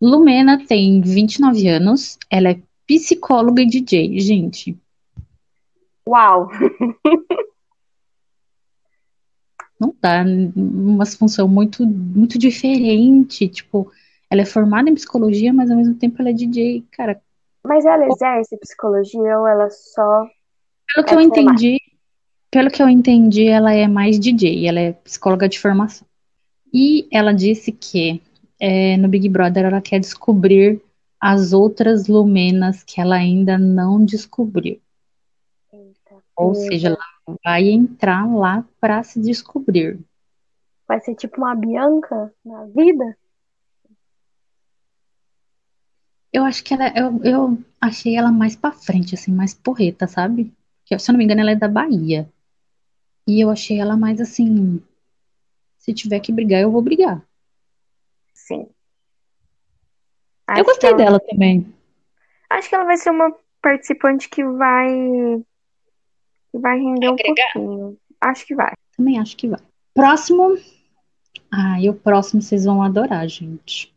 Lumena 0.00 0.64
tem 0.64 1.00
29 1.00 1.66
anos, 1.66 2.16
ela 2.30 2.50
é 2.50 2.60
psicóloga 2.86 3.60
e 3.60 3.66
DJ, 3.66 4.20
gente. 4.20 4.78
Uau! 6.08 6.48
Não 9.80 9.92
dá, 10.00 10.24
uma 10.54 11.04
função 11.04 11.48
muito, 11.48 11.84
muito 11.84 12.38
diferente, 12.38 13.48
tipo, 13.48 13.90
ela 14.30 14.42
é 14.42 14.44
formada 14.44 14.88
em 14.88 14.94
psicologia, 14.94 15.52
mas 15.52 15.72
ao 15.72 15.76
mesmo 15.76 15.96
tempo 15.96 16.16
ela 16.20 16.30
é 16.30 16.32
DJ, 16.32 16.84
cara. 16.92 17.20
Mas 17.64 17.84
ela 17.84 18.06
exerce 18.06 18.56
psicologia 18.56 19.36
ou 19.36 19.48
ela 19.48 19.68
só. 19.68 20.28
Pelo 20.94 21.04
que 21.04 21.12
é 21.12 21.16
eu 21.16 21.20
entendi, 21.20 21.80
pelo 22.52 22.70
que 22.70 22.80
eu 22.80 22.88
entendi, 22.88 23.48
ela 23.48 23.72
é 23.72 23.88
mais 23.88 24.16
DJ, 24.18 24.68
ela 24.68 24.78
é 24.78 24.92
psicóloga 24.92 25.48
de 25.48 25.58
formação. 25.58 26.06
E 26.72 27.08
ela 27.10 27.32
disse 27.32 27.72
que 27.72 28.22
é, 28.60 28.96
no 28.96 29.08
Big 29.08 29.28
Brother 29.28 29.64
ela 29.64 29.80
quer 29.80 30.00
descobrir 30.00 30.82
as 31.20 31.52
outras 31.52 32.06
lumenas 32.06 32.82
que 32.84 33.00
ela 33.00 33.16
ainda 33.16 33.58
não 33.58 34.04
descobriu. 34.04 34.80
Eita, 35.72 36.16
Ou 36.36 36.54
eita. 36.54 36.66
seja, 36.66 36.88
ela 36.88 37.38
vai 37.44 37.68
entrar 37.68 38.26
lá 38.26 38.64
para 38.80 39.02
se 39.02 39.20
descobrir. 39.20 39.98
Vai 40.86 41.00
ser 41.00 41.14
tipo 41.14 41.38
uma 41.38 41.54
Bianca 41.54 42.32
na 42.44 42.64
vida? 42.64 43.16
Eu 46.32 46.44
acho 46.44 46.62
que 46.62 46.74
ela, 46.74 46.88
eu, 46.96 47.24
eu 47.24 47.58
achei 47.80 48.16
ela 48.16 48.30
mais 48.30 48.54
para 48.54 48.72
frente, 48.72 49.14
assim, 49.14 49.32
mais 49.32 49.54
porreta, 49.54 50.06
sabe? 50.06 50.52
Que, 50.84 50.98
se 50.98 51.10
eu 51.10 51.12
não 51.12 51.18
me 51.18 51.24
engano, 51.24 51.40
ela 51.40 51.50
é 51.50 51.56
da 51.56 51.68
Bahia. 51.68 52.30
E 53.26 53.40
eu 53.40 53.50
achei 53.50 53.78
ela 53.78 53.96
mais 53.96 54.20
assim, 54.20 54.80
se 55.88 55.94
tiver 55.94 56.20
que 56.20 56.30
brigar, 56.30 56.60
eu 56.60 56.70
vou 56.70 56.82
brigar. 56.82 57.24
Sim. 58.34 58.68
Acho 60.46 60.60
eu 60.60 60.64
gostei 60.64 60.90
ela... 60.90 60.98
dela 60.98 61.20
também. 61.20 61.66
Acho 62.50 62.68
que 62.68 62.74
ela 62.74 62.84
vai 62.84 62.96
ser 62.98 63.10
uma 63.10 63.34
participante 63.62 64.28
que 64.28 64.44
vai 64.44 64.88
que 66.50 66.58
vai 66.58 66.78
render 66.78 67.08
um 67.08 67.16
pouquinho. 67.16 67.98
Acho 68.20 68.46
que 68.46 68.54
vai. 68.54 68.72
Também 68.96 69.18
acho 69.18 69.36
que 69.36 69.48
vai. 69.48 69.60
Próximo. 69.94 70.58
Ah, 71.50 71.80
e 71.80 71.88
o 71.88 71.94
próximo 71.94 72.42
vocês 72.42 72.64
vão 72.64 72.82
adorar, 72.82 73.26
gente. 73.28 73.94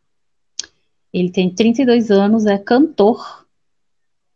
Ele 1.12 1.30
tem 1.30 1.54
32 1.54 2.10
anos, 2.10 2.46
é 2.46 2.56
cantor. 2.56 3.46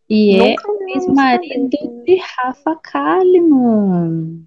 E 0.09 0.37
é 0.37 0.51
Nunca 0.51 0.85
vi 0.85 0.93
ex-marido 0.93 2.05
de 2.05 2.17
Rafa 2.17 2.77
Kalimann. 2.77 4.47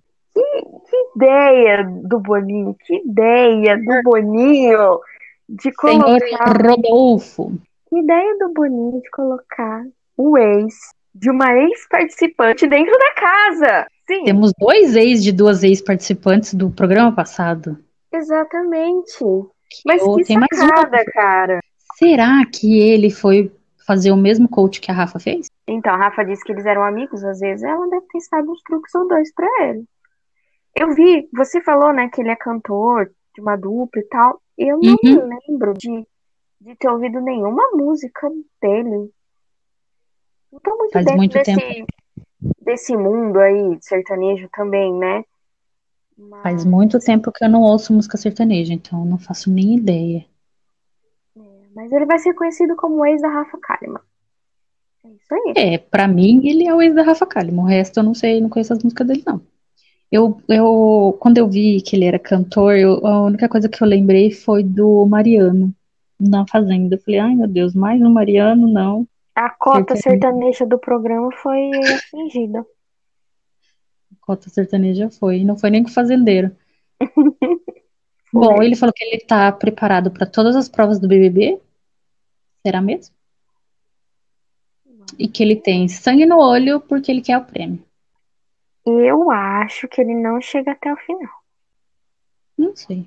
Que 0.90 0.98
ideia 1.16 1.84
do 2.04 2.20
Boninho, 2.20 2.76
que 2.86 2.96
ideia 3.06 3.78
do 3.78 4.02
Boninho 4.04 5.00
de 5.48 5.72
Senhor 5.80 6.20
colocar. 6.20 6.68
Rodolfo. 6.68 7.52
Que 7.90 8.00
ideia 8.00 8.38
do 8.38 8.54
Boninho 8.54 9.02
de 9.02 9.10
colocar 9.12 9.84
o 10.18 10.38
ex 10.38 10.74
de 11.16 11.30
uma 11.32 11.54
ex-participante 11.56 12.68
dentro 12.68 12.94
da 12.98 13.14
casa. 13.14 13.88
Sim, 14.08 14.24
Temos 14.26 14.52
dois 14.60 14.96
ex 14.96 15.24
de 15.24 15.32
duas 15.32 15.64
ex-participantes 15.64 16.54
do 16.54 16.70
programa 16.70 17.12
passado. 17.12 17.78
exatamente. 18.12 19.12
Mas 19.86 20.02
Eu- 20.02 20.16
que 20.16 20.24
tem 20.26 20.38
mais 20.38 20.50
uma. 20.62 20.78
sacada, 20.78 21.04
cara. 21.14 21.60
Será 21.98 22.42
que 22.52 22.80
ele 22.80 23.10
foi 23.12 23.52
fazer 23.86 24.12
o 24.12 24.18
mesmo 24.18 24.48
coach 24.48 24.80
que 24.82 24.90
a 24.92 24.94
Rafa 24.94 25.20
fez? 25.20 25.48
Então, 25.68 25.94
a 25.94 25.98
Rafa 25.98 26.24
disse 26.24 26.44
que 26.44 26.52
eles 26.52 26.66
eram 26.66 26.84
amigos, 26.84 27.24
às 27.24 27.40
vezes 27.40 27.64
ela 27.64 27.88
deve 27.90 28.06
ter 28.08 28.18
ensinado 28.18 28.52
uns 28.52 28.62
truques 28.64 28.94
ou 28.96 29.08
dois 29.08 29.32
pra 29.34 29.48
ele. 29.68 29.84
Eu 30.80 30.94
vi, 30.94 31.28
você 31.34 31.62
falou, 31.62 31.92
né, 31.92 32.10
que 32.10 32.22
ele 32.22 32.30
é 32.30 32.36
cantor 32.38 33.12
de 33.36 33.42
uma 33.42 33.58
dupla 33.58 34.02
e 34.02 34.06
tal. 34.06 34.42
Eu 34.58 34.78
não 34.78 34.96
Uhum. 35.04 35.28
me 35.28 35.40
lembro 35.50 35.74
de, 35.74 36.08
de 36.62 36.76
ter 36.78 36.90
ouvido 36.90 37.20
nenhuma 37.20 37.70
música 37.74 38.30
dele. 38.62 39.12
Não 40.52 40.60
tô 40.64 40.78
muito 40.78 40.94
Faz 40.94 41.06
dentro 41.06 41.18
muito 41.18 41.34
desse, 41.34 41.54
tempo. 41.56 41.88
desse 42.62 42.98
mundo 42.98 43.40
aí 43.40 43.76
de 43.78 43.86
sertanejo 43.86 44.50
também, 44.54 44.94
né? 44.94 45.24
Mas, 46.18 46.44
Faz 46.44 46.66
muito 46.66 47.00
tempo 47.00 47.32
que 47.32 47.44
eu 47.44 47.50
não 47.50 47.62
ouço 47.62 47.94
música 47.94 48.18
sertaneja, 48.18 48.74
então 48.74 49.04
não 49.06 49.18
faço 49.18 49.52
nem 49.52 49.76
ideia. 49.76 50.26
mas 51.76 51.92
ele 51.92 52.06
vai 52.06 52.20
ser 52.20 52.34
conhecido 52.34 52.76
como 52.76 53.06
ex 53.06 53.22
da 53.22 53.30
Rafa 53.30 53.58
Kalimann. 53.58 54.02
É 55.06 55.10
isso 55.10 55.34
aí. 55.34 55.54
É, 55.56 55.78
pra 55.78 56.08
mim 56.08 56.42
ele 56.48 56.68
é 56.68 56.74
o 56.74 56.82
ex 56.82 56.94
da 56.96 57.04
Rafa 57.04 57.26
Kalimann. 57.26 57.66
O 57.66 57.68
resto 57.68 58.00
eu 58.00 58.04
não 58.04 58.14
sei, 58.14 58.42
não 58.42 58.50
conheço 58.50 58.74
as 58.74 58.84
músicas 58.84 59.08
dele, 59.08 59.24
não. 59.26 59.42
Eu, 60.12 60.42
eu, 60.48 61.18
quando 61.20 61.38
eu 61.38 61.48
vi 61.48 61.82
que 61.82 61.96
ele 61.96 62.06
era 62.06 62.18
cantor, 62.18 62.76
eu- 62.76 63.06
a 63.06 63.22
única 63.22 63.48
coisa 63.48 63.70
que 63.70 63.82
eu 63.82 63.88
lembrei 63.88 64.32
foi 64.32 64.64
do 64.64 65.06
Mariano 65.06 65.74
na 66.20 66.46
Fazenda. 66.48 66.96
Eu 66.96 67.00
falei, 67.00 67.20
ai 67.20 67.36
meu 67.36 67.48
Deus, 67.48 67.76
mais 67.76 68.02
um 68.02 68.10
Mariano, 68.10 68.68
não. 68.68 69.08
A 69.36 69.50
cota 69.52 69.96
sertaneja 69.96 70.66
do 70.66 70.80
programa 70.80 71.32
foi 71.32 71.70
atingida. 71.96 72.66
Cota 74.22 74.50
sertaneja 74.50 75.10
foi, 75.10 75.44
não 75.44 75.58
foi 75.58 75.70
nem 75.70 75.84
com 75.84 75.90
o 75.90 75.94
fazendeiro. 75.94 76.56
Bom, 78.34 78.62
ele 78.62 78.76
falou 78.76 78.94
que 78.94 79.04
ele 79.04 79.20
tá 79.20 79.52
preparado 79.52 80.12
para 80.12 80.26
todas 80.26 80.56
as 80.56 80.68
provas 80.68 81.00
do 81.00 81.08
BBB. 81.08 81.60
Será 82.66 82.82
mesmo? 82.82 83.16
E 85.18 85.28
que 85.28 85.42
ele 85.42 85.56
tem 85.56 85.88
sangue 85.88 86.26
no 86.26 86.38
olho 86.38 86.80
porque 86.82 87.12
ele 87.12 87.22
quer 87.22 87.38
o 87.38 87.46
prêmio. 87.46 87.84
Eu 89.00 89.30
acho 89.32 89.88
que 89.88 90.02
ele 90.02 90.16
não 90.16 90.40
chega 90.42 90.72
até 90.72 90.92
o 90.92 90.98
final. 90.98 91.32
Não 92.58 92.76
sei. 92.76 93.06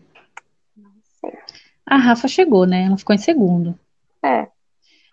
Não 0.77 0.91
sei. 1.21 1.33
A 1.87 1.97
Rafa 1.97 2.29
chegou, 2.29 2.67
né? 2.67 2.85
Ela 2.87 2.97
ficou 2.97 3.15
em 3.15 3.19
segundo. 3.19 3.79
É. 4.23 4.47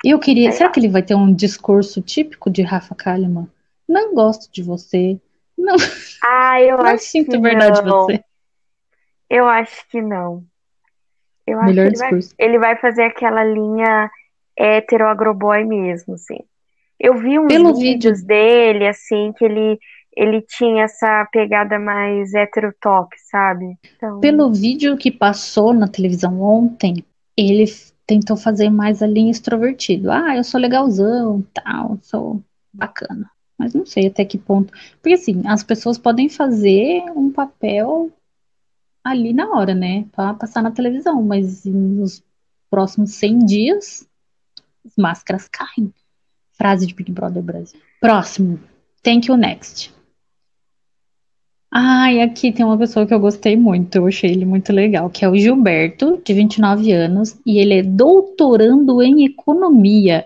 Eu 0.04 0.20
queria. 0.20 0.50
É. 0.50 0.52
Será 0.52 0.70
que 0.70 0.80
ele 0.80 0.88
vai 0.90 1.02
ter 1.02 1.16
um 1.16 1.34
discurso 1.34 2.02
típico 2.02 2.50
de 2.50 2.62
Rafa 2.62 2.96
Kalimann? 2.96 3.48
Não 3.88 4.14
gosto 4.14 4.52
de 4.52 4.62
você. 4.64 5.20
Não, 5.58 5.76
Ah, 6.24 6.62
eu 6.62 6.78
não 6.80 6.86
acho 6.86 7.04
sinto 7.06 7.32
que 7.32 7.38
verdade 7.40 7.82
não. 7.82 8.06
você. 8.06 8.24
Eu 9.30 9.48
acho 9.48 9.88
que 9.90 10.02
não. 10.02 10.44
Eu 11.46 11.60
acho 11.60 11.68
Melhor 11.70 11.84
que 11.84 11.90
ele 11.90 11.98
vai, 11.98 12.10
discurso. 12.10 12.36
ele 12.38 12.60
vai 12.60 12.76
fazer 12.78 13.04
aquela 13.04 13.44
linha 13.44 14.10
hétero 14.56 15.08
agroboy 15.08 15.64
mesmo, 15.66 16.14
assim. 16.14 16.38
Eu 17.00 17.16
vi 17.18 17.40
uns 17.40 17.48
Pelo 17.48 17.76
vídeos 17.76 18.22
dele, 18.24 18.88
assim, 18.88 19.34
que 19.34 19.44
ele, 19.46 19.80
ele 20.16 20.42
tinha 20.42 20.84
essa 20.84 21.28
pegada 21.32 21.80
mais 21.80 22.34
hétero 22.34 22.74
top, 22.82 23.16
sabe? 23.30 23.78
Então, 23.96 24.20
Pelo 24.20 24.52
vídeo 24.52 24.98
que 24.98 25.12
passou 25.12 25.74
na 25.74 25.88
televisão 25.88 26.42
ontem, 26.42 27.04
ele 27.38 27.66
tentou 28.06 28.36
fazer 28.36 28.70
mais 28.70 29.02
a 29.02 29.08
linha 29.08 29.32
extrovertido. 29.32 30.12
Ah, 30.12 30.36
eu 30.36 30.44
sou 30.44 30.60
legalzão, 30.60 31.46
tal, 31.54 31.98
sou 32.02 32.42
bacana. 32.74 33.30
Mas 33.58 33.74
não 33.74 33.86
sei 33.86 34.08
até 34.08 34.26
que 34.26 34.38
ponto. 34.38 34.74
Porque 35.02 35.14
assim, 35.14 35.42
as 35.46 35.64
pessoas 35.64 35.98
podem 35.98 36.30
fazer 36.30 37.04
um 37.16 37.32
papel 37.32 38.10
ali 39.04 39.34
na 39.34 39.50
hora, 39.50 39.76
né? 39.76 40.06
Pra 40.12 40.34
passar 40.34 40.64
na 40.64 40.72
televisão, 40.72 41.22
mas 41.22 41.66
nos 41.66 42.24
próximos 42.70 43.12
100 43.16 43.46
dias, 43.46 44.08
as 44.86 44.94
máscaras 44.98 45.48
caem. 45.48 45.94
Frase 46.54 46.88
de 46.88 46.94
Big 46.94 47.12
Brother 47.12 47.44
Brasil. 47.44 47.80
Próximo. 48.02 48.60
Thank 49.04 49.30
you 49.30 49.38
next. 49.38 49.99
Ai, 51.72 52.22
aqui 52.22 52.52
tem 52.52 52.66
uma 52.66 52.78
pessoa 52.78 53.06
que 53.06 53.14
eu 53.14 53.20
gostei 53.20 53.56
muito, 53.56 53.96
eu 53.96 54.08
achei 54.08 54.32
ele 54.32 54.44
muito 54.44 54.74
legal, 54.74 55.08
que 55.08 55.24
é 55.24 55.30
o 55.30 55.36
Gilberto, 55.36 56.20
de 56.24 56.34
29 56.34 56.92
anos, 56.92 57.40
e 57.46 57.60
ele 57.60 57.80
é 57.80 57.84
doutorando 57.84 59.04
em 59.04 59.24
economia. 59.24 60.26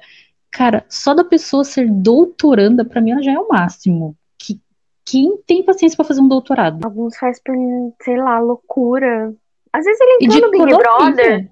Cara, 0.50 0.86
só 0.88 1.14
da 1.14 1.24
pessoa 1.24 1.66
ser 1.66 1.90
doutoranda, 1.92 2.86
pra 2.86 3.02
mim, 3.02 3.12
ela 3.12 3.22
já 3.22 3.34
é 3.34 3.40
o 3.40 3.50
máximo. 3.50 4.16
Que, 4.38 4.62
quem 5.06 5.36
tem 5.46 5.64
paciência 5.64 5.98
pra 5.98 6.06
fazer 6.06 6.22
um 6.22 6.28
doutorado? 6.30 6.86
alguns 6.86 7.18
faz 7.18 7.42
por, 7.44 7.56
sei 8.02 8.16
lá, 8.16 8.40
loucura. 8.40 9.34
Às 9.74 9.84
vezes 9.84 10.00
ele 10.00 10.18
E 10.22 10.26
entrou 10.26 10.42
no 10.44 10.52
Big. 10.52 10.78
Brother. 10.78 11.52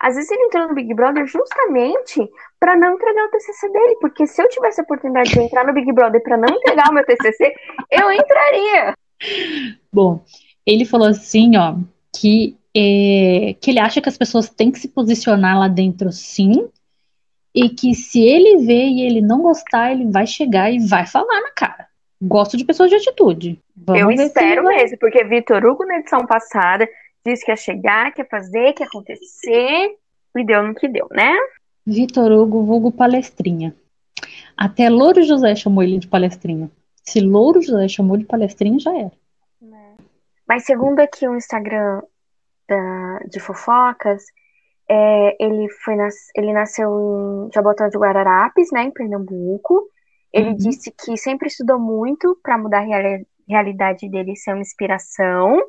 Às 0.00 0.14
vezes 0.14 0.30
ele 0.30 0.44
entrou 0.44 0.68
no 0.68 0.74
Big 0.74 0.94
Brother 0.94 1.26
justamente 1.26 2.26
pra 2.58 2.76
não 2.76 2.94
entregar 2.94 3.26
o 3.26 3.30
TCC 3.30 3.68
dele, 3.70 3.96
porque 4.00 4.26
se 4.26 4.40
eu 4.40 4.48
tivesse 4.48 4.80
a 4.80 4.84
oportunidade 4.84 5.30
de 5.30 5.40
entrar 5.40 5.66
no 5.66 5.74
Big 5.74 5.92
Brother 5.92 6.22
pra 6.22 6.36
não 6.38 6.48
entregar 6.48 6.88
o 6.90 6.94
meu 6.94 7.04
TCC, 7.04 7.52
eu 7.90 8.10
entraria. 8.10 8.94
Bom, 9.92 10.24
ele 10.64 10.84
falou 10.84 11.08
assim, 11.08 11.56
ó, 11.56 11.76
que, 12.14 12.56
é, 12.74 13.54
que 13.60 13.70
ele 13.70 13.78
acha 13.78 14.00
que 14.00 14.08
as 14.08 14.18
pessoas 14.18 14.48
têm 14.50 14.70
que 14.70 14.78
se 14.78 14.88
posicionar 14.88 15.58
lá 15.58 15.68
dentro, 15.68 16.12
sim, 16.12 16.68
e 17.54 17.70
que 17.70 17.94
se 17.94 18.20
ele 18.20 18.66
vê 18.66 18.84
e 18.84 19.00
ele 19.02 19.20
não 19.20 19.40
gostar, 19.40 19.92
ele 19.92 20.10
vai 20.10 20.26
chegar 20.26 20.70
e 20.70 20.78
vai 20.86 21.06
falar 21.06 21.40
na 21.40 21.50
cara. 21.52 21.86
Gosto 22.20 22.56
de 22.56 22.64
pessoas 22.64 22.90
de 22.90 22.96
atitude. 22.96 23.58
Vamos 23.74 24.02
eu 24.02 24.10
espero 24.10 24.64
mesmo, 24.64 24.98
porque 24.98 25.24
Vitor 25.24 25.64
Hugo 25.64 25.84
na 25.86 25.98
edição 25.98 26.26
passada 26.26 26.88
disse 27.24 27.44
que 27.44 27.50
ia 27.50 27.56
chegar, 27.56 28.12
que 28.12 28.22
ia 28.22 28.26
fazer, 28.26 28.72
que 28.72 28.82
ia 28.82 28.86
acontecer, 28.86 29.96
e 30.36 30.44
deu 30.44 30.62
no 30.62 30.74
que 30.74 30.88
deu, 30.88 31.06
né? 31.10 31.34
Vitor 31.86 32.30
Hugo, 32.32 32.64
vulgo 32.64 32.92
palestrinha. 32.92 33.74
Até 34.56 34.88
Louro 34.88 35.22
José 35.22 35.54
chamou 35.54 35.82
ele 35.82 35.98
de 35.98 36.08
palestrinha. 36.08 36.70
Se 37.08 37.20
Louro 37.20 37.62
José 37.62 37.88
chamou 37.88 38.16
de 38.16 38.24
palestrinha, 38.24 38.78
já 38.78 38.96
era. 38.96 39.12
Mas 40.48 40.64
segundo 40.64 41.00
aqui 41.00 41.26
o 41.26 41.36
Instagram 41.36 42.02
da- 42.68 43.18
de 43.28 43.40
fofocas, 43.40 44.24
é, 44.88 45.44
ele 45.44 45.68
foi 45.84 45.96
nas- 45.96 46.28
ele 46.36 46.52
nasceu 46.52 47.46
em 47.48 47.52
Jabotão 47.52 47.88
de 47.88 47.98
Guararapes, 47.98 48.70
né, 48.72 48.82
em 48.84 48.90
Pernambuco. 48.90 49.88
Ele 50.32 50.50
Uhum. 50.50 50.56
disse 50.56 50.90
que 50.92 51.16
sempre 51.16 51.48
estudou 51.48 51.78
muito 51.78 52.38
para 52.42 52.58
mudar 52.58 52.78
a 52.78 52.82
reali- 52.82 53.26
realidade 53.48 54.08
dele 54.08 54.32
e 54.32 54.36
ser 54.36 54.52
uma 54.52 54.60
inspiração. 54.60 55.60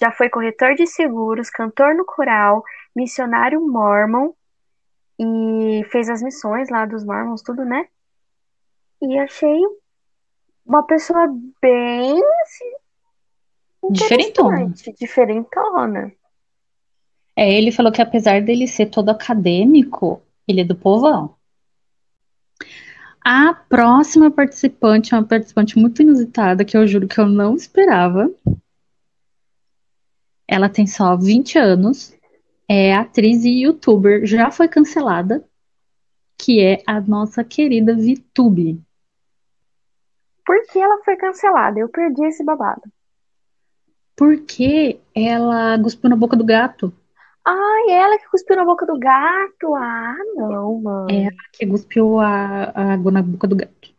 Já 0.00 0.10
foi 0.10 0.28
corretor 0.28 0.74
de 0.74 0.86
seguros, 0.86 1.48
cantor 1.50 1.94
no 1.94 2.04
coral, 2.04 2.64
missionário 2.94 3.60
mormon 3.60 4.32
e 5.18 5.84
fez 5.90 6.08
as 6.08 6.22
missões 6.22 6.68
lá 6.70 6.84
dos 6.86 7.04
mormons, 7.04 7.42
tudo, 7.42 7.64
né? 7.64 7.86
E 9.00 9.18
achei 9.18 9.60
uma 10.64 10.82
pessoa 10.84 11.28
bem 11.60 12.20
assim, 12.42 12.72
Diferentona. 13.90 14.72
diferentona. 14.98 16.12
É, 17.36 17.52
ele 17.52 17.72
falou 17.72 17.90
que 17.90 18.02
apesar 18.02 18.42
dele 18.42 18.66
ser 18.66 18.86
todo 18.86 19.08
acadêmico, 19.08 20.22
ele 20.46 20.60
é 20.60 20.64
do 20.64 20.76
povão. 20.76 21.34
A 23.24 23.54
próxima 23.54 24.30
participante 24.30 25.14
é 25.14 25.16
uma 25.16 25.26
participante 25.26 25.78
muito 25.78 26.02
inusitada, 26.02 26.64
que 26.64 26.76
eu 26.76 26.86
juro 26.86 27.08
que 27.08 27.18
eu 27.18 27.26
não 27.26 27.54
esperava. 27.54 28.30
Ela 30.46 30.68
tem 30.68 30.86
só 30.86 31.16
20 31.16 31.58
anos, 31.58 32.14
é 32.68 32.94
atriz 32.94 33.44
e 33.44 33.62
youtuber, 33.62 34.26
já 34.26 34.50
foi 34.50 34.68
cancelada, 34.68 35.44
que 36.36 36.60
é 36.60 36.82
a 36.86 37.00
nossa 37.00 37.44
querida 37.44 37.96
VTube. 37.96 38.82
Por 40.44 40.60
que 40.66 40.78
ela 40.78 41.02
foi 41.04 41.16
cancelada? 41.16 41.78
Eu 41.78 41.88
perdi 41.88 42.24
esse 42.24 42.44
babado. 42.44 42.82
Porque 44.16 45.00
ela 45.14 45.80
cuspiu 45.82 46.10
na 46.10 46.16
boca 46.16 46.36
do 46.36 46.44
gato. 46.44 46.92
Ai, 47.44 47.90
ela 47.90 48.18
que 48.18 48.28
cuspiu 48.28 48.56
na 48.56 48.64
boca 48.64 48.86
do 48.86 48.98
gato. 48.98 49.74
Ah, 49.74 50.16
não, 50.36 50.80
mano. 50.80 51.10
É 51.10 51.24
ela 51.24 51.36
que 51.52 51.66
cuspiu 51.66 52.20
a, 52.20 52.64
a 52.74 52.92
água 52.92 53.10
na 53.10 53.22
boca 53.22 53.48
do 53.48 53.56
gato. 53.56 53.92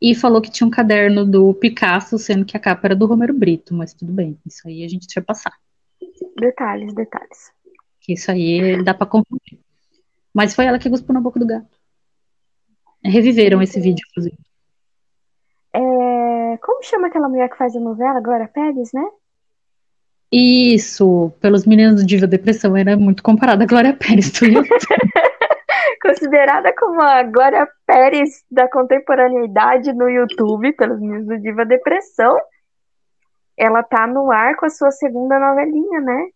E 0.00 0.14
falou 0.14 0.40
que 0.40 0.50
tinha 0.50 0.66
um 0.66 0.70
caderno 0.70 1.24
do 1.24 1.54
Picasso, 1.54 2.18
sendo 2.18 2.44
que 2.44 2.56
a 2.56 2.60
capa 2.60 2.86
era 2.86 2.96
do 2.96 3.06
Romero 3.06 3.32
Brito, 3.32 3.74
mas 3.74 3.94
tudo 3.94 4.12
bem, 4.12 4.38
isso 4.44 4.66
aí 4.68 4.84
a 4.84 4.88
gente 4.88 5.06
deixa 5.06 5.22
passar. 5.22 5.54
Detalhes, 6.38 6.92
detalhes. 6.94 7.52
Que 8.00 8.12
isso 8.12 8.30
aí 8.30 8.82
dá 8.82 8.92
pra 8.92 9.06
confundir. 9.06 9.58
Mas 10.32 10.54
foi 10.54 10.66
ela 10.66 10.78
que 10.78 10.90
cuspiu 10.90 11.14
na 11.14 11.20
boca 11.20 11.38
do 11.40 11.46
gato. 11.46 11.78
Reviveram 13.02 13.62
esse 13.62 13.80
vídeo, 13.80 14.04
inclusive. 14.10 14.36
É, 15.74 16.56
Como 16.58 16.82
chama 16.84 17.08
aquela 17.08 17.28
mulher 17.28 17.50
que 17.50 17.56
faz 17.56 17.74
a 17.74 17.80
novela, 17.80 18.20
Glória 18.20 18.48
Pérez, 18.48 18.90
né? 18.94 19.04
Isso, 20.30 21.32
pelos 21.40 21.66
meninos 21.66 22.00
do 22.00 22.06
Diva 22.06 22.26
Depressão, 22.26 22.76
era 22.76 22.96
muito 22.96 23.22
comparada 23.22 23.64
a 23.64 23.66
Glória 23.66 23.94
Pérez 23.94 24.30
do. 24.30 24.40
Considerada 26.00 26.72
como 26.76 27.00
a 27.02 27.22
Glória 27.22 27.68
Pérez 27.86 28.44
da 28.50 28.68
contemporaneidade 28.68 29.92
no 29.92 30.08
YouTube, 30.08 30.72
pelos 30.72 31.00
meninos 31.00 31.26
do 31.26 31.38
Diva 31.38 31.64
Depressão, 31.64 32.36
ela 33.56 33.82
tá 33.82 34.06
no 34.06 34.30
ar 34.30 34.56
com 34.56 34.66
a 34.66 34.70
sua 34.70 34.90
segunda 34.90 35.38
novelinha, 35.38 36.00
né? 36.00 36.26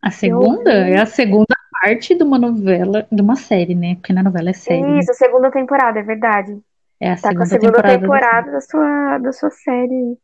A 0.00 0.10
segunda 0.10 0.72
é 0.72 0.98
a 1.00 1.06
segunda 1.06 1.54
parte 1.80 2.14
de 2.14 2.22
uma 2.22 2.38
novela, 2.38 3.06
de 3.10 3.22
uma 3.22 3.36
série, 3.36 3.74
né? 3.74 3.94
Porque 3.96 4.12
na 4.12 4.22
novela 4.22 4.50
é 4.50 4.52
série. 4.52 4.82
né? 4.82 4.98
Isso, 4.98 5.10
a 5.10 5.14
segunda 5.14 5.50
temporada, 5.50 6.00
é 6.00 6.02
verdade. 6.02 6.60
É 7.02 7.10
a 7.10 7.16
Tá 7.16 7.34
com 7.34 7.42
a 7.42 7.46
segunda, 7.46 7.78
segunda 7.78 7.82
temporada. 7.82 7.96
da 7.96 8.00
temporada 8.00 8.52
da 8.52 8.60
sua, 8.60 9.18
da 9.18 9.32
sua 9.32 9.50
série. 9.50 10.16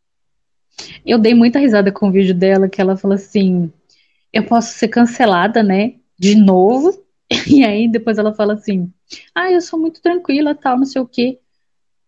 Eu 1.04 1.18
dei 1.18 1.34
muita 1.34 1.58
risada 1.58 1.90
com 1.90 2.08
o 2.08 2.12
vídeo 2.12 2.32
dela, 2.32 2.68
que 2.68 2.80
ela 2.80 2.96
falou 2.96 3.16
assim: 3.16 3.72
eu 4.32 4.44
posso 4.44 4.78
ser 4.78 4.86
cancelada, 4.86 5.60
né? 5.60 5.94
De 6.16 6.36
novo. 6.36 6.92
E 7.46 7.62
aí 7.62 7.86
depois 7.88 8.16
ela 8.16 8.32
fala 8.32 8.54
assim: 8.54 8.90
ah, 9.34 9.50
eu 9.50 9.60
sou 9.60 9.78
muito 9.78 10.00
tranquila, 10.00 10.54
tal, 10.54 10.78
não 10.78 10.86
sei 10.86 11.02
o 11.02 11.06
quê. 11.06 11.40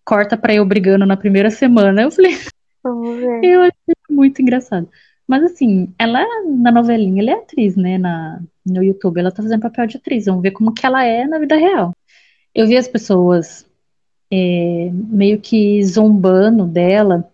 Corta 0.04 0.36
pra 0.36 0.54
eu 0.54 0.64
brigando 0.64 1.04
na 1.04 1.16
primeira 1.16 1.50
semana. 1.50 2.02
Eu 2.02 2.10
falei, 2.10 2.32
Vamos 2.82 3.18
ver. 3.18 3.44
Eu 3.44 3.60
achei 3.60 3.94
muito 4.08 4.40
engraçado. 4.40 4.88
Mas 5.26 5.42
assim, 5.42 5.92
ela 5.98 6.24
na 6.46 6.72
novelinha, 6.72 7.22
ela 7.22 7.32
é 7.32 7.34
atriz, 7.34 7.76
né? 7.76 7.98
Na, 7.98 8.40
no 8.64 8.82
YouTube, 8.82 9.18
ela 9.18 9.32
tá 9.32 9.42
fazendo 9.42 9.60
papel 9.60 9.86
de 9.88 9.96
atriz. 9.98 10.26
Vamos 10.26 10.42
ver 10.42 10.52
como 10.52 10.72
que 10.72 10.86
ela 10.86 11.04
é 11.04 11.26
na 11.26 11.38
vida 11.38 11.56
real. 11.56 11.92
Eu 12.54 12.66
vi 12.66 12.76
as 12.76 12.88
pessoas 12.88 13.69
é, 14.30 14.90
meio 14.92 15.40
que 15.40 15.82
zombando 15.84 16.66
dela, 16.66 17.30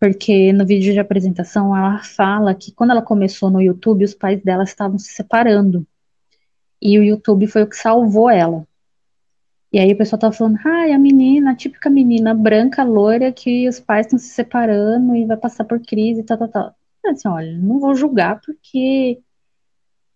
porque 0.00 0.52
no 0.52 0.64
vídeo 0.66 0.92
de 0.92 0.98
apresentação 1.00 1.76
ela 1.76 2.02
fala 2.02 2.54
que 2.54 2.72
quando 2.72 2.90
ela 2.90 3.02
começou 3.02 3.50
no 3.50 3.60
YouTube, 3.60 4.04
os 4.04 4.14
pais 4.14 4.42
dela 4.42 4.64
estavam 4.64 4.98
se 4.98 5.10
separando. 5.12 5.86
E 6.80 6.98
o 6.98 7.04
YouTube 7.04 7.46
foi 7.48 7.64
o 7.64 7.68
que 7.68 7.76
salvou 7.76 8.30
ela. 8.30 8.66
E 9.72 9.78
aí 9.78 9.92
o 9.92 9.96
pessoal 9.96 10.18
tava 10.18 10.32
falando, 10.32 10.58
ai, 10.64 10.92
a 10.92 10.98
menina, 10.98 11.50
a 11.50 11.56
típica 11.56 11.90
menina 11.90 12.32
branca, 12.34 12.82
loira, 12.84 13.32
que 13.32 13.68
os 13.68 13.78
pais 13.78 14.06
estão 14.06 14.18
se 14.18 14.28
separando 14.28 15.14
e 15.14 15.26
vai 15.26 15.36
passar 15.36 15.64
por 15.64 15.80
crise 15.80 16.22
tal, 16.22 16.38
tal, 16.38 16.48
tal. 16.48 16.74
Disse, 17.12 17.28
olha, 17.28 17.56
não 17.58 17.78
vou 17.80 17.94
julgar 17.94 18.40
porque 18.40 19.20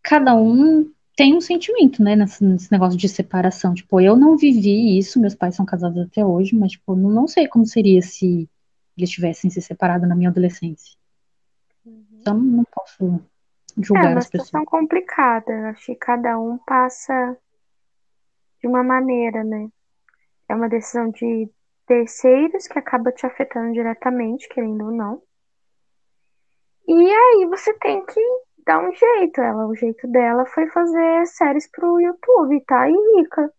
cada 0.02 0.34
um 0.34 0.90
tem 1.16 1.34
um 1.36 1.40
sentimento, 1.40 2.02
né, 2.02 2.16
nesse, 2.16 2.42
nesse 2.44 2.72
negócio 2.72 2.98
de 2.98 3.08
separação. 3.08 3.74
Tipo, 3.74 4.00
eu 4.00 4.16
não 4.16 4.36
vivi 4.36 4.98
isso, 4.98 5.20
meus 5.20 5.34
pais 5.34 5.54
são 5.54 5.66
casados 5.66 5.98
até 5.98 6.24
hoje, 6.24 6.54
mas, 6.56 6.72
tipo, 6.72 6.94
não, 6.96 7.10
não 7.10 7.28
sei 7.28 7.46
como 7.48 7.66
seria 7.66 8.02
se 8.02 8.48
eles 8.96 9.10
tivessem 9.10 9.50
se 9.50 9.60
separado 9.60 10.06
na 10.06 10.14
minha 10.14 10.30
adolescência. 10.30 10.96
Então, 12.20 12.38
não 12.38 12.64
posso 12.64 13.20
É 13.78 13.82
julgar 13.82 14.08
uma 14.08 14.18
as 14.18 14.28
pessoas. 14.28 14.48
situação 14.48 14.64
complicada. 14.64 15.70
Acho 15.70 15.86
que 15.86 15.96
cada 15.96 16.38
um 16.38 16.58
passa 16.58 17.36
de 18.60 18.66
uma 18.68 18.82
maneira, 18.82 19.44
né? 19.44 19.68
É 20.48 20.54
uma 20.54 20.68
decisão 20.68 21.10
de 21.10 21.50
terceiros 21.86 22.66
que 22.66 22.78
acaba 22.78 23.12
te 23.12 23.26
afetando 23.26 23.72
diretamente, 23.72 24.48
querendo 24.48 24.84
ou 24.86 24.90
não. 24.92 25.22
E 26.86 26.92
aí 26.92 27.46
você 27.46 27.72
tem 27.74 28.04
que 28.04 28.20
dar 28.66 28.80
um 28.82 28.92
jeito. 28.94 29.40
Ela, 29.40 29.66
o 29.66 29.74
jeito 29.74 30.06
dela 30.08 30.44
foi 30.46 30.68
fazer 30.68 31.26
séries 31.26 31.68
pro 31.70 32.00
YouTube, 32.00 32.60
tá? 32.66 32.88
E 32.88 32.94
rica. 33.16 33.52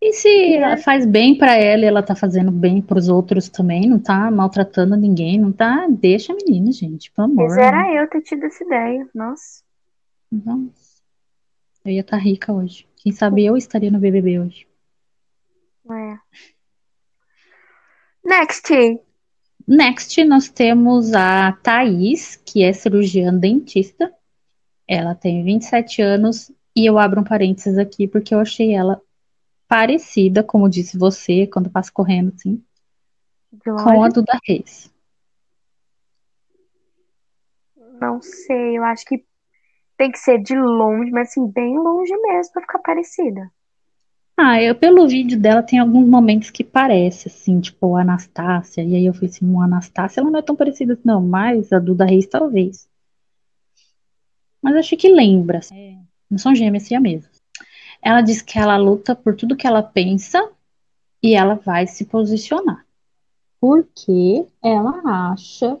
E 0.00 0.12
se 0.12 0.54
ela 0.54 0.76
faz 0.76 1.04
bem 1.04 1.36
pra 1.36 1.56
ela 1.56 1.82
e 1.82 1.86
ela 1.86 2.02
tá 2.02 2.14
fazendo 2.14 2.52
bem 2.52 2.80
pros 2.80 3.08
outros 3.08 3.48
também, 3.48 3.88
não 3.88 3.98
tá 3.98 4.30
maltratando 4.30 4.96
ninguém, 4.96 5.40
não 5.40 5.50
tá? 5.50 5.88
Deixa 5.90 6.32
a 6.32 6.36
menina, 6.36 6.70
gente, 6.70 7.10
pelo 7.10 7.26
amor. 7.26 7.48
Mas 7.48 7.58
era 7.58 7.92
eu 7.94 8.08
ter 8.08 8.22
tido 8.22 8.44
essa 8.44 8.62
ideia. 8.62 9.08
Nossa. 9.12 9.64
Nossa. 10.30 11.02
Eu 11.84 11.92
ia 11.92 12.00
estar 12.00 12.16
rica 12.16 12.52
hoje. 12.52 12.86
Quem 12.96 13.12
sabe 13.12 13.44
eu 13.44 13.56
estaria 13.56 13.90
no 13.90 13.98
BBB 13.98 14.38
hoje. 14.38 14.68
É. 15.90 16.18
Next. 18.24 19.00
Next, 19.68 20.24
nós 20.24 20.48
temos 20.48 21.12
a 21.12 21.52
Thaís, 21.52 22.36
que 22.36 22.64
é 22.64 22.72
cirurgiã 22.72 23.34
dentista. 23.34 24.10
Ela 24.88 25.14
tem 25.14 25.44
27 25.44 26.00
anos 26.00 26.50
e 26.74 26.86
eu 26.86 26.98
abro 26.98 27.20
um 27.20 27.24
parênteses 27.24 27.76
aqui 27.76 28.08
porque 28.08 28.34
eu 28.34 28.40
achei 28.40 28.72
ela 28.72 28.98
parecida, 29.68 30.42
como 30.42 30.70
disse 30.70 30.96
você, 30.96 31.46
quando 31.46 31.68
passa 31.68 31.92
correndo 31.92 32.32
assim, 32.34 32.64
De 33.52 33.70
com 33.70 34.02
a. 34.02 34.08
Duda 34.08 34.38
Reis. 34.46 34.90
Não 38.00 38.22
sei, 38.22 38.78
eu 38.78 38.84
acho 38.84 39.04
que 39.04 39.22
tem 39.98 40.10
que 40.10 40.18
ser 40.18 40.42
de 40.42 40.56
longe, 40.56 41.10
mas 41.10 41.28
assim, 41.28 41.46
bem 41.46 41.76
longe 41.76 42.16
mesmo 42.16 42.54
pra 42.54 42.62
ficar 42.62 42.78
parecida. 42.78 43.52
Ah, 44.40 44.62
eu 44.62 44.72
pelo 44.72 45.08
vídeo 45.08 45.36
dela 45.36 45.64
tem 45.64 45.80
alguns 45.80 46.08
momentos 46.08 46.48
que 46.48 46.62
parece, 46.62 47.26
assim, 47.26 47.60
tipo 47.60 47.96
a 47.96 48.02
Anastácia. 48.02 48.82
E 48.84 48.94
aí 48.94 49.04
eu 49.04 49.12
falei 49.12 49.30
assim, 49.30 49.56
a 49.58 49.64
Anastácia 49.64 50.20
ela 50.20 50.30
não 50.30 50.38
é 50.38 50.42
tão 50.42 50.54
parecida 50.54 50.96
não, 51.04 51.20
mas 51.20 51.72
a 51.72 51.80
Duda 51.80 52.04
Reis 52.04 52.24
talvez. 52.24 52.88
Mas 54.62 54.76
achei 54.76 54.96
que 54.96 55.08
lembra. 55.08 55.58
assim. 55.58 55.98
Não 56.30 56.38
são 56.38 56.54
gêmeas 56.54 56.84
siamesas. 56.84 57.42
Ela 58.00 58.20
diz 58.20 58.40
que 58.40 58.56
ela 58.56 58.76
luta 58.76 59.16
por 59.16 59.34
tudo 59.34 59.56
que 59.56 59.66
ela 59.66 59.82
pensa 59.82 60.48
e 61.20 61.34
ela 61.34 61.56
vai 61.56 61.88
se 61.88 62.04
posicionar. 62.04 62.86
Porque 63.60 64.46
ela 64.62 65.32
acha 65.32 65.80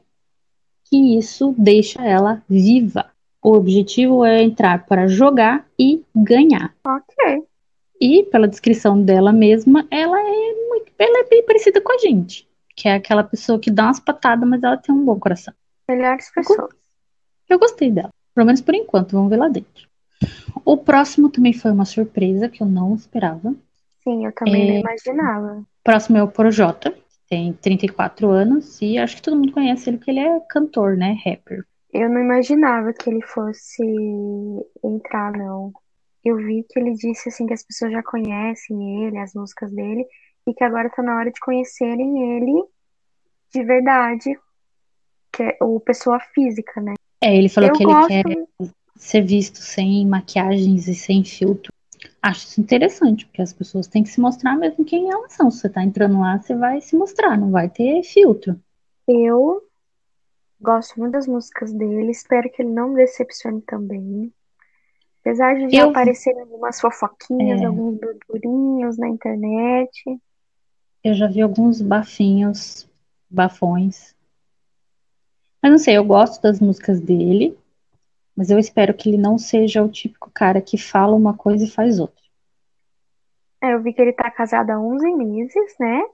que 0.84 1.16
isso 1.16 1.54
deixa 1.56 2.04
ela 2.04 2.42
viva. 2.48 3.08
O 3.40 3.52
objetivo 3.52 4.24
é 4.24 4.42
entrar 4.42 4.84
para 4.84 5.06
jogar 5.06 5.64
e 5.78 6.02
ganhar. 6.12 6.74
Ok. 6.84 7.46
E 8.00 8.22
pela 8.24 8.46
descrição 8.48 9.00
dela 9.02 9.32
mesma, 9.32 9.86
ela 9.90 10.18
é 10.20 10.54
muito, 10.68 10.92
ela 10.98 11.20
é 11.20 11.28
bem 11.28 11.42
parecida 11.44 11.80
com 11.80 11.92
a 11.92 11.98
gente, 11.98 12.48
que 12.76 12.88
é 12.88 12.94
aquela 12.94 13.24
pessoa 13.24 13.58
que 13.58 13.70
dá 13.70 13.84
umas 13.84 14.00
patadas, 14.00 14.48
mas 14.48 14.62
ela 14.62 14.76
tem 14.76 14.94
um 14.94 15.04
bom 15.04 15.18
coração. 15.18 15.52
Melhores 15.88 16.30
pessoas. 16.32 16.70
Eu 17.48 17.58
gostei 17.58 17.90
dela, 17.90 18.10
pelo 18.34 18.46
menos 18.46 18.60
por 18.60 18.74
enquanto, 18.74 19.12
vamos 19.12 19.30
ver 19.30 19.36
lá 19.36 19.48
dentro. 19.48 19.88
O 20.64 20.76
próximo 20.76 21.28
também 21.30 21.52
foi 21.52 21.70
uma 21.70 21.84
surpresa 21.84 22.48
que 22.48 22.62
eu 22.62 22.66
não 22.66 22.94
esperava. 22.94 23.54
Sim, 24.04 24.26
eu 24.26 24.32
também 24.32 24.66
não 24.66 24.74
É. 24.74 24.80
imaginava. 24.80 25.58
O 25.60 25.66
próximo 25.82 26.18
é 26.18 26.22
o 26.22 26.28
Projota, 26.28 26.94
tem 27.28 27.52
34 27.52 28.30
anos 28.30 28.80
e 28.80 28.98
acho 28.98 29.16
que 29.16 29.22
todo 29.22 29.36
mundo 29.36 29.52
conhece 29.52 29.88
ele 29.90 29.98
porque 29.98 30.10
ele 30.10 30.20
é 30.20 30.40
cantor, 30.48 30.96
né, 30.96 31.16
rapper. 31.24 31.64
Eu 31.92 32.08
não 32.08 32.20
imaginava 32.20 32.92
que 32.92 33.08
ele 33.08 33.22
fosse 33.22 33.82
entrar, 34.84 35.32
não. 35.32 35.72
Eu 36.24 36.36
vi 36.36 36.64
que 36.68 36.78
ele 36.78 36.92
disse 36.92 37.28
assim 37.28 37.46
que 37.46 37.54
as 37.54 37.64
pessoas 37.64 37.92
já 37.92 38.02
conhecem 38.02 39.04
ele, 39.04 39.18
as 39.18 39.34
músicas 39.34 39.72
dele, 39.72 40.04
e 40.46 40.54
que 40.54 40.64
agora 40.64 40.90
tá 40.90 41.02
na 41.02 41.16
hora 41.16 41.30
de 41.30 41.40
conhecerem 41.40 42.36
ele 42.36 42.64
de 43.52 43.64
verdade, 43.64 44.38
que 45.32 45.42
é 45.42 45.56
o 45.62 45.80
pessoa 45.80 46.20
física, 46.20 46.80
né? 46.80 46.94
É, 47.20 47.36
ele 47.36 47.48
falou 47.48 47.70
Eu 47.70 47.76
que 47.76 47.82
ele 47.82 47.92
gosto, 47.92 48.08
quer 48.08 48.24
ser 48.96 49.22
visto 49.22 49.58
sem 49.58 50.06
maquiagens 50.06 50.86
e 50.88 50.94
sem 50.94 51.24
filtro. 51.24 51.72
Acho 52.22 52.46
isso 52.46 52.60
interessante, 52.60 53.26
porque 53.26 53.42
as 53.42 53.52
pessoas 53.52 53.86
têm 53.86 54.02
que 54.02 54.08
se 54.08 54.20
mostrar 54.20 54.56
mesmo 54.56 54.84
quem 54.84 55.10
elas 55.10 55.32
são. 55.32 55.50
Se 55.50 55.60
você 55.60 55.68
tá 55.68 55.82
entrando 55.82 56.20
lá, 56.20 56.38
você 56.38 56.54
vai 56.54 56.80
se 56.80 56.96
mostrar, 56.96 57.38
não 57.38 57.50
vai 57.50 57.68
ter 57.68 58.02
filtro. 58.02 58.60
eu 59.08 59.62
gosto 60.60 60.98
muito 60.98 61.12
das 61.12 61.26
músicas 61.26 61.72
dele, 61.72 62.10
espero 62.10 62.50
que 62.50 62.62
ele 62.62 62.70
não 62.70 62.90
me 62.90 62.96
decepcione 62.96 63.62
também. 63.62 64.32
Apesar 65.28 65.54
de 65.56 65.68
já 65.68 65.82
Eu- 65.82 65.90
aparecerem 65.90 66.40
algumas 66.40 66.80
fofoquinhas, 66.80 67.60
É. 67.60 67.66
alguns 67.66 67.98
burburinhos 67.98 68.96
na 68.96 69.08
internet. 69.08 70.18
Eu 71.04 71.12
já 71.12 71.26
vi 71.26 71.42
alguns 71.42 71.82
bafinhos, 71.82 72.88
bafões. 73.28 74.16
Mas 75.62 75.70
não 75.70 75.78
sei, 75.78 75.98
eu 75.98 76.04
gosto 76.04 76.40
das 76.40 76.60
músicas 76.60 76.98
dele, 76.98 77.58
mas 78.34 78.50
eu 78.50 78.58
espero 78.58 78.94
que 78.94 79.10
ele 79.10 79.18
não 79.18 79.36
seja 79.36 79.82
o 79.82 79.88
típico 79.90 80.30
cara 80.32 80.62
que 80.62 80.78
fala 80.78 81.14
uma 81.14 81.36
coisa 81.36 81.62
e 81.66 81.70
faz 81.70 82.00
outra. 82.00 82.24
É, 83.62 83.74
eu 83.74 83.82
vi 83.82 83.92
que 83.92 84.00
ele 84.00 84.14
tá 84.14 84.30
casado 84.30 84.70
há 84.70 84.80
11 84.80 85.10
meses, 85.14 85.74
né? 85.78 86.04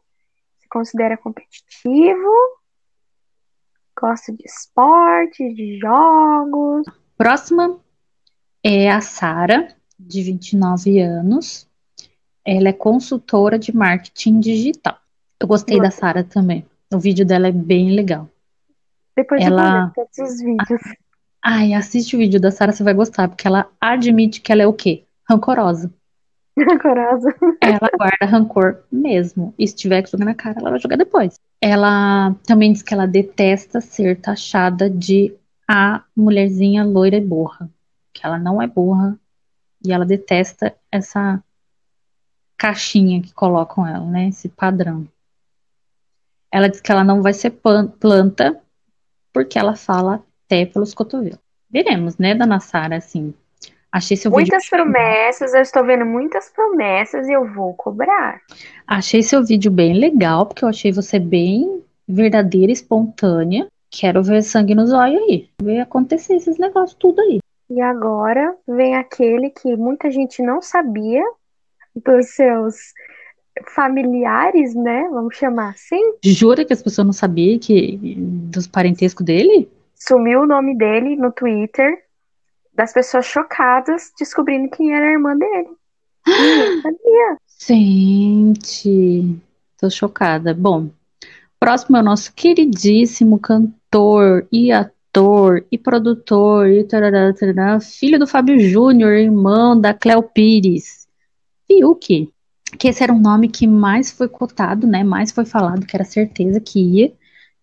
Se 0.59 0.69
considera 0.69 1.17
competitivo, 1.17 2.33
gosta 3.97 4.33
de 4.33 4.43
esporte, 4.45 5.55
de 5.55 5.79
jogos. 5.79 6.85
Próxima 7.17 7.79
é 8.65 8.91
a 8.91 9.03
Sara, 9.03 9.69
de 9.99 10.23
29 10.23 10.99
anos. 11.01 11.69
Ela 12.45 12.71
é 12.71 12.73
consultora 12.73 13.59
de 13.59 13.75
marketing 13.77 14.41
digital. 14.41 14.97
Eu 15.39 15.47
gostei 15.47 15.79
da 15.79 15.91
Sara 15.91 16.25
também. 16.25 16.65
O 16.93 16.99
vídeo 16.99 17.27
dela 17.27 17.49
é 17.49 17.53
bem 17.53 17.91
legal. 17.91 18.29
Depois 19.17 19.45
Ela- 19.45 19.93
de 19.95 20.23
os 20.23 20.41
vídeos. 20.41 20.81
Ai, 21.43 21.75
assiste 21.75 22.17
o 22.17 22.19
vídeo 22.19 22.41
da 22.41 22.51
Sara, 22.51 22.73
você 22.73 22.83
vai 22.83 22.95
gostar, 22.95 23.29
porque 23.29 23.47
ela 23.47 23.69
admite 23.81 24.41
que 24.41 24.51
ela 24.51 24.63
é 24.63 24.67
o 24.67 24.73
quê? 24.73 25.05
Rancorosa. 25.29 25.93
Rancorosa. 26.59 27.35
Ela 27.61 27.91
guarda 27.97 28.27
rancor 28.27 28.83
mesmo. 28.91 29.53
E 29.59 29.67
se 29.69 29.75
tiver 29.75 30.03
que 30.03 30.11
jogar 30.11 30.25
na 30.25 30.35
cara, 30.35 30.59
ela 30.61 30.71
vai 30.71 30.79
jogar 30.79 30.97
depois. 30.97 31.39
Ela 31.61 32.35
também 32.47 32.73
diz 32.73 32.83
que 32.83 32.95
ela 32.95 33.07
detesta 33.07 33.81
ser 33.81 34.21
taxada 34.21 34.89
de 34.89 35.35
a 35.69 36.03
mulherzinha 36.17 36.85
loira 36.85 37.17
e 37.17 37.21
burra. 37.21 37.69
Que 38.15 38.25
ela 38.25 38.39
não 38.39 38.63
é 38.63 38.67
burra. 38.67 39.19
E 39.85 39.93
ela 39.93 40.07
detesta 40.07 40.75
essa 40.91 41.43
caixinha 42.57 43.21
que 43.21 43.35
colocam 43.35 43.87
ela, 43.87 44.07
né? 44.07 44.29
Esse 44.29 44.49
padrão. 44.49 45.07
Ela 46.51 46.69
diz 46.69 46.81
que 46.81 46.91
ela 46.91 47.05
não 47.05 47.21
vai 47.21 47.35
ser 47.35 47.51
planta 47.51 48.59
porque 49.33 49.59
ela 49.59 49.75
fala 49.75 50.25
até 50.47 50.65
pelos 50.65 50.95
cotovelos. 50.95 51.41
Veremos, 51.69 52.17
né, 52.17 52.35
dona 52.35 52.61
Sara, 52.61 52.97
assim. 52.97 53.35
Achei 53.91 54.17
seu 54.17 54.31
vídeo 54.31 54.53
Muitas 54.53 54.69
promessas, 54.69 55.55
eu 55.55 55.63
estou 55.63 55.85
vendo 55.85 56.07
muitas 56.07 56.49
promessas 56.51 57.29
e 57.29 57.33
eu 57.33 57.53
vou 57.53 57.75
cobrar. 57.75 58.41
Achei 58.87 59.23
seu 59.23 59.45
vídeo 59.45 59.71
bem 59.71 59.95
legal, 59.95 60.47
porque 60.47 60.65
eu 60.65 60.69
achei 60.69 60.93
você 60.93 61.19
bem 61.19 61.83
verdadeira, 62.07 62.73
espontânea. 62.73 63.67
Quero 63.91 64.23
ver 64.23 64.43
sangue 64.43 64.75
nos 64.75 64.93
olhos 64.93 65.21
aí. 65.23 65.49
Ver 65.63 65.81
acontecer 65.81 66.35
esses 66.35 66.59
negócios 66.59 66.97
tudo 66.99 67.21
aí. 67.21 67.39
E 67.69 67.81
agora 67.81 68.55
vem 68.69 68.95
aquele 68.95 69.51
que 69.51 69.77
muita 69.77 70.11
gente 70.11 70.43
não 70.43 70.61
sabia 70.61 71.25
dos 71.95 72.29
seus 72.31 72.93
familiares, 73.75 74.75
né? 74.75 75.09
Vamos 75.11 75.37
chamar 75.37 75.71
assim. 75.71 76.15
Jura 76.23 76.65
que 76.65 76.73
as 76.73 76.83
pessoas 76.83 77.07
não 77.07 77.13
sabiam 77.13 77.59
que 77.59 77.99
dos 78.19 78.67
parentescos 78.67 79.25
dele? 79.25 79.69
Sumiu 79.95 80.41
o 80.41 80.47
nome 80.47 80.77
dele 80.77 81.17
no 81.17 81.33
Twitter, 81.33 82.05
das 82.75 82.93
pessoas 82.93 83.27
chocadas 83.27 84.13
descobrindo 84.19 84.69
quem 84.71 84.95
era 84.95 85.07
a 85.07 85.13
irmã 85.13 85.37
dele. 85.37 85.69
Ninguém 86.27 86.83
sabia. 86.83 87.37
Gente, 87.67 89.41
tô 89.79 89.89
chocada. 89.89 90.53
Bom, 90.53 90.91
próximo 91.59 91.97
é 91.97 92.01
o 92.01 92.05
nosso 92.05 92.33
queridíssimo 92.35 93.39
cantor 93.39 94.47
e 94.53 94.73
ator 94.73 94.94
e 95.71 95.79
produtor 95.79 96.69
e 96.69 96.85
tarará, 96.85 97.33
tarará, 97.33 97.81
filho 97.81 98.19
do 98.19 98.27
Fábio 98.27 98.59
Júnior, 98.59 99.13
irmão 99.13 99.81
da 99.81 99.95
Cleo 99.95 100.23
Pires. 100.23 101.07
Fiuk, 101.67 102.33
que 102.79 102.89
esse 102.89 103.03
era 103.03 103.13
um 103.13 103.21
nome 103.21 103.49
que 103.49 103.67
mais 103.67 104.11
foi 104.11 104.29
cotado, 104.29 104.87
né? 104.87 105.05
Mais 105.05 105.31
foi 105.31 105.45
falado, 105.45 105.87
que 105.87 105.97
era 105.97 106.05
certeza 106.05 106.61
que 106.61 106.81
ia. 106.81 107.09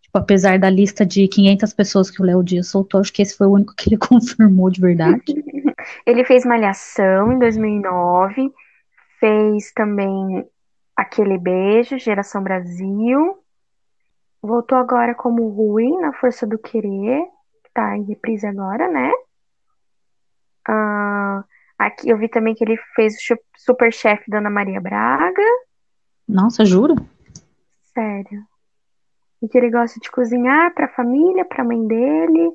Tipo, 0.01 0.17
apesar 0.17 0.59
da 0.59 0.69
lista 0.69 1.05
de 1.05 1.27
500 1.27 1.73
pessoas 1.73 2.09
que 2.09 2.21
o 2.21 2.25
Léo 2.25 2.43
Dias 2.43 2.67
soltou, 2.67 2.99
acho 2.99 3.13
que 3.13 3.21
esse 3.21 3.35
foi 3.35 3.47
o 3.47 3.53
único 3.53 3.73
que 3.75 3.89
ele 3.89 3.97
confirmou 3.99 4.69
de 4.69 4.81
verdade. 4.81 5.21
Ele 6.05 6.23
fez 6.23 6.45
Malhação 6.45 7.31
em 7.33 7.39
2009, 7.39 8.51
fez 9.19 9.71
também 9.73 10.45
Aquele 10.95 11.39
Beijo, 11.39 11.97
Geração 11.97 12.43
Brasil. 12.43 13.39
Voltou 14.43 14.77
agora 14.77 15.15
como 15.15 15.47
Rui 15.49 15.89
na 15.99 16.13
Força 16.13 16.45
do 16.45 16.59
Querer, 16.59 17.23
que 17.23 17.31
tá 17.73 17.97
em 17.97 18.03
reprise 18.03 18.45
agora, 18.45 18.87
né? 18.89 19.11
Ah, 20.67 21.43
aqui 21.77 22.09
eu 22.09 22.17
vi 22.17 22.29
também 22.29 22.53
que 22.53 22.63
ele 22.63 22.77
fez 22.95 23.15
o 23.15 23.21
Chu- 23.21 23.39
Superchef 23.57 24.23
da 24.29 24.37
Ana 24.37 24.49
Maria 24.49 24.79
Braga. 24.79 25.41
Nossa, 26.27 26.63
jura? 26.65 26.95
Sério. 27.93 28.43
E 29.41 29.47
que 29.47 29.57
ele 29.57 29.71
gosta 29.71 29.99
de 29.99 30.09
cozinhar 30.11 30.73
pra 30.73 30.87
família, 30.87 31.43
pra 31.43 31.63
mãe 31.63 31.85
dele. 31.87 32.51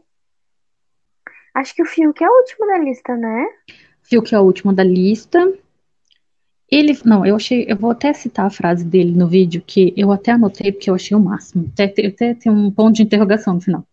Acho 1.54 1.74
que 1.74 1.82
o 1.82 1.86
Fiuk 1.86 2.22
é 2.22 2.28
o 2.28 2.38
último 2.38 2.66
da 2.66 2.78
lista, 2.78 3.16
né? 3.16 3.46
Fiuk 4.02 4.34
é 4.34 4.38
o 4.38 4.42
último 4.42 4.72
da 4.72 4.84
lista. 4.84 5.52
Ele, 6.70 6.98
não, 7.04 7.24
eu 7.24 7.36
achei, 7.36 7.64
eu 7.68 7.76
vou 7.76 7.90
até 7.90 8.12
citar 8.12 8.46
a 8.46 8.50
frase 8.50 8.84
dele 8.84 9.12
no 9.12 9.26
vídeo, 9.26 9.62
que 9.64 9.94
eu 9.96 10.10
até 10.12 10.32
anotei 10.32 10.72
porque 10.72 10.90
eu 10.90 10.94
achei 10.94 11.16
o 11.16 11.20
máximo. 11.20 11.70
Até, 11.72 11.84
até 12.06 12.34
tem 12.34 12.50
um 12.52 12.70
ponto 12.70 12.96
de 12.96 13.02
interrogação 13.02 13.54
no 13.54 13.60
final. 13.60 13.84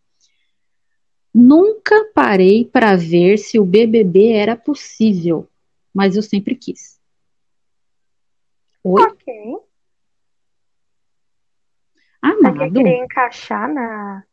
Nunca 1.33 2.11
parei 2.13 2.65
para 2.65 2.95
ver 2.95 3.37
se 3.37 3.59
o 3.59 3.65
BBB 3.65 4.33
era 4.33 4.55
possível, 4.55 5.47
mas 5.93 6.15
eu 6.15 6.21
sempre 6.21 6.55
quis. 6.55 6.99
Oi? 8.83 9.01
Ok. 9.01 9.33
Você 12.21 12.47
Amado, 12.47 12.73
querer 12.73 13.03
encaixar 13.03 13.73
na. 13.73 14.23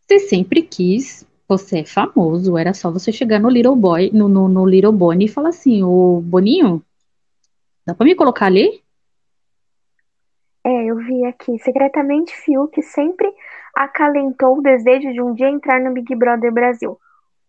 você 0.00 0.18
sempre 0.18 0.62
quis, 0.62 1.26
você 1.48 1.80
é 1.80 1.84
famoso, 1.84 2.58
era 2.58 2.74
só 2.74 2.90
você 2.90 3.12
chegar 3.12 3.38
no 3.38 3.48
Little 3.48 3.76
Boy, 3.76 4.10
no, 4.12 4.28
no, 4.28 4.48
no 4.48 4.66
Little 4.66 4.92
Bonnie 4.92 5.26
e 5.26 5.30
falar 5.30 5.50
assim, 5.50 5.82
ô 5.82 6.20
Boninho, 6.20 6.84
dá 7.86 7.94
pra 7.94 8.04
me 8.04 8.14
colocar 8.14 8.46
ali? 8.46 8.82
É, 10.64 10.84
eu 10.86 10.96
vi 10.96 11.24
aqui. 11.24 11.58
Secretamente, 11.58 12.32
Fiuk 12.36 12.80
sempre 12.82 13.32
acalentou 13.76 14.58
o 14.58 14.62
desejo 14.62 15.12
de 15.12 15.20
um 15.22 15.34
dia 15.34 15.48
entrar 15.48 15.80
no 15.80 15.92
Big 15.92 16.14
Brother 16.14 16.52
Brasil. 16.52 16.98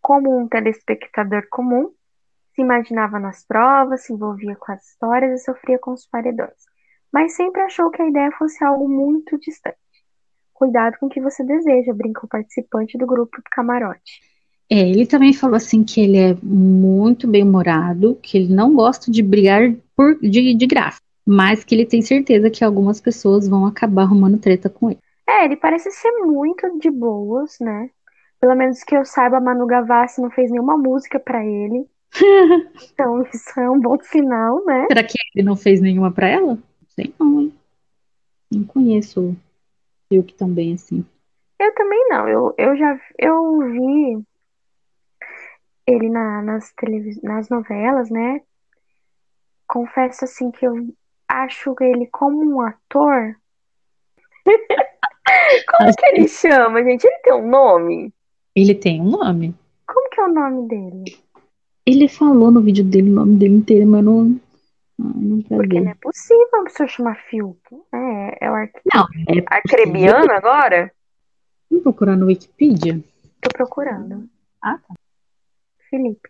Como 0.01 0.37
um 0.37 0.47
telespectador 0.47 1.47
comum, 1.49 1.91
se 2.55 2.61
imaginava 2.61 3.19
nas 3.19 3.45
provas, 3.45 4.05
se 4.05 4.13
envolvia 4.13 4.55
com 4.55 4.71
as 4.71 4.85
histórias 4.85 5.41
e 5.41 5.43
sofria 5.43 5.79
com 5.79 5.91
os 5.91 6.05
paredões. 6.05 6.51
Mas 7.11 7.35
sempre 7.35 7.61
achou 7.61 7.89
que 7.89 8.01
a 8.01 8.07
ideia 8.07 8.31
fosse 8.37 8.63
algo 8.63 8.87
muito 8.87 9.37
distante. 9.39 9.77
Cuidado 10.53 10.97
com 10.99 11.07
o 11.07 11.09
que 11.09 11.21
você 11.21 11.43
deseja, 11.43 11.93
brinca 11.93 12.25
o 12.25 12.29
participante 12.29 12.97
do 12.97 13.05
grupo 13.05 13.37
do 13.37 13.49
camarote. 13.51 14.21
É, 14.69 14.79
ele 14.79 15.05
também 15.05 15.33
falou 15.33 15.55
assim 15.55 15.83
que 15.83 16.01
ele 16.01 16.17
é 16.17 16.37
muito 16.41 17.27
bem-humorado, 17.27 18.17
que 18.21 18.37
ele 18.37 18.53
não 18.53 18.73
gosta 18.73 19.11
de 19.11 19.21
brigar 19.21 19.73
por, 19.95 20.17
de, 20.19 20.55
de 20.55 20.65
graça, 20.65 20.99
mas 21.25 21.63
que 21.63 21.75
ele 21.75 21.85
tem 21.85 22.01
certeza 22.01 22.49
que 22.49 22.63
algumas 22.63 22.99
pessoas 23.01 23.47
vão 23.47 23.65
acabar 23.65 24.03
arrumando 24.03 24.39
treta 24.39 24.69
com 24.69 24.89
ele. 24.89 24.99
É, 25.27 25.45
ele 25.45 25.55
parece 25.55 25.89
ser 25.91 26.11
muito 26.23 26.77
de 26.79 26.91
boas, 26.91 27.57
né? 27.59 27.89
Pelo 28.39 28.55
menos 28.55 28.83
que 28.83 28.95
eu 28.95 29.05
saiba, 29.05 29.37
a 29.37 29.41
Manu 29.41 29.65
Gavassi 29.65 30.21
não 30.21 30.29
fez 30.29 30.51
nenhuma 30.51 30.77
música 30.77 31.19
pra 31.19 31.45
ele. 31.45 31.87
Então 32.93 33.23
isso 33.23 33.59
é 33.59 33.69
um 33.69 33.79
bom 33.79 33.97
sinal, 34.01 34.63
né? 34.65 34.85
Será 34.87 35.03
que 35.03 35.17
ele 35.33 35.45
não 35.45 35.55
fez 35.55 35.81
nenhuma 35.81 36.11
pra 36.11 36.27
ela? 36.27 36.55
Não 36.55 36.89
sei 36.89 37.13
não, 37.19 37.41
hein? 37.41 37.53
Não 38.51 38.63
conheço 38.65 39.29
o 39.29 39.35
Fiuk 40.07 40.33
também 40.35 40.73
assim. 40.73 41.03
Eu 41.59 41.73
também 41.73 42.07
não. 42.09 42.27
Eu, 42.27 42.53
eu 42.57 42.75
já 42.77 42.99
eu 43.17 43.59
vi 43.71 44.23
ele 45.87 46.09
na, 46.09 46.41
nas, 46.41 46.71
televis... 46.73 47.21
nas 47.21 47.49
novelas, 47.49 48.09
né? 48.09 48.41
Confesso 49.67 50.25
assim 50.25 50.51
que 50.51 50.65
eu 50.67 50.75
acho 51.27 51.75
ele 51.81 52.07
como 52.07 52.43
um 52.43 52.61
ator. 52.61 53.35
Como 55.69 55.95
que 55.95 56.05
ele 56.07 56.27
chama, 56.27 56.83
gente? 56.83 57.05
Ele 57.05 57.19
tem 57.23 57.33
um 57.33 57.49
nome? 57.49 58.13
Ele 58.55 58.75
tem 58.75 59.01
um 59.01 59.09
nome. 59.09 59.55
Como 59.87 60.09
que 60.09 60.19
é 60.21 60.23
o 60.23 60.33
nome 60.33 60.67
dele? 60.67 61.17
Ele 61.85 62.07
falou 62.07 62.51
no 62.51 62.61
vídeo 62.61 62.83
dele 62.83 63.09
o 63.09 63.13
nome 63.13 63.35
dele 63.35 63.55
inteiro, 63.55 63.87
mas 63.87 63.99
eu 63.99 64.05
não. 64.05 64.39
não 64.97 65.41
Porque 65.41 65.81
não 65.81 65.91
é 65.91 65.95
possível 65.95 66.47
uma 66.53 66.63
pessoa 66.65 66.87
chamar 66.87 67.15
Fiuk. 67.29 67.59
É, 67.93 68.45
é 68.45 68.51
o 68.51 68.53
arque... 68.53 68.79
Não, 68.93 69.05
é 69.27 69.43
arcrebiano 69.47 70.31
agora? 70.31 70.91
Vamos 71.69 71.83
procurar 71.83 72.15
no 72.15 72.27
Wikipedia. 72.27 73.03
Tô 73.41 73.49
procurando. 73.51 74.29
Ah, 74.61 74.77
tá. 74.77 74.93
Felipe. 75.89 76.29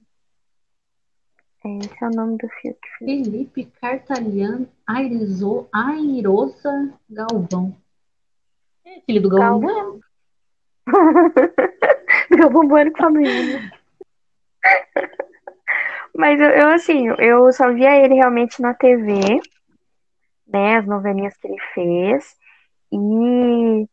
É, 1.65 1.77
esse 1.77 2.03
é 2.03 2.07
o 2.07 2.11
nome 2.11 2.37
do 2.37 2.49
Fiuk. 2.49 2.79
Felipe. 2.97 3.71
Cartalhán 3.79 4.65
Airezo, 4.87 5.67
Airosa 5.71 6.93
Galvão. 7.09 7.75
É 8.85 9.01
filho 9.01 9.21
do 9.21 9.29
Galvão 9.29 9.59
Bueno. 9.59 9.99
Galvão 12.37 12.67
Bueno 12.67 12.91
com 12.91 12.97
Fabiano. 12.97 13.71
Mas 16.15 16.39
eu, 16.39 16.49
eu, 16.49 16.67
assim, 16.69 17.07
eu 17.19 17.51
só 17.51 17.73
via 17.73 17.95
ele 17.95 18.15
realmente 18.15 18.61
na 18.61 18.73
TV, 18.73 19.41
né? 20.47 20.77
As 20.77 20.85
novelinhas 20.85 21.35
que 21.37 21.47
ele 21.47 21.59
fez. 21.73 22.35
E 22.91 23.87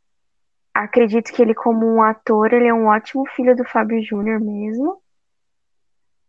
acredito 0.75 1.33
que 1.33 1.41
ele, 1.41 1.55
como 1.55 1.87
um 1.87 2.03
ator, 2.03 2.53
ele 2.53 2.69
é 2.69 2.75
um 2.75 2.87
ótimo 2.87 3.27
filho 3.31 3.57
do 3.57 3.65
Fábio 3.65 4.03
Júnior 4.03 4.41
mesmo. 4.41 5.01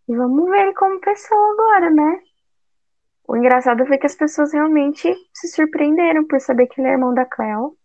E 0.08 0.16
vamos 0.16 0.50
ver 0.50 0.64
ele 0.64 0.74
como 0.74 1.02
pessoa 1.02 1.54
agora, 1.54 1.90
né? 1.90 2.22
O 3.28 3.36
engraçado 3.36 3.86
foi 3.86 3.98
que 3.98 4.06
as 4.06 4.16
pessoas 4.16 4.54
realmente 4.54 5.14
se 5.34 5.48
surpreenderam 5.50 6.26
por 6.26 6.40
saber 6.40 6.68
que 6.68 6.80
ele 6.80 6.90
é 6.90 6.92
irmão 6.92 7.14
da 7.14 7.26
Cleo. 7.26 7.78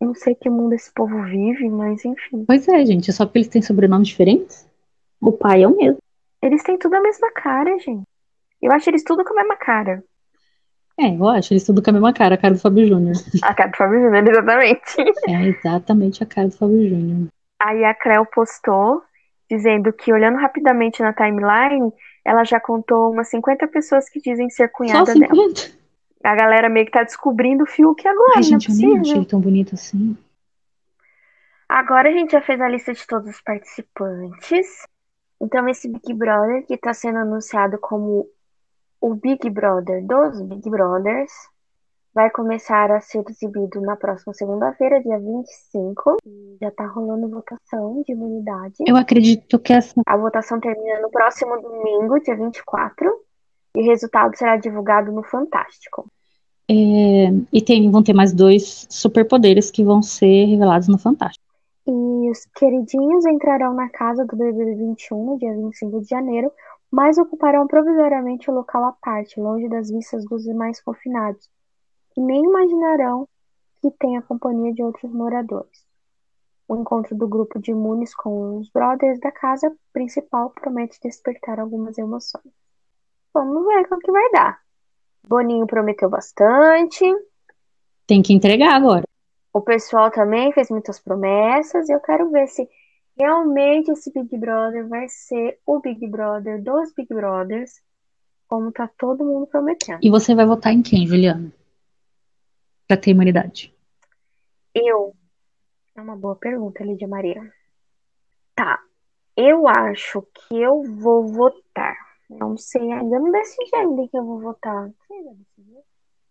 Não 0.00 0.14
sei 0.14 0.34
que 0.34 0.48
mundo 0.48 0.72
esse 0.74 0.90
povo 0.92 1.22
vive, 1.24 1.68
mas 1.68 2.04
enfim. 2.04 2.44
Pois 2.46 2.66
é, 2.68 2.84
gente, 2.86 3.10
é 3.10 3.12
só 3.12 3.26
porque 3.26 3.38
eles 3.38 3.48
têm 3.48 3.60
sobrenomes 3.60 4.08
diferentes. 4.08 4.66
O 5.20 5.30
pai 5.30 5.62
é 5.62 5.68
o 5.68 5.76
mesmo. 5.76 5.98
Eles 6.42 6.62
têm 6.62 6.78
tudo 6.78 6.94
a 6.94 7.02
mesma 7.02 7.30
cara, 7.32 7.78
gente. 7.78 8.02
Eu 8.62 8.72
acho 8.72 8.88
eles 8.88 9.04
tudo 9.04 9.24
com 9.24 9.32
a 9.32 9.36
mesma 9.36 9.56
cara. 9.56 10.02
É, 10.98 11.14
eu 11.14 11.28
acho, 11.28 11.52
eles 11.52 11.64
tudo 11.64 11.82
com 11.82 11.90
a 11.90 11.92
mesma 11.92 12.12
cara, 12.12 12.34
a 12.34 12.38
cara 12.38 12.54
do 12.54 12.60
Fábio 12.60 12.86
Júnior. 12.86 13.14
A 13.42 13.54
cara 13.54 13.70
do 13.70 13.76
Fábio 13.76 14.00
Júnior, 14.00 14.28
exatamente. 14.28 14.96
É 15.28 15.46
exatamente 15.46 16.22
a 16.22 16.26
cara 16.26 16.48
do 16.48 16.56
Fábio 16.56 16.88
Júnior. 16.88 17.28
Aí 17.58 17.84
a 17.84 17.94
Creu 17.94 18.26
postou 18.26 19.02
dizendo 19.50 19.92
que, 19.92 20.12
olhando 20.12 20.38
rapidamente 20.38 21.02
na 21.02 21.12
timeline, 21.12 21.92
ela 22.24 22.44
já 22.44 22.60
contou 22.60 23.10
umas 23.12 23.28
50 23.28 23.66
pessoas 23.68 24.08
que 24.08 24.20
dizem 24.20 24.48
ser 24.50 24.68
Só 24.68 24.72
cunhada 24.74 25.14
dela. 25.14 25.32
50? 26.22 26.30
A 26.30 26.34
galera 26.34 26.68
meio 26.68 26.86
que 26.86 26.92
tá 26.92 27.02
descobrindo 27.02 27.64
o 27.64 27.66
Fiuk 27.66 28.06
agora, 28.06 28.32
Ai, 28.36 28.36
não 28.36 28.40
é 28.40 28.42
gente, 28.42 28.70
eu 28.70 28.76
nem 28.76 28.98
achei 29.00 29.24
tão 29.24 29.40
bonito 29.40 29.74
assim. 29.74 30.16
Agora 31.68 32.08
a 32.08 32.12
gente 32.12 32.32
já 32.32 32.40
fez 32.40 32.60
a 32.60 32.68
lista 32.68 32.92
de 32.92 33.06
todos 33.06 33.30
os 33.30 33.40
participantes. 33.40 34.66
Então, 35.40 35.68
esse 35.68 35.88
Big 35.88 36.12
Brother, 36.14 36.66
que 36.66 36.74
está 36.74 36.92
sendo 36.92 37.18
anunciado 37.18 37.78
como 37.78 38.28
o 39.00 39.14
Big 39.14 39.48
Brother 39.48 40.04
dos 40.04 40.42
Big 40.42 40.68
Brothers, 40.68 41.32
vai 42.12 42.28
começar 42.30 42.90
a 42.90 43.00
ser 43.00 43.24
exibido 43.28 43.80
na 43.80 43.96
próxima 43.96 44.34
segunda-feira, 44.34 45.00
dia 45.00 45.18
25. 45.18 46.16
E 46.26 46.58
já 46.60 46.70
tá 46.70 46.86
rolando 46.86 47.28
votação 47.28 48.02
de 48.04 48.12
imunidade. 48.12 48.74
Eu 48.86 48.96
acredito 48.96 49.58
que 49.58 49.72
essa. 49.72 49.94
A 50.04 50.16
votação 50.16 50.60
termina 50.60 51.00
no 51.00 51.10
próximo 51.10 51.60
domingo, 51.60 52.20
dia 52.20 52.36
24. 52.36 53.08
E 53.74 53.80
o 53.80 53.84
resultado 53.84 54.36
será 54.36 54.56
divulgado 54.56 55.12
no 55.12 55.22
Fantástico. 55.22 56.10
é, 56.68 57.28
E 57.52 57.62
tem, 57.62 57.90
vão 57.90 58.02
ter 58.02 58.12
mais 58.12 58.32
dois 58.32 58.86
superpoderes 58.90 59.70
que 59.70 59.84
vão 59.84 60.02
ser 60.02 60.46
revelados 60.46 60.88
no 60.88 60.98
Fantástico. 60.98 61.44
E 61.86 62.30
os 62.30 62.46
queridinhos 62.54 63.26
entrarão 63.26 63.74
na 63.74 63.88
casa 63.88 64.24
do 64.24 64.36
BBB 64.36 64.74
21 64.74 65.24
no 65.24 65.38
dia 65.38 65.52
25 65.52 66.00
de 66.00 66.08
janeiro, 66.08 66.52
mas 66.90 67.18
ocuparão 67.18 67.66
provisoriamente 67.66 68.50
o 68.50 68.54
local 68.54 68.84
à 68.84 68.92
parte, 68.92 69.40
longe 69.40 69.68
das 69.68 69.90
vistas 69.90 70.24
dos 70.24 70.42
demais 70.42 70.80
confinados, 70.80 71.48
que 72.12 72.20
nem 72.20 72.44
imaginarão 72.44 73.28
que 73.80 73.90
tem 73.92 74.16
a 74.16 74.22
companhia 74.22 74.72
de 74.72 74.82
outros 74.82 75.10
moradores. 75.12 75.84
O 76.68 76.76
encontro 76.76 77.16
do 77.16 77.26
grupo 77.26 77.58
de 77.58 77.70
imunes 77.72 78.14
com 78.14 78.58
os 78.58 78.70
brothers 78.70 79.18
da 79.18 79.32
casa 79.32 79.74
principal 79.92 80.50
promete 80.50 81.00
despertar 81.02 81.58
algumas 81.58 81.98
emoções. 81.98 82.59
Vamos 83.32 83.66
ver 83.66 83.88
como 83.88 84.00
que 84.00 84.10
vai 84.10 84.30
dar. 84.30 84.60
Boninho 85.26 85.66
prometeu 85.66 86.08
bastante. 86.08 87.04
Tem 88.06 88.22
que 88.22 88.32
entregar 88.32 88.74
agora. 88.74 89.04
O 89.52 89.60
pessoal 89.60 90.10
também 90.10 90.52
fez 90.52 90.70
muitas 90.70 91.00
promessas 91.00 91.88
e 91.88 91.92
eu 91.92 92.00
quero 92.00 92.30
ver 92.30 92.48
se 92.48 92.68
realmente 93.16 93.90
esse 93.90 94.12
Big 94.12 94.36
Brother 94.36 94.88
vai 94.88 95.08
ser 95.08 95.58
o 95.66 95.80
Big 95.80 96.06
Brother 96.08 96.62
dos 96.62 96.92
Big 96.94 97.12
Brothers, 97.12 97.80
como 98.48 98.72
tá 98.72 98.88
todo 98.98 99.24
mundo 99.24 99.46
prometendo. 99.46 100.00
E 100.02 100.10
você 100.10 100.34
vai 100.34 100.46
votar 100.46 100.72
em 100.72 100.82
quem, 100.82 101.06
Juliana? 101.06 101.52
Pra 102.88 102.96
ter 102.96 103.10
imunidade. 103.10 103.74
Eu. 104.74 105.14
É 105.96 106.00
uma 106.00 106.16
boa 106.16 106.36
pergunta, 106.36 106.82
Lídia 106.82 107.06
Maria. 107.06 107.52
Tá. 108.54 108.80
Eu 109.36 109.68
acho 109.68 110.22
que 110.22 110.60
eu 110.60 110.82
vou 110.82 111.26
votar. 111.28 112.09
Não 112.30 112.56
sei 112.56 112.92
ainda, 112.92 113.16
eu 113.16 113.20
não 113.20 113.32
decidi 113.32 113.74
ainda 113.74 114.06
que 114.08 114.16
eu 114.16 114.24
vou 114.24 114.40
votar. 114.40 114.88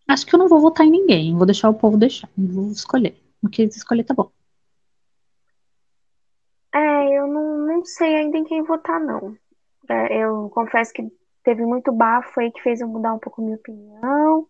Acho 0.08 0.26
que 0.26 0.34
eu 0.34 0.38
não 0.38 0.48
vou 0.48 0.58
votar 0.58 0.86
em 0.86 0.90
ninguém. 0.90 1.36
Vou 1.36 1.44
deixar 1.44 1.68
o 1.68 1.74
povo 1.74 1.98
deixar. 1.98 2.28
Vou 2.36 2.70
escolher. 2.70 3.14
O 3.42 3.48
que 3.48 3.62
eles 3.62 3.76
escolher 3.76 4.04
tá 4.04 4.14
bom. 4.14 4.30
É, 6.74 7.18
eu 7.18 7.26
não, 7.26 7.66
não 7.66 7.84
sei 7.84 8.14
ainda 8.16 8.38
em 8.38 8.44
quem 8.44 8.62
votar, 8.62 8.98
não. 8.98 9.36
É, 9.88 10.24
eu 10.24 10.50
confesso 10.50 10.92
que 10.92 11.06
teve 11.44 11.64
muito 11.66 11.92
bafo 11.92 12.40
aí 12.40 12.50
que 12.50 12.62
fez 12.62 12.80
eu 12.80 12.88
mudar 12.88 13.12
um 13.12 13.18
pouco 13.18 13.42
minha 13.42 13.56
opinião. 13.56 14.46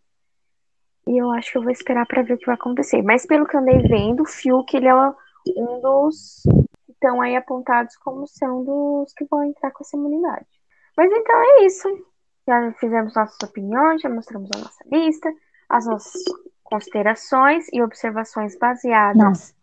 E 1.07 1.18
eu 1.18 1.30
acho 1.32 1.51
que 1.51 1.59
eu 1.59 1.62
vou 1.62 1.72
esperar 1.72 2.07
pra 2.07 2.22
ver 2.22 2.34
o 2.34 2.38
que 2.38 2.46
vai 2.46 2.55
acontecer. 2.55 3.03
Mas 3.03 3.26
pelo 3.26 3.46
que 3.46 3.57
eu 3.57 3.61
andei 3.61 3.78
vendo, 3.82 4.22
o 4.22 4.26
Fiuk, 4.26 4.76
ele 4.76 4.86
é 4.86 4.94
um 4.94 5.80
dos 5.80 6.42
que 6.86 6.92
estão 6.92 7.20
aí 7.20 7.34
apontados 7.34 7.96
como 7.96 8.26
sendo 8.26 9.03
dos 9.03 9.12
que 9.14 9.24
vão 9.24 9.42
entrar 9.44 9.72
com 9.72 9.82
essa 9.82 9.96
imunidade. 9.96 10.60
Mas 11.01 11.11
então 11.12 11.34
é 11.34 11.64
isso. 11.64 11.88
Já 12.46 12.72
fizemos 12.74 13.14
nossas 13.14 13.38
opiniões, 13.42 14.03
já 14.03 14.11
mostramos 14.11 14.51
a 14.55 14.59
nossa 14.59 14.84
lista, 14.92 15.32
as 15.66 15.86
nossas 15.86 16.22
considerações 16.62 17.68
e 17.72 17.80
observações 17.80 18.59
baseadas 18.59 19.55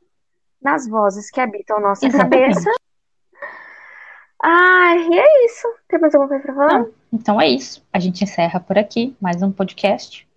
nas 0.59 0.87
vozes 0.87 1.29
que 1.29 1.39
habitam 1.39 1.79
nossa 1.79 2.07
Exatamente. 2.07 2.55
cabeça. 2.55 2.71
Ai, 4.43 4.97
e 5.09 5.19
é 5.19 5.45
isso. 5.45 5.67
Tem 5.87 5.99
mais 5.99 6.15
alguma 6.15 6.27
coisa 6.27 6.43
pra 6.43 6.55
falar? 6.55 6.79
Não. 6.79 6.93
Então 7.13 7.39
é 7.39 7.47
isso. 7.47 7.85
A 7.93 7.99
gente 7.99 8.23
encerra 8.23 8.59
por 8.59 8.75
aqui 8.75 9.15
mais 9.21 9.39
um 9.43 9.51
podcast. 9.51 10.27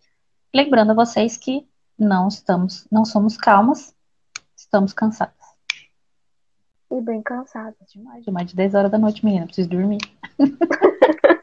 Lembrando 0.55 0.91
a 0.91 0.95
vocês 0.95 1.39
que 1.39 1.67
não 1.99 2.29
estamos, 2.29 2.87
não 2.93 3.07
somos 3.07 3.39
calmas, 3.39 3.95
estamos 4.55 4.93
cansadas. 4.93 5.40
E 6.91 7.01
bem 7.01 7.23
cansada. 7.23 7.77
Demais, 7.93 8.25
de 8.25 8.31
mais 8.31 8.49
de 8.49 8.57
10 8.57 8.75
horas 8.75 8.91
da 8.91 8.99
noite, 8.99 9.25
menina. 9.25 9.47
Preciso 9.47 9.69
dormir. 9.69 10.01